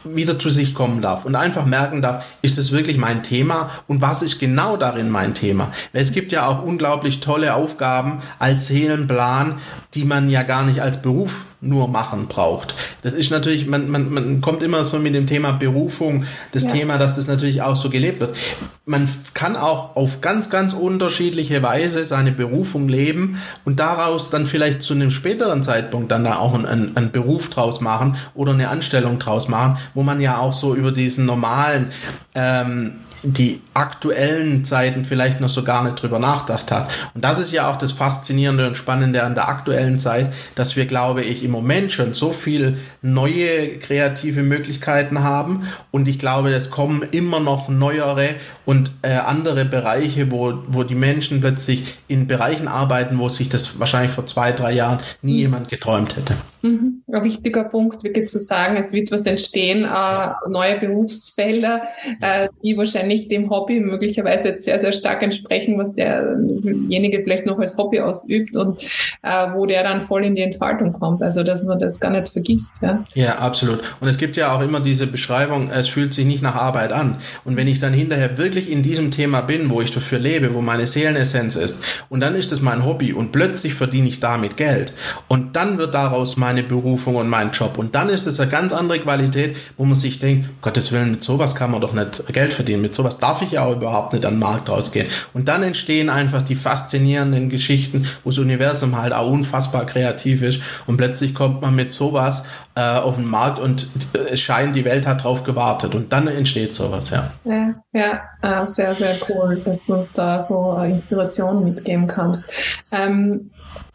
wieder 0.07 0.39
zu 0.39 0.51
sich 0.51 0.75
kommen 0.75 1.01
darf 1.01 1.25
und 1.25 1.35
einfach 1.35 1.65
merken 1.65 2.03
darf, 2.03 2.27
ist 2.43 2.59
das 2.59 2.73
wirklich 2.73 2.99
mein 2.99 3.23
Thema 3.23 3.71
und 3.87 4.03
was 4.03 4.21
ist 4.21 4.39
genau 4.39 4.77
darin 4.77 5.09
mein 5.09 5.33
Thema? 5.33 5.73
Weil 5.95 6.03
es 6.03 6.13
gibt 6.13 6.31
ja 6.31 6.47
auch 6.47 6.63
unglaublich 6.63 7.21
tolle 7.21 7.55
Aufgaben 7.55 8.21
als 8.39 8.67
Seelenplan, 8.67 9.61
die 9.95 10.05
man 10.05 10.29
ja 10.29 10.43
gar 10.43 10.65
nicht 10.65 10.83
als 10.83 11.01
Beruf 11.01 11.41
nur 11.65 11.89
machen 11.89 12.27
braucht. 12.29 12.75
Das 13.03 13.15
ist 13.15 13.31
natürlich, 13.31 13.67
man, 13.67 13.89
man, 13.91 14.13
man 14.13 14.41
kommt 14.41 14.63
immer 14.63 14.85
so 14.85 14.99
mit 14.99 15.15
dem 15.15 15.27
Thema 15.27 15.53
Berufung, 15.53 16.25
das 16.53 16.65
ja. 16.65 16.73
Thema, 16.73 16.99
dass 16.99 17.17
das 17.17 17.27
natürlich 17.27 17.63
auch 17.63 17.77
so 17.77 17.91
gelebt 17.91 18.21
wird. 18.21 18.37
Man 18.85 19.09
kann 19.33 19.57
auch 19.57 19.97
auf 19.97 20.21
ganz, 20.21 20.51
ganz 20.51 20.75
unterschiedliche 20.75 21.63
Weise 21.63 22.05
seine 22.05 22.33
Berufung 22.33 22.89
leben 22.89 23.41
und 23.65 23.81
daraus 23.81 24.31
dann 24.31 24.47
vielleicht 24.47 24.83
zu 24.83 24.95
einem 24.95 25.11
späteren 25.11 25.63
Zeitpunkt 25.63 26.11
dann 26.11 26.25
da 26.25 26.37
auch 26.37 26.55
einen, 26.55 26.97
einen 26.97 27.11
Beruf 27.11 27.51
draus 27.51 27.81
machen 27.81 28.17
oder 28.35 28.53
eine 28.53 28.69
Anstellung 28.69 29.19
draus 29.19 29.49
machen, 29.49 29.79
wo 29.95 30.03
man 30.03 30.21
ja 30.21 30.39
auch 30.39 30.53
so 30.53 30.75
über 30.75 30.93
diesen 30.93 31.27
normalen 31.27 31.93
ähm, 32.35 32.93
die 33.25 33.61
aktuellen 33.73 34.65
Zeiten 34.65 35.05
vielleicht 35.05 35.41
noch 35.41 35.49
so 35.49 35.65
gar 35.65 35.83
nicht 35.83 36.01
drüber 36.01 36.19
nachgedacht 36.19 36.71
hat. 36.71 36.91
Und 37.15 37.25
das 37.25 37.39
ist 37.39 37.53
ja 37.53 37.71
auch 37.71 37.77
das 37.77 37.93
Faszinierende 37.93 38.67
und 38.67 38.77
Spannende 38.77 39.23
an 39.23 39.35
der 39.35 39.49
aktuellen 39.49 39.99
Zeit, 39.99 40.33
dass 40.55 40.77
wir, 40.77 40.87
glaube 40.87 41.23
ich, 41.23 41.43
im 41.43 41.51
Moment 41.51 41.93
schon 41.93 42.15
so 42.15 42.33
viel 42.33 42.79
neue 43.05 43.79
kreative 43.79 44.43
Möglichkeiten 44.43 45.23
haben 45.23 45.69
und 45.91 46.09
ich 46.09 46.19
glaube, 46.19 46.51
es 46.53 46.71
kommen 46.71 47.07
immer 47.11 47.39
noch 47.39 47.69
neuere 47.69 48.31
und 48.65 48.93
äh, 49.03 49.13
andere 49.13 49.67
Bereiche, 49.67 50.31
wo, 50.31 50.55
wo 50.69 50.85
die 50.85 50.95
Menschen 50.95 51.41
plötzlich 51.41 51.99
in 52.09 52.27
Bereichen 52.27 52.67
arbeiten, 52.67 53.19
wo 53.19 53.29
sich 53.29 53.51
das 53.51 53.79
wahrscheinlich 53.79 54.13
vor 54.13 54.25
zwei, 54.25 54.53
drei 54.53 54.73
Jahren 54.73 55.01
nie 55.21 55.35
mhm. 55.35 55.41
jemand 55.41 55.69
geträumt 55.69 56.17
hätte. 56.17 56.35
Mhm. 56.63 57.03
Ein 57.13 57.25
wichtiger 57.25 57.65
Punkt, 57.65 58.03
wirklich 58.05 58.27
zu 58.29 58.39
sagen, 58.39 58.79
es 58.79 58.95
wird 58.95 59.13
was 59.13 59.27
entstehen, 59.27 59.85
äh, 59.85 60.29
neue 60.49 60.81
Berufsfelder, 60.81 61.83
äh, 62.23 62.49
die 62.63 62.75
wahrscheinlich 62.79 63.29
dem 63.29 63.51
Hobby 63.51 63.81
möglicherweise 63.81 64.49
jetzt 64.49 64.65
sehr, 64.65 64.79
sehr 64.79 64.93
stark 64.93 65.23
entsprechen, 65.23 65.77
was 65.77 65.93
derjenige 65.93 67.23
vielleicht 67.23 67.45
noch 67.45 67.59
als 67.59 67.77
Hobby 67.77 68.01
ausübt 68.01 68.57
und 68.57 68.83
äh, 69.23 69.53
wo 69.53 69.67
der 69.67 69.83
dann 69.83 70.01
voll 70.01 70.25
in 70.25 70.35
die 70.35 70.43
Entfaltung 70.43 70.95
kommt. 70.95 71.23
Also, 71.23 71.43
dass 71.43 71.63
man 71.65 71.79
das 71.79 72.01
gar 72.01 72.11
nicht 72.11 72.31
vergisst. 72.31 72.73
Ja? 72.81 72.94
Ja, 73.15 73.39
absolut. 73.39 73.81
Und 74.01 74.09
es 74.09 74.17
gibt 74.17 74.37
ja 74.37 74.53
auch 74.53 74.61
immer 74.61 74.81
diese 74.81 75.07
Beschreibung, 75.07 75.71
es 75.71 75.89
fühlt 75.89 76.15
sich 76.15 76.25
nicht 76.25 76.43
nach 76.43 76.55
Arbeit 76.55 76.93
an. 76.93 77.17
Und 77.45 77.57
wenn 77.57 77.69
ich 77.69 77.79
dann 77.79 77.93
hinterher 77.93 78.39
wirklich 78.39 78.71
in 78.71 78.83
diesem 78.83 79.11
Thema 79.11 79.43
bin, 79.43 79.71
wo 79.71 79.81
ich 79.83 79.91
dafür 79.91 80.19
lebe, 80.19 80.55
wo 80.55 80.63
meine 80.63 80.87
Seelenessenz 80.87 81.57
ist, 81.57 81.83
und 82.09 82.21
dann 82.21 82.35
ist 82.35 82.53
es 82.53 82.63
mein 82.63 82.87
Hobby 82.87 83.13
und 83.13 83.33
plötzlich 83.33 83.75
verdiene 83.75 84.09
ich 84.09 84.21
damit 84.21 84.57
Geld 84.57 84.93
und 85.29 85.57
dann 85.57 85.79
wird 85.79 85.95
daraus 85.95 86.37
mein 86.37 86.55
meine 86.55 86.63
Berufung 86.63 87.17
und 87.17 87.29
mein 87.29 87.51
Job. 87.51 87.79
Und 87.79 87.97
dann 87.97 88.09
ist 88.09 88.29
es 88.29 88.39
eine 88.39 88.49
ganz 88.49 88.73
andere 88.73 89.01
Qualität, 89.01 89.57
wo 89.77 89.85
man 89.85 89.97
sich 89.97 90.21
denkt, 90.21 90.63
Gottes 90.63 90.93
Willen, 90.93 91.11
mit 91.11 91.23
sowas 91.23 91.57
kann 91.57 91.73
man 91.73 91.81
doch 91.81 91.93
nicht 91.93 92.23
Geld 92.33 92.53
verdienen. 92.53 92.83
Mit 92.83 92.95
sowas 92.95 93.19
darf 93.19 93.43
ich 93.43 93.53
ja 93.53 93.65
auch 93.65 93.75
überhaupt 93.75 94.13
nicht 94.13 94.25
an 94.25 94.35
den 94.35 94.41
Markt 94.41 94.69
rausgehen. 94.69 95.09
Und 95.33 95.49
dann 95.49 95.65
entstehen 95.65 96.11
einfach 96.11 96.43
die 96.43 96.55
faszinierenden 96.55 97.49
Geschichten, 97.49 98.07
wo 98.23 98.31
das 98.31 98.39
Universum 98.39 98.97
halt 98.97 99.13
auch 99.13 99.29
unfassbar 99.29 99.85
kreativ 99.85 100.43
ist. 100.43 100.61
Und 100.87 100.97
plötzlich 100.97 101.35
kommt 101.35 101.61
man 101.61 101.75
mit 101.75 101.91
sowas 101.91 102.45
äh, 102.77 102.81
auf 103.03 103.17
den 103.17 103.27
Markt 103.27 103.59
und 103.59 103.89
es 104.31 104.41
scheint, 104.41 104.77
die 104.77 104.85
Welt 104.85 105.07
hat 105.07 105.25
drauf 105.25 105.43
gewartet. 105.45 105.95
Und 105.95 106.13
dann 106.13 106.29
entsteht 106.29 106.73
sowas, 106.73 107.11
ja. 107.11 107.33
Ja, 107.45 107.75
ja 107.93 108.63
äh, 108.63 108.67
sehr, 108.67 108.95
sehr 108.95 109.17
cool, 109.29 109.61
dass 109.65 109.87
du 109.87 109.95
uns 109.95 110.13
da 110.13 110.41
so 110.41 110.79
Inspiration 110.83 111.65
mitgeben 111.65 112.07
kannst. 112.07 112.51
Ähm, 112.91 113.51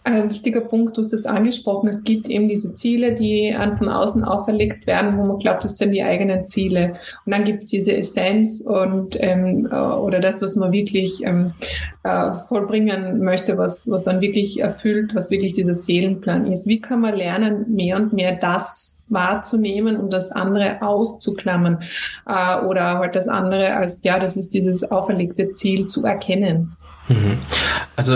ein 0.10 0.30
wichtiger 0.30 0.62
Punkt, 0.62 0.98
du 0.98 1.02
hast 1.02 1.14
es 1.14 1.26
angesprochen, 1.26 1.88
es 1.88 2.04
gibt 2.04 2.30
eben 2.30 2.48
diese 2.48 2.74
Ziele, 2.74 3.14
die 3.14 3.56
von 3.78 3.90
außen 3.90 4.24
auferlegt 4.24 4.88
werden, 4.88 5.18
wo 5.18 5.24
man 5.24 5.40
glaubt, 5.40 5.64
das 5.64 5.78
sind 5.78 5.92
die 5.92 6.04
eigenen 6.04 6.44
Ziele. 6.44 6.96
Und 7.26 7.32
dann 7.32 7.44
gibt 7.44 7.62
es 7.62 7.68
diese 7.68 7.96
Essenz 7.96 8.62
und 8.62 9.18
ähm, 9.22 9.68
äh, 9.72 9.76
oder 9.76 10.20
das, 10.20 10.42
was 10.42 10.56
man 10.56 10.72
wirklich 10.72 11.24
ähm, 11.24 11.54
äh, 12.04 12.34
vollbringen 12.34 13.24
möchte, 13.24 13.58
was, 13.58 13.90
was 13.90 14.06
dann 14.06 14.22
wirklich 14.22 14.60
erfüllt, 14.62 15.16
was 15.16 15.32
wirklich 15.32 15.54
dieser 15.54 15.76
Seelenplan 15.76 16.52
ist. 16.52 16.68
Wie 16.68 16.82
kann 16.82 17.02
man 17.02 17.16
lernen, 17.16 17.66
mehr 17.74 17.98
und 17.98 18.14
mehr 18.14 18.36
das 18.36 19.06
wahrzunehmen 19.10 19.98
und 19.98 20.14
das 20.14 20.32
andere 20.32 20.82
auszuklammern 20.82 21.84
äh, 22.26 22.66
oder 22.66 23.00
halt 23.00 23.16
das 23.16 23.28
andere 23.28 23.76
als, 23.76 24.04
ja, 24.04 24.20
das 24.20 24.38
ist 24.38 24.54
dieses 24.54 24.90
auferlegte 24.90 25.52
Ziel 25.52 25.88
zu 25.88 26.06
erkennen? 26.06 26.76
Mhm. 27.08 27.38
Also 27.96 28.14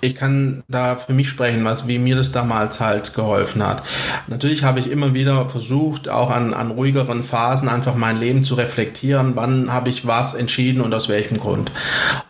ich 0.00 0.14
kann 0.14 0.62
da 0.68 0.96
für 0.96 1.12
mich 1.12 1.28
sprechen, 1.28 1.64
was 1.64 1.86
wie 1.86 1.98
mir 1.98 2.16
das 2.16 2.32
damals 2.32 2.80
halt 2.80 3.14
geholfen 3.14 3.66
hat. 3.66 3.82
Natürlich 4.28 4.64
habe 4.64 4.80
ich 4.80 4.90
immer 4.90 5.14
wieder 5.14 5.48
versucht, 5.48 6.08
auch 6.08 6.30
an, 6.30 6.54
an 6.54 6.70
ruhigeren 6.70 7.22
Phasen 7.22 7.68
einfach 7.68 7.94
mein 7.94 8.18
Leben 8.18 8.44
zu 8.44 8.54
reflektieren, 8.54 9.32
wann 9.34 9.72
habe 9.72 9.90
ich 9.90 10.06
was 10.06 10.34
entschieden 10.34 10.80
und 10.80 10.94
aus 10.94 11.08
welchem 11.08 11.38
Grund. 11.38 11.70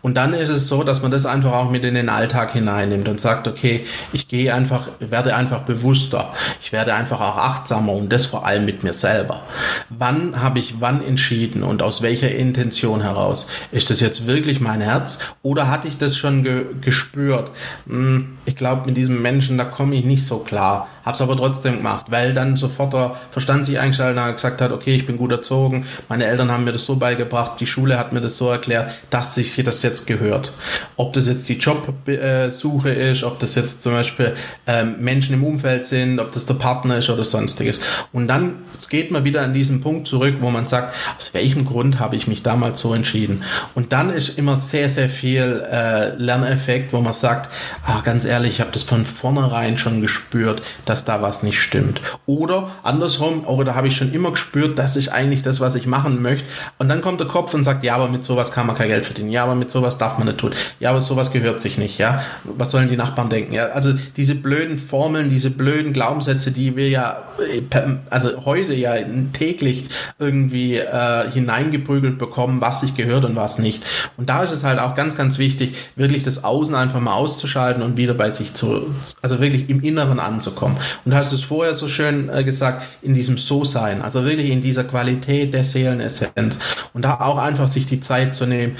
Und 0.02 0.16
dann 0.16 0.34
ist 0.34 0.48
es 0.48 0.68
so, 0.68 0.82
dass 0.82 1.02
man 1.02 1.10
das 1.10 1.26
einfach 1.26 1.52
auch 1.52 1.70
mit 1.70 1.84
in 1.84 1.94
den 1.94 2.08
Alltag 2.08 2.52
hineinnimmt 2.52 3.08
und 3.08 3.20
sagt, 3.20 3.46
okay, 3.46 3.84
ich 4.12 4.28
gehe 4.28 4.52
einfach, 4.52 4.88
werde 4.98 5.36
einfach 5.36 5.60
bewusster, 5.60 6.32
ich 6.60 6.72
werde 6.72 6.94
einfach 6.94 7.20
auch 7.20 7.36
achtsamer 7.36 7.92
und 7.92 8.12
das 8.12 8.26
vor 8.26 8.46
allem 8.46 8.64
mit 8.64 8.82
mir 8.82 8.92
selber. 8.92 9.42
Wann 9.88 10.40
habe 10.42 10.58
ich 10.58 10.80
wann 10.80 11.04
entschieden 11.04 11.62
und 11.62 11.82
aus 11.82 12.02
welcher 12.02 12.30
Intention 12.30 13.02
heraus? 13.02 13.46
Ist 13.72 13.90
das 13.90 14.00
jetzt 14.00 14.26
wirklich 14.26 14.60
mein 14.60 14.80
Herz 14.80 15.20
oder 15.42 15.68
hatte 15.68 15.88
ich 15.88 15.98
das 15.98 16.16
schon 16.16 16.42
ge 16.42 16.64
gespürt? 16.80 17.50
Hm, 17.86 18.38
ich 18.44 18.56
glaube, 18.56 18.86
mit 18.86 18.96
diesem 18.96 19.22
Menschen, 19.22 19.58
da 19.58 19.64
komme 19.64 19.94
ich 19.94 20.04
nicht 20.04 20.24
so 20.24 20.38
klar. 20.38 20.88
Hab's 21.04 21.20
aber 21.20 21.36
trotzdem 21.36 21.78
gemacht, 21.78 22.06
weil 22.10 22.34
dann 22.34 22.56
sofort 22.56 22.92
der 22.92 23.16
Verstand 23.30 23.64
sich 23.64 23.78
eingeschaltet 23.78 24.22
und 24.22 24.32
gesagt 24.32 24.60
hat, 24.60 24.72
okay, 24.72 24.94
ich 24.94 25.06
bin 25.06 25.16
gut 25.16 25.32
erzogen, 25.32 25.86
meine 26.08 26.26
Eltern 26.26 26.50
haben 26.50 26.64
mir 26.64 26.72
das 26.72 26.84
so 26.84 26.96
beigebracht, 26.96 27.60
die 27.60 27.66
Schule 27.66 27.98
hat 27.98 28.12
mir 28.12 28.20
das 28.20 28.36
so 28.36 28.50
erklärt, 28.50 28.92
dass 29.10 29.34
sich 29.34 29.56
das 29.64 29.82
jetzt 29.82 30.06
gehört. 30.06 30.52
Ob 30.96 31.12
das 31.12 31.26
jetzt 31.26 31.48
die 31.48 31.58
Jobsuche 31.58 32.90
ist, 32.90 33.24
ob 33.24 33.38
das 33.40 33.54
jetzt 33.54 33.82
zum 33.82 33.92
Beispiel 33.92 34.34
ähm, 34.66 34.96
Menschen 35.00 35.34
im 35.34 35.44
Umfeld 35.44 35.86
sind, 35.86 36.18
ob 36.20 36.32
das 36.32 36.46
der 36.46 36.54
Partner 36.54 36.98
ist 36.98 37.10
oder 37.10 37.24
sonstiges. 37.24 37.80
Und 38.12 38.28
dann 38.28 38.56
geht 38.88 39.10
man 39.10 39.24
wieder 39.24 39.42
an 39.42 39.54
diesen 39.54 39.80
Punkt 39.80 40.08
zurück, 40.08 40.36
wo 40.40 40.50
man 40.50 40.66
sagt, 40.66 40.94
aus 41.16 41.32
welchem 41.32 41.64
Grund 41.64 42.00
habe 42.00 42.16
ich 42.16 42.26
mich 42.26 42.42
damals 42.42 42.80
so 42.80 42.92
entschieden? 42.92 43.44
Und 43.74 43.92
dann 43.92 44.10
ist 44.10 44.36
immer 44.36 44.56
sehr, 44.56 44.88
sehr 44.88 45.08
viel 45.08 45.64
äh, 45.70 46.14
Lerneffekt, 46.16 46.92
wo 46.92 47.00
man 47.00 47.14
sagt, 47.14 47.48
ah, 47.86 48.00
ganz 48.04 48.24
ehrlich, 48.24 48.54
ich 48.54 48.60
habe 48.60 48.72
das 48.72 48.82
von 48.82 49.04
vornherein 49.04 49.78
schon 49.78 50.00
gespürt, 50.00 50.62
dass 50.90 51.04
da 51.04 51.22
was 51.22 51.44
nicht 51.44 51.62
stimmt. 51.62 52.00
Oder 52.26 52.72
andersrum, 52.82 53.46
oder 53.46 53.64
da 53.64 53.74
habe 53.76 53.86
ich 53.86 53.96
schon 53.96 54.12
immer 54.12 54.32
gespürt, 54.32 54.76
das 54.78 54.96
ist 54.96 55.08
eigentlich 55.08 55.42
das, 55.42 55.60
was 55.60 55.76
ich 55.76 55.86
machen 55.86 56.20
möchte. 56.20 56.44
Und 56.78 56.88
dann 56.88 57.00
kommt 57.00 57.20
der 57.20 57.28
Kopf 57.28 57.54
und 57.54 57.62
sagt, 57.62 57.84
ja, 57.84 57.94
aber 57.94 58.08
mit 58.08 58.24
sowas 58.24 58.50
kann 58.50 58.66
man 58.66 58.76
kein 58.76 58.88
Geld 58.88 59.06
verdienen. 59.06 59.30
Ja, 59.30 59.44
aber 59.44 59.54
mit 59.54 59.70
sowas 59.70 59.98
darf 59.98 60.18
man 60.18 60.26
nicht 60.26 60.38
tun. 60.38 60.50
Ja, 60.80 60.90
aber 60.90 61.00
sowas 61.00 61.30
gehört 61.30 61.60
sich 61.60 61.78
nicht. 61.78 61.98
Ja, 61.98 62.22
was 62.42 62.72
sollen 62.72 62.88
die 62.88 62.96
Nachbarn 62.96 63.30
denken? 63.30 63.52
Ja, 63.52 63.66
also 63.66 63.92
diese 64.16 64.34
blöden 64.34 64.78
Formeln, 64.78 65.30
diese 65.30 65.50
blöden 65.50 65.92
Glaubenssätze, 65.92 66.50
die 66.50 66.74
wir 66.74 66.88
ja, 66.88 67.22
äh, 67.38 67.62
also 68.10 68.44
heute 68.44 68.74
ja 68.74 68.94
täglich 69.32 69.86
irgendwie 70.18 70.78
äh, 70.78 71.30
hineingeprügelt 71.30 72.18
bekommen, 72.18 72.60
was 72.60 72.80
sich 72.80 72.96
gehört 72.96 73.24
und 73.24 73.36
was 73.36 73.60
nicht. 73.60 73.84
Und 74.16 74.28
da 74.28 74.42
ist 74.42 74.50
es 74.50 74.64
halt 74.64 74.80
auch 74.80 74.96
ganz, 74.96 75.16
ganz 75.16 75.38
wichtig, 75.38 75.76
wirklich 75.94 76.24
das 76.24 76.42
Außen 76.42 76.74
einfach 76.74 77.00
mal 77.00 77.14
auszuschalten 77.14 77.82
und 77.82 77.96
wieder 77.96 78.14
bei 78.14 78.30
sich 78.30 78.54
zu, 78.54 78.92
also 79.22 79.40
wirklich 79.40 79.70
im 79.70 79.80
Inneren 79.82 80.18
anzukommen. 80.18 80.76
Und 81.04 81.12
du 81.12 81.16
hast 81.16 81.32
es 81.32 81.42
vorher 81.42 81.74
so 81.74 81.88
schön 81.88 82.28
äh, 82.28 82.44
gesagt, 82.44 82.82
in 83.02 83.14
diesem 83.14 83.38
So-Sein, 83.38 84.02
also 84.02 84.24
wirklich 84.24 84.50
in 84.50 84.62
dieser 84.62 84.84
Qualität 84.84 85.54
der 85.54 85.64
Seelenessenz 85.64 86.58
und 86.92 87.04
da 87.04 87.20
auch 87.20 87.38
einfach 87.38 87.68
sich 87.68 87.86
die 87.86 88.00
Zeit 88.00 88.34
zu 88.34 88.46
nehmen. 88.46 88.76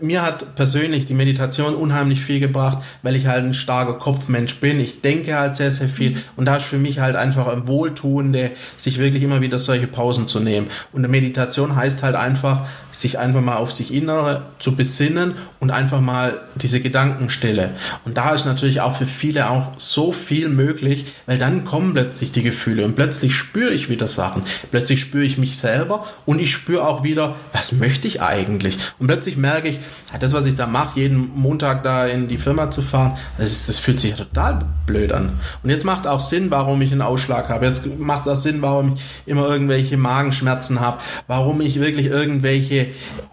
Mir 0.00 0.22
hat 0.22 0.54
persönlich 0.54 1.06
die 1.06 1.14
Meditation 1.14 1.74
unheimlich 1.74 2.20
viel 2.20 2.40
gebracht, 2.40 2.78
weil 3.02 3.16
ich 3.16 3.26
halt 3.26 3.44
ein 3.44 3.54
starker 3.54 3.94
Kopfmensch 3.94 4.56
bin. 4.56 4.80
Ich 4.80 5.00
denke 5.00 5.38
halt 5.38 5.56
sehr, 5.56 5.70
sehr 5.70 5.88
viel 5.88 6.18
und 6.36 6.46
da 6.46 6.56
ist 6.56 6.66
für 6.66 6.78
mich 6.78 6.98
halt 7.00 7.16
einfach 7.16 7.48
ein 7.48 7.66
Wohltuende, 7.66 8.50
sich 8.76 8.98
wirklich 8.98 9.22
immer 9.22 9.40
wieder 9.40 9.58
solche 9.58 9.86
Pausen 9.86 10.26
zu 10.28 10.40
nehmen. 10.40 10.68
Und 10.92 11.00
eine 11.00 11.08
Meditation 11.08 11.76
heißt 11.76 12.02
halt 12.02 12.16
einfach, 12.16 12.66
sich 12.94 13.18
einfach 13.18 13.40
mal 13.40 13.56
auf 13.56 13.72
sich 13.72 13.92
Innere 13.92 14.42
zu 14.58 14.76
besinnen 14.76 15.34
und 15.60 15.70
einfach 15.70 16.00
mal 16.00 16.40
diese 16.54 16.80
Gedankenstille. 16.80 17.70
Und 18.04 18.16
da 18.16 18.32
ist 18.32 18.46
natürlich 18.46 18.80
auch 18.80 18.96
für 18.96 19.06
viele 19.06 19.50
auch 19.50 19.72
so 19.76 20.12
viel 20.12 20.48
möglich, 20.48 21.06
weil 21.26 21.38
dann 21.38 21.64
kommen 21.64 21.92
plötzlich 21.92 22.32
die 22.32 22.42
Gefühle 22.42 22.84
und 22.84 22.94
plötzlich 22.94 23.34
spüre 23.34 23.72
ich 23.72 23.88
wieder 23.88 24.06
Sachen. 24.06 24.42
Plötzlich 24.70 25.00
spüre 25.00 25.24
ich 25.24 25.38
mich 25.38 25.58
selber 25.58 26.06
und 26.24 26.40
ich 26.40 26.52
spüre 26.52 26.86
auch 26.86 27.02
wieder, 27.02 27.34
was 27.52 27.72
möchte 27.72 28.06
ich 28.06 28.22
eigentlich? 28.22 28.78
Und 28.98 29.08
plötzlich 29.08 29.36
merke 29.36 29.68
ich, 29.68 29.80
das, 30.20 30.32
was 30.32 30.46
ich 30.46 30.54
da 30.54 30.66
mache, 30.66 31.00
jeden 31.00 31.30
Montag 31.34 31.82
da 31.82 32.06
in 32.06 32.28
die 32.28 32.38
Firma 32.38 32.70
zu 32.70 32.82
fahren, 32.82 33.16
das, 33.38 33.50
ist, 33.50 33.68
das 33.68 33.78
fühlt 33.78 33.98
sich 33.98 34.14
total 34.14 34.60
blöd 34.86 35.12
an. 35.12 35.40
Und 35.62 35.70
jetzt 35.70 35.84
macht 35.84 36.06
auch 36.06 36.20
Sinn, 36.20 36.50
warum 36.50 36.80
ich 36.82 36.92
einen 36.92 37.02
Ausschlag 37.02 37.48
habe. 37.48 37.66
Jetzt 37.66 37.86
macht 37.98 38.26
es 38.26 38.32
auch 38.32 38.40
Sinn, 38.40 38.62
warum 38.62 38.94
ich 38.94 39.02
immer 39.26 39.48
irgendwelche 39.48 39.96
Magenschmerzen 39.96 40.80
habe, 40.80 40.98
warum 41.26 41.60
ich 41.60 41.80
wirklich 41.80 42.06
irgendwelche 42.06 42.83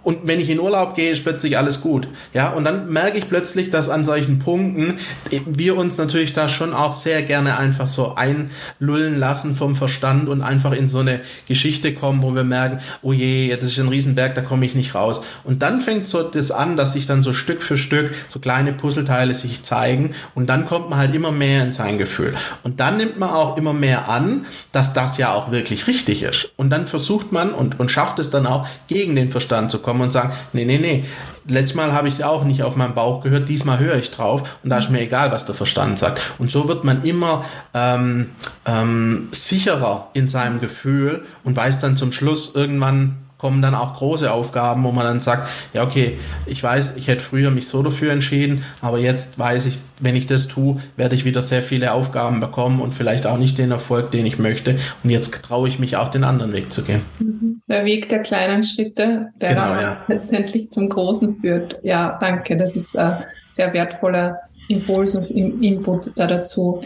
und 0.03 0.19
wenn 0.23 0.39
ich 0.39 0.49
in 0.49 0.59
Urlaub 0.59 0.95
gehe, 0.95 1.11
ist 1.11 1.23
plötzlich 1.23 1.57
alles 1.57 1.81
gut. 1.81 2.07
Ja, 2.33 2.49
und 2.49 2.63
dann 2.63 2.91
merke 2.91 3.17
ich 3.17 3.29
plötzlich, 3.29 3.69
dass 3.69 3.89
an 3.89 4.03
solchen 4.03 4.39
Punkten 4.39 4.97
wir 5.45 5.77
uns 5.77 5.97
natürlich 5.97 6.33
da 6.33 6.49
schon 6.49 6.73
auch 6.73 6.93
sehr 6.93 7.21
gerne 7.21 7.57
einfach 7.57 7.85
so 7.85 8.15
einlullen 8.15 9.19
lassen 9.19 9.55
vom 9.55 9.75
Verstand 9.75 10.27
und 10.27 10.41
einfach 10.41 10.71
in 10.71 10.87
so 10.87 10.99
eine 10.99 11.21
Geschichte 11.47 11.93
kommen, 11.93 12.23
wo 12.23 12.33
wir 12.33 12.43
merken, 12.43 12.79
oh 13.03 13.13
je, 13.13 13.55
das 13.55 13.69
ist 13.69 13.79
ein 13.79 13.89
Riesenberg, 13.89 14.33
da 14.33 14.41
komme 14.41 14.65
ich 14.65 14.73
nicht 14.73 14.95
raus. 14.95 15.23
Und 15.43 15.61
dann 15.61 15.81
fängt 15.81 16.07
so 16.07 16.23
das 16.23 16.49
an, 16.49 16.77
dass 16.77 16.93
sich 16.93 17.05
dann 17.05 17.21
so 17.21 17.33
Stück 17.33 17.61
für 17.61 17.77
Stück 17.77 18.13
so 18.27 18.39
kleine 18.39 18.73
Puzzleteile 18.73 19.35
sich 19.35 19.61
zeigen 19.63 20.15
und 20.33 20.49
dann 20.49 20.65
kommt 20.65 20.89
man 20.89 20.97
halt 20.97 21.13
immer 21.13 21.31
mehr 21.31 21.63
in 21.63 21.71
sein 21.71 21.99
Gefühl. 21.99 22.33
Und 22.63 22.79
dann 22.79 22.97
nimmt 22.97 23.19
man 23.19 23.29
auch 23.29 23.57
immer 23.57 23.73
mehr 23.73 24.09
an, 24.09 24.45
dass 24.71 24.93
das 24.93 25.17
ja 25.17 25.31
auch 25.33 25.51
wirklich 25.51 25.85
richtig 25.85 26.23
ist. 26.23 26.51
Und 26.57 26.71
dann 26.71 26.87
versucht 26.87 27.31
man 27.31 27.53
und, 27.53 27.79
und 27.79 27.91
schafft 27.91 28.17
es 28.17 28.31
dann 28.31 28.47
auch 28.47 28.67
gegen 28.87 29.15
den 29.15 29.29
Verstand 29.29 29.40
zu 29.49 29.79
kommen 29.79 30.01
und 30.01 30.11
sagen, 30.11 30.33
nee, 30.53 30.65
nee, 30.65 30.77
nee, 30.77 31.05
letztes 31.47 31.75
Mal 31.75 31.93
habe 31.93 32.07
ich 32.07 32.23
auch 32.23 32.43
nicht 32.43 32.63
auf 32.63 32.75
meinen 32.75 32.93
Bauch 32.93 33.23
gehört, 33.23 33.49
diesmal 33.49 33.79
höre 33.79 33.95
ich 33.95 34.11
drauf 34.11 34.43
und 34.63 34.69
da 34.69 34.77
ist 34.77 34.89
mir 34.89 35.01
egal, 35.01 35.31
was 35.31 35.45
der 35.45 35.55
Verstand 35.55 35.99
sagt. 35.99 36.21
Und 36.37 36.51
so 36.51 36.67
wird 36.67 36.83
man 36.83 37.03
immer 37.03 37.45
ähm, 37.73 38.31
ähm, 38.65 39.29
sicherer 39.31 40.09
in 40.13 40.27
seinem 40.27 40.59
Gefühl 40.59 41.25
und 41.43 41.55
weiß 41.55 41.79
dann 41.79 41.97
zum 41.97 42.11
Schluss 42.11 42.55
irgendwann 42.55 43.17
kommen 43.41 43.63
dann 43.63 43.73
auch 43.73 43.95
große 43.95 44.31
Aufgaben, 44.31 44.83
wo 44.83 44.91
man 44.91 45.03
dann 45.03 45.19
sagt, 45.19 45.49
ja 45.73 45.81
okay, 45.83 46.19
ich 46.45 46.61
weiß, 46.61 46.93
ich 46.95 47.07
hätte 47.07 47.23
früher 47.23 47.49
mich 47.49 47.67
so 47.67 47.81
dafür 47.81 48.11
entschieden, 48.11 48.63
aber 48.81 48.99
jetzt 48.99 49.39
weiß 49.39 49.65
ich, 49.65 49.79
wenn 49.99 50.15
ich 50.15 50.27
das 50.27 50.47
tue, 50.47 50.79
werde 50.95 51.15
ich 51.15 51.25
wieder 51.25 51.41
sehr 51.41 51.63
viele 51.63 51.93
Aufgaben 51.93 52.39
bekommen 52.39 52.79
und 52.79 52.93
vielleicht 52.93 53.25
auch 53.25 53.39
nicht 53.39 53.57
den 53.57 53.71
Erfolg, 53.71 54.11
den 54.11 54.27
ich 54.27 54.37
möchte. 54.37 54.77
Und 55.03 55.09
jetzt 55.09 55.33
traue 55.41 55.67
ich 55.67 55.79
mich 55.79 55.95
auch 55.95 56.09
den 56.09 56.23
anderen 56.23 56.53
Weg 56.53 56.71
zu 56.71 56.83
gehen. 56.83 57.01
Mhm. 57.17 57.63
Der 57.67 57.83
Weg 57.83 58.09
der 58.09 58.19
kleinen 58.19 58.63
Schritte, 58.63 59.29
der 59.41 59.49
genau, 59.49 59.73
ja. 59.73 59.97
letztendlich 60.07 60.69
zum 60.69 60.89
Großen 60.89 61.39
führt. 61.39 61.79
Ja, 61.81 62.19
danke. 62.21 62.57
Das 62.57 62.75
ist 62.75 62.95
ein 62.95 63.23
äh, 63.23 63.25
sehr 63.49 63.73
wertvoller 63.73 64.39
Impuls 64.67 65.15
und 65.15 65.31
Input 65.31 66.11
da 66.15 66.27
dazu. 66.27 66.83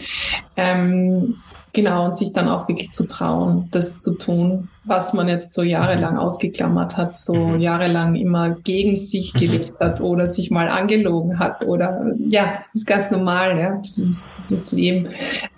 Ähm, 0.56 1.36
Genau, 1.76 2.06
und 2.06 2.16
sich 2.16 2.32
dann 2.32 2.48
auch 2.48 2.66
wirklich 2.68 2.92
zu 2.92 3.06
trauen, 3.06 3.68
das 3.70 3.98
zu 3.98 4.16
tun, 4.16 4.70
was 4.86 5.12
man 5.12 5.28
jetzt 5.28 5.52
so 5.52 5.62
jahrelang 5.62 6.14
mhm. 6.14 6.20
ausgeklammert 6.20 6.96
hat, 6.96 7.18
so 7.18 7.34
mhm. 7.34 7.60
jahrelang 7.60 8.14
immer 8.14 8.50
gegen 8.50 8.96
sich 8.96 9.34
mhm. 9.34 9.38
gelebt 9.38 9.80
hat 9.80 10.00
oder 10.00 10.26
sich 10.26 10.50
mal 10.50 10.68
angelogen 10.68 11.38
hat 11.38 11.64
oder 11.64 12.12
ja, 12.18 12.64
das 12.72 12.82
ist 12.82 12.86
ganz 12.86 13.10
normal, 13.10 13.58
ja, 13.58 13.76
das 13.76 13.98
ist 13.98 14.50
das 14.50 14.72
Leben. 14.72 15.08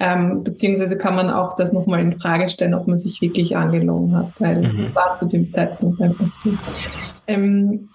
Ähm, 0.01 0.43
beziehungsweise 0.43 0.97
kann 0.97 1.15
man 1.15 1.31
auch 1.31 1.57
das 1.57 1.73
nochmal 1.73 2.01
in 2.01 2.19
Frage 2.19 2.49
stellen, 2.49 2.75
ob 2.75 2.89
man 2.89 2.97
sich 2.97 3.21
wirklich 3.21 3.57
angelogen 3.57 4.17
hat, 4.17 4.33
weil 4.39 4.63
mhm. 4.63 4.79
das 4.79 4.95
war 4.95 5.15
zu 5.15 5.27
dem 5.27 5.53
Zeitpunkt 5.53 6.01
einfach 6.01 6.29
so. 6.29 6.51
Ähm, 7.27 7.91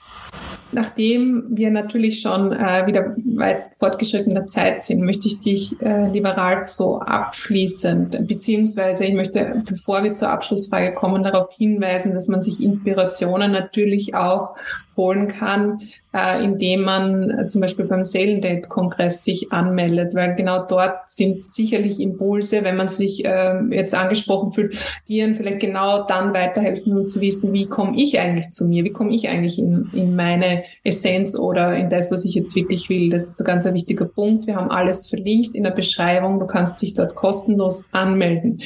Nachdem 0.74 1.46
wir 1.50 1.72
natürlich 1.72 2.22
schon 2.22 2.52
äh, 2.52 2.86
wieder 2.88 3.16
weit 3.36 3.64
fortgeschrittener 3.78 4.48
Zeit 4.48 4.84
sind, 4.84 5.02
möchte 5.02 5.28
ich 5.28 5.40
dich, 5.40 5.82
äh, 5.82 6.10
lieber 6.10 6.32
Ralf, 6.32 6.68
so 6.68 7.00
abschließend, 7.00 8.28
beziehungsweise 8.28 9.06
ich 9.06 9.14
möchte, 9.14 9.64
bevor 9.66 10.04
wir 10.04 10.14
zur 10.14 10.30
Abschlussfrage 10.30 10.94
kommen, 10.94 11.24
darauf 11.24 11.54
hinweisen, 11.54 12.14
dass 12.14 12.28
man 12.28 12.42
sich 12.42 12.64
Inspirationen 12.64 13.52
natürlich 13.52 14.16
auch 14.16 14.56
holen 14.96 15.28
kann, 15.28 15.80
äh, 16.14 16.44
indem 16.44 16.82
man 16.82 17.30
äh, 17.30 17.48
zum 17.48 17.62
Beispiel 17.62 17.86
beim 17.86 18.06
Seelendate-Kongress 18.06 19.24
sich 19.24 19.52
anmeldet, 19.52 20.14
weil 20.14 20.36
genau 20.36 20.64
dort 20.66 21.10
sind 21.10 21.52
sicherlich 21.52 22.00
Impulse, 22.00 22.64
wenn 22.64 22.78
man 22.78 22.88
sich 22.88 23.26
äh, 23.26 23.60
jetzt 23.72 23.96
angesprochen 23.96 24.52
fühlt, 24.52 24.78
die 25.08 25.18
ihnen 25.18 25.36
vielleicht 25.36 25.60
genau 25.60 26.06
dann 26.06 26.34
weiterhelfen, 26.34 26.96
um 26.96 27.08
zu 27.08 27.20
wissen, 27.22 27.54
wie 27.54 27.66
komme 27.66 28.00
ich 28.00 28.20
eigentlich 28.20 28.52
zu 28.52 28.66
mir, 28.66 28.84
wie 28.84 28.92
komme 28.92 29.14
ich 29.14 29.28
eigentlich 29.28 29.58
in, 29.58 29.90
in 29.94 30.16
meine 30.16 30.64
Essenz 30.84 31.36
oder 31.38 31.76
in 31.76 31.90
das, 31.90 32.12
was 32.12 32.26
ich 32.26 32.36
jetzt 32.36 32.56
wirklich 32.56 32.90
will. 32.90 33.10
Das 33.10 33.24
ist 33.24 33.40
ein 33.40 33.46
ganz 33.46 33.66
ein 33.66 33.74
wichtiger 33.74 34.06
Punkt. 34.06 34.46
Wir 34.46 34.56
haben 34.56 34.70
alles 34.70 35.08
verlinkt 35.08 35.56
in 35.56 35.64
der 35.64 35.72
Beschreibung. 35.72 36.40
Du 36.40 36.46
kannst 36.46 36.82
dich 36.82 36.94
dort 36.94 37.16
kostenlos 37.16 37.90
anmelden. 37.92 38.62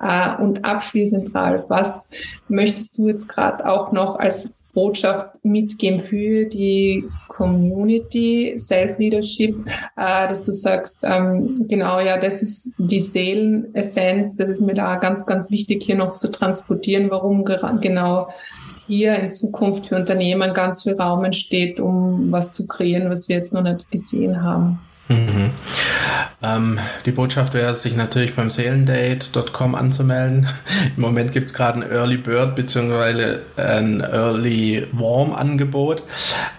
Äh, 0.00 0.40
und 0.40 0.64
abschließend, 0.64 1.34
Ralf, 1.34 1.64
was 1.68 2.08
möchtest 2.48 2.96
du 2.98 3.08
jetzt 3.08 3.28
gerade 3.28 3.66
auch 3.66 3.90
noch 3.90 4.18
als 4.18 4.56
Botschaft 4.72 5.44
mitgeben 5.44 6.00
für 6.00 6.46
die 6.46 7.04
Community, 7.28 8.54
Self-Leadership, 8.56 9.56
äh, 9.96 10.28
dass 10.28 10.42
du 10.42 10.52
sagst, 10.52 11.04
ähm, 11.04 11.66
genau, 11.68 12.00
ja, 12.00 12.16
das 12.16 12.42
ist 12.42 12.74
die 12.78 13.00
Seelenessenz, 13.00 14.36
das 14.36 14.48
ist 14.48 14.60
mir 14.60 14.74
da 14.74 14.96
ganz, 14.96 15.26
ganz 15.26 15.50
wichtig 15.50 15.82
hier 15.82 15.96
noch 15.96 16.14
zu 16.14 16.30
transportieren, 16.30 17.10
warum 17.10 17.44
genau 17.44 18.28
hier 18.86 19.16
in 19.16 19.30
Zukunft 19.30 19.86
für 19.86 19.96
Unternehmen 19.96 20.54
ganz 20.54 20.82
viel 20.82 20.94
Raum 20.94 21.24
entsteht, 21.24 21.78
um 21.78 22.32
was 22.32 22.52
zu 22.52 22.66
kreieren, 22.66 23.10
was 23.10 23.28
wir 23.28 23.36
jetzt 23.36 23.52
noch 23.52 23.62
nicht 23.62 23.90
gesehen 23.90 24.42
haben. 24.42 24.78
Mhm. 25.08 25.50
Ähm, 26.42 26.80
die 27.06 27.12
Botschaft 27.12 27.54
wäre, 27.54 27.76
sich 27.76 27.94
natürlich 27.94 28.34
beim 28.34 28.50
Seelendate.com 28.50 29.74
anzumelden. 29.74 30.48
Im 30.96 31.02
Moment 31.02 31.32
gibt 31.32 31.48
es 31.48 31.54
gerade 31.54 31.80
ein 31.80 31.90
Early 31.90 32.16
Bird 32.16 32.56
bzw. 32.56 33.38
ein 33.56 34.00
Early 34.00 34.86
Warm 34.92 35.32
Angebot. 35.32 36.02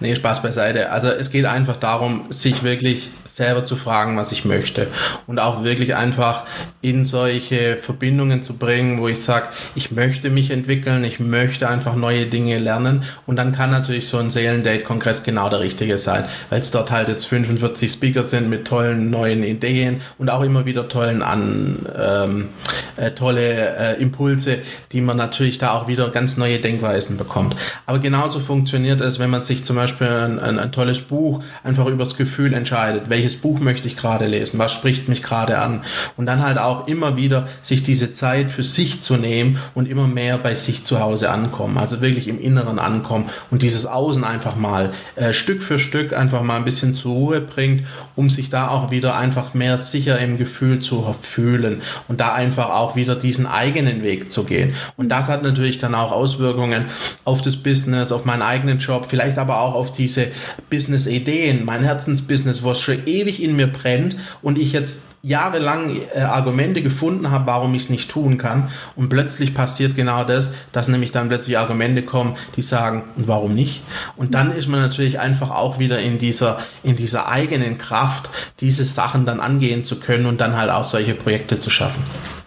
Nee, 0.00 0.16
Spaß 0.16 0.42
beiseite. 0.42 0.90
Also 0.90 1.08
es 1.08 1.30
geht 1.30 1.44
einfach 1.44 1.76
darum, 1.76 2.24
sich 2.30 2.62
wirklich 2.62 3.10
selber 3.34 3.64
zu 3.64 3.74
fragen, 3.74 4.16
was 4.16 4.30
ich 4.30 4.44
möchte. 4.44 4.86
Und 5.26 5.40
auch 5.40 5.64
wirklich 5.64 5.96
einfach 5.96 6.44
in 6.82 7.04
solche 7.04 7.76
Verbindungen 7.78 8.44
zu 8.44 8.56
bringen, 8.56 9.00
wo 9.00 9.08
ich 9.08 9.22
sage, 9.22 9.48
ich 9.74 9.90
möchte 9.90 10.30
mich 10.30 10.50
entwickeln, 10.50 11.02
ich 11.02 11.18
möchte 11.18 11.68
einfach 11.68 11.96
neue 11.96 12.26
Dinge 12.26 12.58
lernen. 12.58 13.02
Und 13.26 13.34
dann 13.34 13.52
kann 13.52 13.72
natürlich 13.72 14.06
so 14.06 14.18
ein 14.18 14.30
Seelendate-Kongress 14.30 15.24
genau 15.24 15.48
der 15.48 15.58
richtige 15.58 15.98
sein, 15.98 16.24
weil 16.50 16.60
es 16.60 16.70
dort 16.70 16.92
halt 16.92 17.08
jetzt 17.08 17.24
45 17.26 17.90
Speaker 17.90 18.22
sind 18.22 18.48
mit 18.50 18.66
tollen 18.66 19.10
neuen 19.10 19.42
Ideen 19.42 20.00
und 20.18 20.30
auch 20.30 20.42
immer 20.42 20.64
wieder 20.64 20.88
tollen 20.88 21.22
an 21.22 21.86
ähm, 21.98 22.48
äh, 22.96 23.10
tolle 23.10 23.76
äh, 23.76 24.00
Impulse, 24.00 24.58
die 24.92 25.00
man 25.00 25.16
natürlich 25.16 25.58
da 25.58 25.72
auch 25.72 25.88
wieder 25.88 26.10
ganz 26.10 26.36
neue 26.36 26.60
Denkweisen 26.60 27.16
bekommt. 27.16 27.56
Aber 27.86 27.98
genauso 27.98 28.38
funktioniert 28.38 29.00
es, 29.00 29.18
wenn 29.18 29.30
man 29.30 29.42
sich 29.42 29.64
zum 29.64 29.74
Beispiel 29.74 30.06
ein, 30.06 30.38
ein, 30.38 30.58
ein 30.60 30.70
tolles 30.70 31.00
Buch 31.00 31.42
einfach 31.64 31.86
übers 31.86 32.16
Gefühl 32.16 32.54
entscheidet, 32.54 33.08
welche 33.08 33.23
welches 33.24 33.40
Buch 33.40 33.58
möchte 33.58 33.88
ich 33.88 33.96
gerade 33.96 34.26
lesen, 34.26 34.58
was 34.58 34.72
spricht 34.72 35.08
mich 35.08 35.22
gerade 35.22 35.58
an. 35.58 35.82
Und 36.18 36.26
dann 36.26 36.42
halt 36.42 36.58
auch 36.58 36.86
immer 36.88 37.16
wieder 37.16 37.48
sich 37.62 37.82
diese 37.82 38.12
Zeit 38.12 38.50
für 38.50 38.62
sich 38.62 39.00
zu 39.00 39.16
nehmen 39.16 39.58
und 39.74 39.88
immer 39.88 40.06
mehr 40.06 40.36
bei 40.36 40.54
sich 40.54 40.84
zu 40.84 41.00
Hause 41.00 41.30
ankommen, 41.30 41.78
also 41.78 42.02
wirklich 42.02 42.28
im 42.28 42.38
Inneren 42.38 42.78
ankommen 42.78 43.30
und 43.50 43.62
dieses 43.62 43.86
Außen 43.86 44.24
einfach 44.24 44.56
mal 44.56 44.92
äh, 45.16 45.32
Stück 45.32 45.62
für 45.62 45.78
Stück 45.78 46.12
einfach 46.12 46.42
mal 46.42 46.56
ein 46.56 46.66
bisschen 46.66 46.96
zur 46.96 47.14
Ruhe 47.14 47.40
bringt, 47.40 47.84
um 48.14 48.28
sich 48.28 48.50
da 48.50 48.68
auch 48.68 48.90
wieder 48.90 49.16
einfach 49.16 49.54
mehr 49.54 49.78
sicher 49.78 50.18
im 50.18 50.36
Gefühl 50.36 50.80
zu 50.80 51.14
fühlen 51.22 51.80
und 52.08 52.20
da 52.20 52.34
einfach 52.34 52.68
auch 52.68 52.94
wieder 52.94 53.16
diesen 53.16 53.46
eigenen 53.46 54.02
Weg 54.02 54.30
zu 54.30 54.44
gehen. 54.44 54.74
Und 54.98 55.08
das 55.08 55.30
hat 55.30 55.42
natürlich 55.42 55.78
dann 55.78 55.94
auch 55.94 56.12
Auswirkungen 56.12 56.84
auf 57.24 57.40
das 57.40 57.56
Business, 57.56 58.12
auf 58.12 58.26
meinen 58.26 58.42
eigenen 58.42 58.80
Job, 58.80 59.06
vielleicht 59.08 59.38
aber 59.38 59.62
auch 59.62 59.74
auf 59.74 59.92
diese 59.92 60.26
Business-Ideen, 60.68 61.64
mein 61.64 61.84
Herzensbusiness, 61.84 62.62
was 62.62 62.82
schon 62.82 62.98
ewig 63.14 63.42
in 63.42 63.56
mir 63.56 63.66
brennt 63.66 64.16
und 64.42 64.58
ich 64.58 64.72
jetzt 64.72 65.04
jahrelang 65.24 65.96
äh, 66.14 66.20
Argumente 66.20 66.82
gefunden 66.82 67.30
habe, 67.30 67.46
warum 67.46 67.74
ich 67.74 67.84
es 67.84 67.90
nicht 67.90 68.10
tun 68.10 68.36
kann. 68.36 68.68
Und 68.94 69.08
plötzlich 69.08 69.54
passiert 69.54 69.96
genau 69.96 70.22
das, 70.24 70.54
dass 70.72 70.88
nämlich 70.88 71.12
dann 71.12 71.28
plötzlich 71.28 71.56
Argumente 71.58 72.02
kommen, 72.02 72.36
die 72.56 72.62
sagen, 72.62 73.04
und 73.16 73.26
warum 73.26 73.54
nicht? 73.54 73.82
Und 74.16 74.34
dann 74.34 74.52
ist 74.52 74.68
man 74.68 74.80
natürlich 74.80 75.18
einfach 75.18 75.50
auch 75.50 75.78
wieder 75.78 75.98
in 75.98 76.18
dieser, 76.18 76.58
in 76.82 76.96
dieser 76.96 77.28
eigenen 77.28 77.78
Kraft, 77.78 78.28
diese 78.60 78.84
Sachen 78.84 79.24
dann 79.24 79.40
angehen 79.40 79.82
zu 79.82 79.98
können 79.98 80.26
und 80.26 80.40
dann 80.40 80.56
halt 80.56 80.70
auch 80.70 80.84
solche 80.84 81.14
Projekte 81.14 81.58
zu 81.58 81.70
schaffen. 81.70 82.02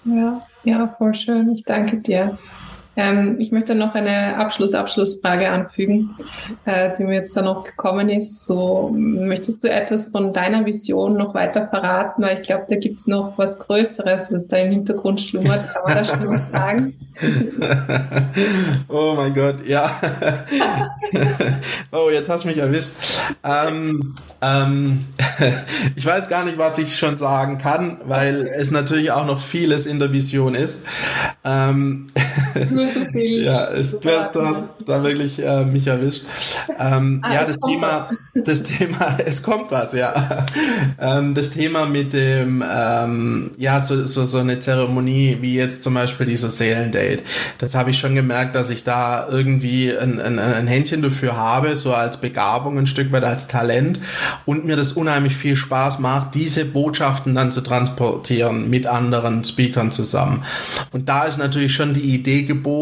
Ja, 0.05 0.41
ja, 0.63 0.87
voll 0.97 1.15
schön. 1.15 1.51
Ich 1.51 1.63
danke 1.63 1.97
dir. 1.97 2.37
Ähm, 2.99 3.39
ich 3.39 3.51
möchte 3.51 3.75
noch 3.75 3.93
eine 3.93 4.37
Abschluss-Abschlussfrage 4.37 5.51
anfügen, 5.51 6.15
äh, 6.65 6.89
die 6.97 7.03
mir 7.03 7.13
jetzt 7.13 7.37
da 7.37 7.43
noch 7.43 7.63
gekommen 7.63 8.09
ist. 8.09 8.47
So, 8.47 8.91
möchtest 8.91 9.63
du 9.63 9.69
etwas 9.69 10.07
von 10.07 10.33
deiner 10.33 10.65
Vision 10.65 11.15
noch 11.15 11.35
weiter 11.35 11.67
verraten? 11.67 12.23
Weil 12.23 12.39
ich 12.39 12.41
glaube, 12.41 12.65
da 12.67 12.75
gibt's 12.75 13.05
noch 13.05 13.37
was 13.37 13.59
Größeres, 13.59 14.33
was 14.33 14.47
da 14.47 14.57
im 14.57 14.71
Hintergrund 14.71 15.21
schlummert. 15.21 15.71
Kann 15.71 15.83
man 15.85 15.93
da 15.93 16.05
schon 16.05 16.27
was 16.27 16.49
sagen? 16.49 16.95
oh 18.89 19.13
mein 19.15 19.33
Gott, 19.33 19.65
ja. 19.67 19.91
oh, 21.91 22.09
jetzt 22.11 22.29
hast 22.29 22.45
du 22.45 22.47
mich 22.47 22.57
erwischt. 22.57 22.93
Ähm, 23.43 24.15
ähm, 24.41 24.99
ich 25.95 26.05
weiß 26.05 26.29
gar 26.29 26.45
nicht, 26.45 26.57
was 26.57 26.77
ich 26.77 26.97
schon 26.97 27.17
sagen 27.17 27.57
kann, 27.57 27.97
weil 28.05 28.47
es 28.47 28.71
natürlich 28.71 29.11
auch 29.11 29.25
noch 29.25 29.41
vieles 29.41 29.85
in 29.85 29.99
der 29.99 30.11
Vision 30.11 30.55
ist. 30.55 30.85
Ähm, 31.43 32.07
ja, 33.13 33.67
es, 33.67 33.99
du, 33.99 34.09
hast, 34.09 34.35
du 34.35 34.45
hast 34.45 34.63
da 34.85 35.03
wirklich 35.03 35.43
äh, 35.43 35.65
mich 35.65 35.87
erwischt. 35.87 36.23
Ähm, 36.79 37.19
ah, 37.23 37.33
ja, 37.33 37.45
das 37.45 37.59
Thema, 37.59 38.09
was. 38.33 38.43
das 38.45 38.63
Thema, 38.63 39.17
es 39.25 39.43
kommt 39.43 39.71
was, 39.71 39.93
ja. 39.93 40.45
Ähm, 40.99 41.33
das 41.33 41.51
Thema 41.51 41.85
mit 41.85 42.13
dem, 42.13 42.63
ähm, 42.69 43.51
ja, 43.57 43.81
so, 43.81 44.05
so, 44.05 44.25
so 44.25 44.39
eine 44.39 44.59
Zeremonie 44.59 45.37
wie 45.41 45.55
jetzt 45.55 45.83
zum 45.83 45.93
Beispiel 45.93 46.25
dieser 46.25 46.49
Seelendate. 46.49 47.23
Das 47.57 47.75
habe 47.75 47.91
ich 47.91 47.99
schon 47.99 48.15
gemerkt, 48.15 48.55
dass 48.55 48.69
ich 48.69 48.83
da 48.83 49.27
irgendwie 49.29 49.95
ein, 49.95 50.19
ein, 50.19 50.39
ein 50.39 50.67
Händchen 50.67 51.01
dafür 51.01 51.35
habe, 51.35 51.77
so 51.77 51.93
als 51.93 52.17
Begabung, 52.17 52.77
ein 52.77 52.87
Stück 52.87 53.11
weit 53.11 53.23
als 53.23 53.47
Talent 53.47 53.99
und 54.45 54.65
mir 54.65 54.75
das 54.75 54.93
unheimlich 54.93 55.35
viel 55.35 55.55
Spaß 55.55 55.99
macht, 55.99 56.35
diese 56.35 56.65
Botschaften 56.65 57.35
dann 57.35 57.51
zu 57.51 57.61
transportieren 57.61 58.69
mit 58.69 58.85
anderen 58.87 59.43
Speakern 59.43 59.91
zusammen. 59.91 60.43
Und 60.91 61.09
da 61.09 61.23
ist 61.25 61.37
natürlich 61.37 61.73
schon 61.73 61.93
die 61.93 62.13
Idee 62.13 62.43
geboren, 62.43 62.76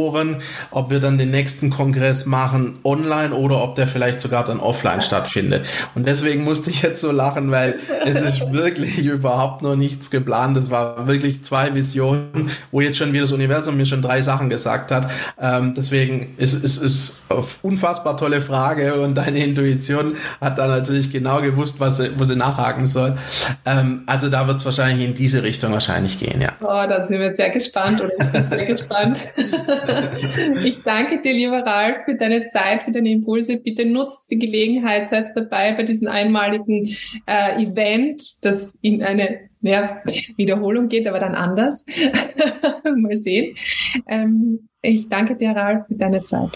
ob 0.71 0.89
wir 0.89 0.99
dann 0.99 1.17
den 1.17 1.31
nächsten 1.31 1.69
Kongress 1.69 2.25
machen 2.25 2.79
online 2.83 3.33
oder 3.33 3.63
ob 3.63 3.75
der 3.75 3.87
vielleicht 3.87 4.21
sogar 4.21 4.45
dann 4.45 4.59
offline 4.59 5.01
stattfindet. 5.01 5.65
Und 5.95 6.07
deswegen 6.07 6.43
musste 6.43 6.69
ich 6.69 6.81
jetzt 6.81 7.01
so 7.01 7.11
lachen, 7.11 7.51
weil 7.51 7.75
es 8.05 8.15
ist 8.15 8.51
wirklich 8.53 8.97
überhaupt 8.99 9.61
noch 9.61 9.75
nichts 9.75 10.11
geplant. 10.11 10.57
Es 10.57 10.71
war 10.71 11.07
wirklich 11.07 11.43
zwei 11.43 11.73
Visionen, 11.73 12.49
wo 12.71 12.81
jetzt 12.81 12.97
schon 12.97 13.13
wieder 13.13 13.23
das 13.23 13.31
Universum 13.31 13.77
mir 13.77 13.85
schon 13.85 14.01
drei 14.01 14.21
Sachen 14.21 14.49
gesagt 14.49 14.91
hat. 14.91 15.09
Ähm, 15.39 15.73
deswegen 15.75 16.35
ist 16.37 16.63
es 16.63 16.77
ist, 16.77 17.23
eine 17.29 17.43
unfassbar 17.61 18.17
tolle 18.17 18.41
Frage 18.41 18.95
und 18.95 19.15
deine 19.15 19.43
Intuition 19.43 20.15
hat 20.41 20.57
da 20.57 20.67
natürlich 20.67 21.11
genau 21.11 21.41
gewusst, 21.41 21.75
was 21.79 21.97
sie, 21.97 22.11
wo 22.17 22.23
sie 22.23 22.35
nachhaken 22.35 22.87
soll. 22.87 23.17
Ähm, 23.65 24.03
also 24.05 24.29
da 24.29 24.47
wird 24.47 24.57
es 24.57 24.65
wahrscheinlich 24.65 25.07
in 25.07 25.13
diese 25.13 25.43
Richtung 25.43 25.71
wahrscheinlich 25.71 26.19
gehen, 26.19 26.41
ja. 26.41 26.53
Oh, 26.61 26.87
da 26.87 27.01
sind 27.01 27.19
wir 27.19 27.27
jetzt 27.27 27.37
sehr 27.37 27.49
gespannt 27.49 28.01
oder 28.01 28.11
sehr 28.49 28.65
gespannt. 28.75 29.27
ich 30.63 30.83
danke 30.83 31.21
dir, 31.21 31.33
lieber 31.33 31.59
Ralf, 31.59 32.05
für 32.05 32.15
deine 32.15 32.45
Zeit, 32.45 32.83
für 32.83 32.91
deine 32.91 33.11
Impulse. 33.11 33.57
Bitte 33.57 33.85
nutzt 33.85 34.31
die 34.31 34.39
Gelegenheit, 34.39 35.09
seid 35.09 35.27
dabei 35.35 35.73
bei 35.73 35.83
diesem 35.83 36.07
einmaligen 36.07 36.95
äh, 37.25 37.63
Event, 37.63 38.21
das 38.43 38.73
in 38.81 39.03
eine 39.03 39.49
ja, 39.61 40.01
Wiederholung 40.37 40.87
geht, 40.87 41.07
aber 41.07 41.19
dann 41.19 41.35
anders. 41.35 41.85
Mal 42.95 43.15
sehen. 43.15 43.55
Ähm, 44.07 44.67
ich 44.81 45.09
danke 45.09 45.35
dir, 45.35 45.51
Ralf, 45.51 45.87
für 45.87 45.95
deine 45.95 46.23
Zeit. 46.23 46.51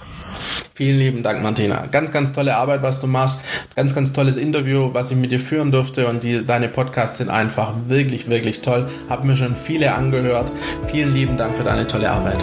Vielen 0.79 0.97
lieben 0.97 1.23
Dank, 1.23 1.43
Martina. 1.43 1.87
Ganz, 1.87 2.09
ganz 2.11 2.31
tolle 2.31 2.55
Arbeit, 2.55 2.81
was 2.83 3.01
du 3.01 3.07
machst. 3.07 3.41
Ganz, 3.75 3.93
ganz 3.93 4.13
tolles 4.13 4.37
Interview, 4.37 4.91
was 4.93 5.11
ich 5.11 5.17
mit 5.17 5.29
dir 5.29 5.41
führen 5.41 5.73
durfte. 5.73 6.07
Und 6.07 6.23
die, 6.23 6.45
deine 6.45 6.69
Podcasts 6.69 7.17
sind 7.17 7.29
einfach 7.29 7.73
wirklich, 7.87 8.29
wirklich 8.29 8.61
toll. 8.61 8.87
Hab 9.09 9.25
mir 9.25 9.35
schon 9.35 9.57
viele 9.57 9.93
angehört. 9.93 10.53
Vielen 10.89 11.13
lieben 11.13 11.35
Dank 11.35 11.57
für 11.57 11.65
deine 11.65 11.85
tolle 11.85 12.09
Arbeit. 12.09 12.37